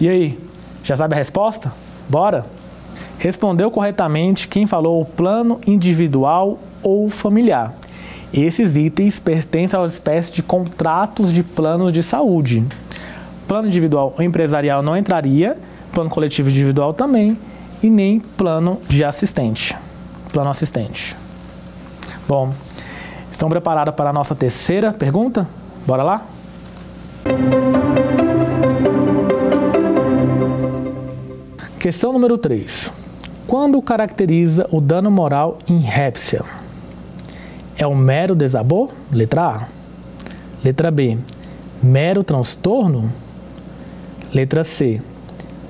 E 0.00 0.08
aí, 0.08 0.38
já 0.84 0.96
sabe 0.96 1.14
a 1.14 1.18
resposta? 1.18 1.72
Bora? 2.08 2.46
Respondeu 3.18 3.70
corretamente 3.70 4.46
quem 4.46 4.66
falou 4.66 5.04
plano 5.04 5.60
individual 5.66 6.58
ou 6.82 7.10
familiar. 7.10 7.74
Esses 8.32 8.76
itens 8.76 9.18
pertencem 9.18 9.78
às 9.78 9.94
espécies 9.94 10.32
de 10.32 10.42
contratos 10.42 11.32
de 11.32 11.42
planos 11.42 11.92
de 11.92 12.02
saúde. 12.02 12.64
Plano 13.46 13.66
individual 13.66 14.14
ou 14.16 14.22
empresarial 14.22 14.82
não 14.82 14.96
entraria, 14.96 15.56
plano 15.92 16.10
coletivo 16.10 16.48
individual 16.48 16.92
também, 16.92 17.36
e 17.82 17.88
nem 17.88 18.20
plano 18.20 18.80
de 18.88 19.02
assistente. 19.02 19.76
Plano 20.32 20.50
assistente. 20.50 21.16
Bom, 22.28 22.52
Estão 23.38 23.48
preparados 23.48 23.94
para 23.94 24.10
a 24.10 24.12
nossa 24.12 24.34
terceira 24.34 24.90
pergunta? 24.90 25.46
Bora 25.86 26.02
lá? 26.02 26.26
Questão 31.78 32.12
número 32.12 32.36
3. 32.36 32.92
Quando 33.46 33.80
caracteriza 33.80 34.66
o 34.72 34.80
dano 34.80 35.08
moral 35.08 35.58
em 35.68 35.78
répsia? 35.78 36.42
É 37.76 37.86
um 37.86 37.94
mero 37.94 38.34
desabor? 38.34 38.90
Letra 39.12 39.42
A. 39.42 39.68
Letra 40.64 40.90
B. 40.90 41.16
Mero 41.80 42.24
transtorno? 42.24 43.08
Letra 44.34 44.64
C. 44.64 45.00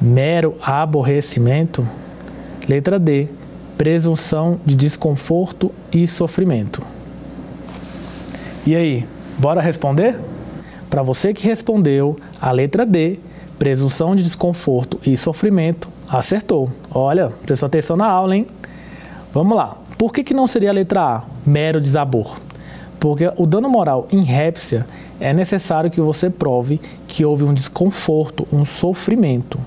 Mero 0.01 0.57
aborrecimento? 0.63 1.87
Letra 2.67 2.99
D. 2.99 3.29
Presunção 3.77 4.59
de 4.65 4.75
desconforto 4.75 5.71
e 5.93 6.07
sofrimento. 6.07 6.83
E 8.69 8.77
aí, 8.77 9.07
bora 9.39 9.63
responder? 9.63 10.21
Para 10.91 11.03
você 11.03 11.33
que 11.33 11.47
respondeu 11.47 12.19
a 12.39 12.53
letra 12.53 12.85
D, 12.85 13.19
presunção 13.59 14.15
de 14.15 14.23
desconforto 14.23 15.01
e 15.07 15.17
sofrimento, 15.17 15.89
acertou. 16.07 16.69
Olha, 16.91 17.33
prestou 17.47 17.67
atenção 17.67 17.97
na 17.97 18.07
aula, 18.07 18.37
hein? 18.37 18.47
Vamos 19.33 19.57
lá. 19.57 19.79
Por 19.97 20.13
que, 20.13 20.23
que 20.23 20.35
não 20.35 20.47
seria 20.47 20.69
a 20.69 20.75
letra 20.75 21.01
A, 21.01 21.23
mero 21.47 21.81
desabor? 21.81 22.39
Porque 23.01 23.33
o 23.39 23.47
dano 23.47 23.71
moral 23.71 24.07
em 24.13 24.23
répsia 24.23 24.87
é 25.19 25.33
necessário 25.33 25.91
que 25.91 26.03
você 26.03 26.29
prove 26.29 26.79
que 27.07 27.25
houve 27.25 27.45
um 27.45 27.55
desconforto, 27.55 28.47
um 28.53 28.67
sofrimento. 28.67 29.59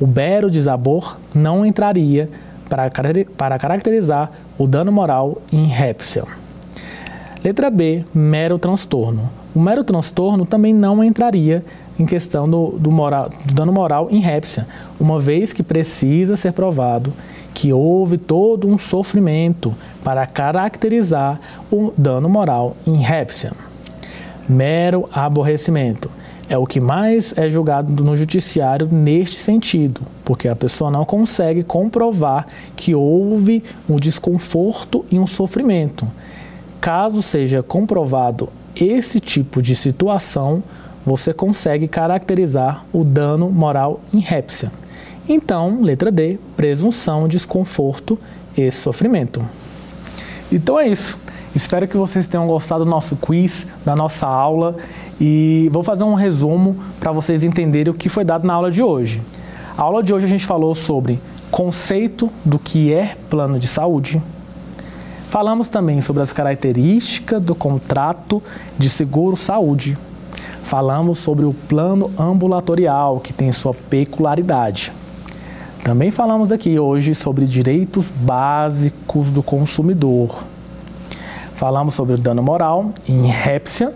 O 0.00 0.06
mero 0.06 0.50
desabor 0.50 1.18
não 1.34 1.66
entraria 1.66 2.30
para, 2.66 2.88
para 3.36 3.58
caracterizar 3.58 4.32
o 4.56 4.66
dano 4.66 4.90
moral 4.90 5.36
em 5.52 5.66
répsia. 5.66 6.24
Letra 7.48 7.70
B, 7.70 8.04
mero 8.14 8.58
transtorno. 8.58 9.30
o 9.54 9.58
mero 9.58 9.82
transtorno 9.82 10.44
também 10.44 10.74
não 10.74 11.02
entraria 11.02 11.64
em 11.98 12.04
questão 12.04 12.46
do, 12.46 12.72
do, 12.78 12.92
moral, 12.92 13.30
do 13.46 13.54
dano 13.54 13.72
moral 13.72 14.06
em 14.10 14.20
répcia, 14.20 14.68
uma 15.00 15.18
vez 15.18 15.54
que 15.54 15.62
precisa 15.62 16.36
ser 16.36 16.52
provado 16.52 17.10
que 17.54 17.72
houve 17.72 18.18
todo 18.18 18.68
um 18.68 18.76
sofrimento 18.76 19.74
para 20.04 20.26
caracterizar 20.26 21.40
o 21.72 21.90
dano 21.96 22.28
moral 22.28 22.76
em 22.86 22.96
répcia. 22.96 23.52
Mero 24.46 25.08
aborrecimento 25.10 26.10
é 26.50 26.58
o 26.58 26.66
que 26.66 26.80
mais 26.80 27.32
é 27.34 27.48
julgado 27.48 28.04
no 28.04 28.14
judiciário 28.14 28.86
neste 28.92 29.40
sentido, 29.40 30.02
porque 30.22 30.48
a 30.48 30.54
pessoa 30.54 30.90
não 30.90 31.06
consegue 31.06 31.62
comprovar 31.62 32.46
que 32.76 32.94
houve 32.94 33.64
um 33.88 33.96
desconforto 33.96 35.02
e 35.10 35.18
um 35.18 35.26
sofrimento. 35.26 36.06
Caso 36.80 37.22
seja 37.22 37.62
comprovado 37.62 38.48
esse 38.74 39.18
tipo 39.18 39.60
de 39.60 39.74
situação, 39.74 40.62
você 41.04 41.32
consegue 41.32 41.88
caracterizar 41.88 42.84
o 42.92 43.02
dano 43.02 43.50
moral 43.50 44.00
em 44.12 44.20
répcia. 44.20 44.70
Então, 45.28 45.80
letra 45.82 46.10
D, 46.10 46.38
presunção, 46.56 47.26
desconforto 47.26 48.18
e 48.56 48.70
sofrimento. 48.70 49.42
Então 50.50 50.78
é 50.78 50.88
isso. 50.88 51.18
Espero 51.54 51.88
que 51.88 51.96
vocês 51.96 52.26
tenham 52.26 52.46
gostado 52.46 52.84
do 52.84 52.90
nosso 52.90 53.16
quiz, 53.16 53.66
da 53.84 53.96
nossa 53.96 54.26
aula 54.26 54.76
e 55.20 55.68
vou 55.72 55.82
fazer 55.82 56.04
um 56.04 56.14
resumo 56.14 56.76
para 57.00 57.10
vocês 57.10 57.42
entenderem 57.42 57.92
o 57.92 57.96
que 57.96 58.08
foi 58.08 58.24
dado 58.24 58.46
na 58.46 58.54
aula 58.54 58.70
de 58.70 58.82
hoje. 58.82 59.20
A 59.76 59.82
aula 59.82 60.02
de 60.02 60.14
hoje 60.14 60.26
a 60.26 60.28
gente 60.28 60.46
falou 60.46 60.74
sobre 60.74 61.18
conceito 61.50 62.30
do 62.44 62.58
que 62.58 62.92
é 62.92 63.16
plano 63.28 63.58
de 63.58 63.66
saúde, 63.66 64.22
Falamos 65.28 65.68
também 65.68 66.00
sobre 66.00 66.22
as 66.22 66.32
características 66.32 67.42
do 67.42 67.54
contrato 67.54 68.42
de 68.78 68.88
seguro-saúde. 68.88 69.96
Falamos 70.62 71.18
sobre 71.18 71.44
o 71.44 71.52
plano 71.52 72.10
ambulatorial, 72.18 73.20
que 73.20 73.34
tem 73.34 73.52
sua 73.52 73.74
peculiaridade. 73.74 74.90
Também 75.84 76.10
falamos 76.10 76.50
aqui 76.50 76.78
hoje 76.78 77.14
sobre 77.14 77.44
direitos 77.44 78.10
básicos 78.10 79.30
do 79.30 79.42
consumidor. 79.42 80.44
Falamos 81.54 81.92
sobre 81.92 82.14
o 82.14 82.18
dano 82.18 82.42
moral 82.42 82.92
em 83.06 83.26
répcia 83.26 83.92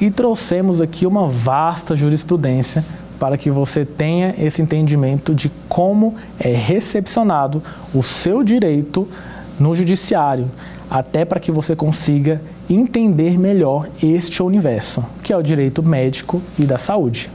e 0.00 0.08
trouxemos 0.08 0.80
aqui 0.80 1.04
uma 1.04 1.26
vasta 1.26 1.96
jurisprudência 1.96 2.84
para 3.18 3.36
que 3.36 3.50
você 3.50 3.84
tenha 3.84 4.36
esse 4.38 4.62
entendimento 4.62 5.34
de 5.34 5.50
como 5.68 6.14
é 6.38 6.54
recepcionado 6.54 7.60
o 7.92 8.02
seu 8.02 8.44
direito 8.44 9.08
no 9.60 9.76
judiciário, 9.76 10.50
até 10.90 11.24
para 11.24 11.38
que 11.38 11.52
você 11.52 11.76
consiga 11.76 12.40
entender 12.68 13.38
melhor 13.38 13.88
este 14.02 14.42
universo, 14.42 15.04
que 15.22 15.32
é 15.32 15.36
o 15.36 15.42
direito 15.42 15.82
médico 15.82 16.42
e 16.58 16.64
da 16.64 16.78
saúde. 16.78 17.30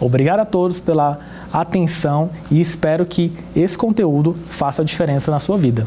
Obrigado 0.00 0.40
a 0.40 0.44
todos 0.44 0.80
pela 0.80 1.18
atenção 1.52 2.30
e 2.50 2.60
espero 2.60 3.06
que 3.06 3.32
esse 3.56 3.78
conteúdo 3.78 4.36
faça 4.48 4.84
diferença 4.84 5.30
na 5.30 5.38
sua 5.38 5.56
vida 5.56 5.86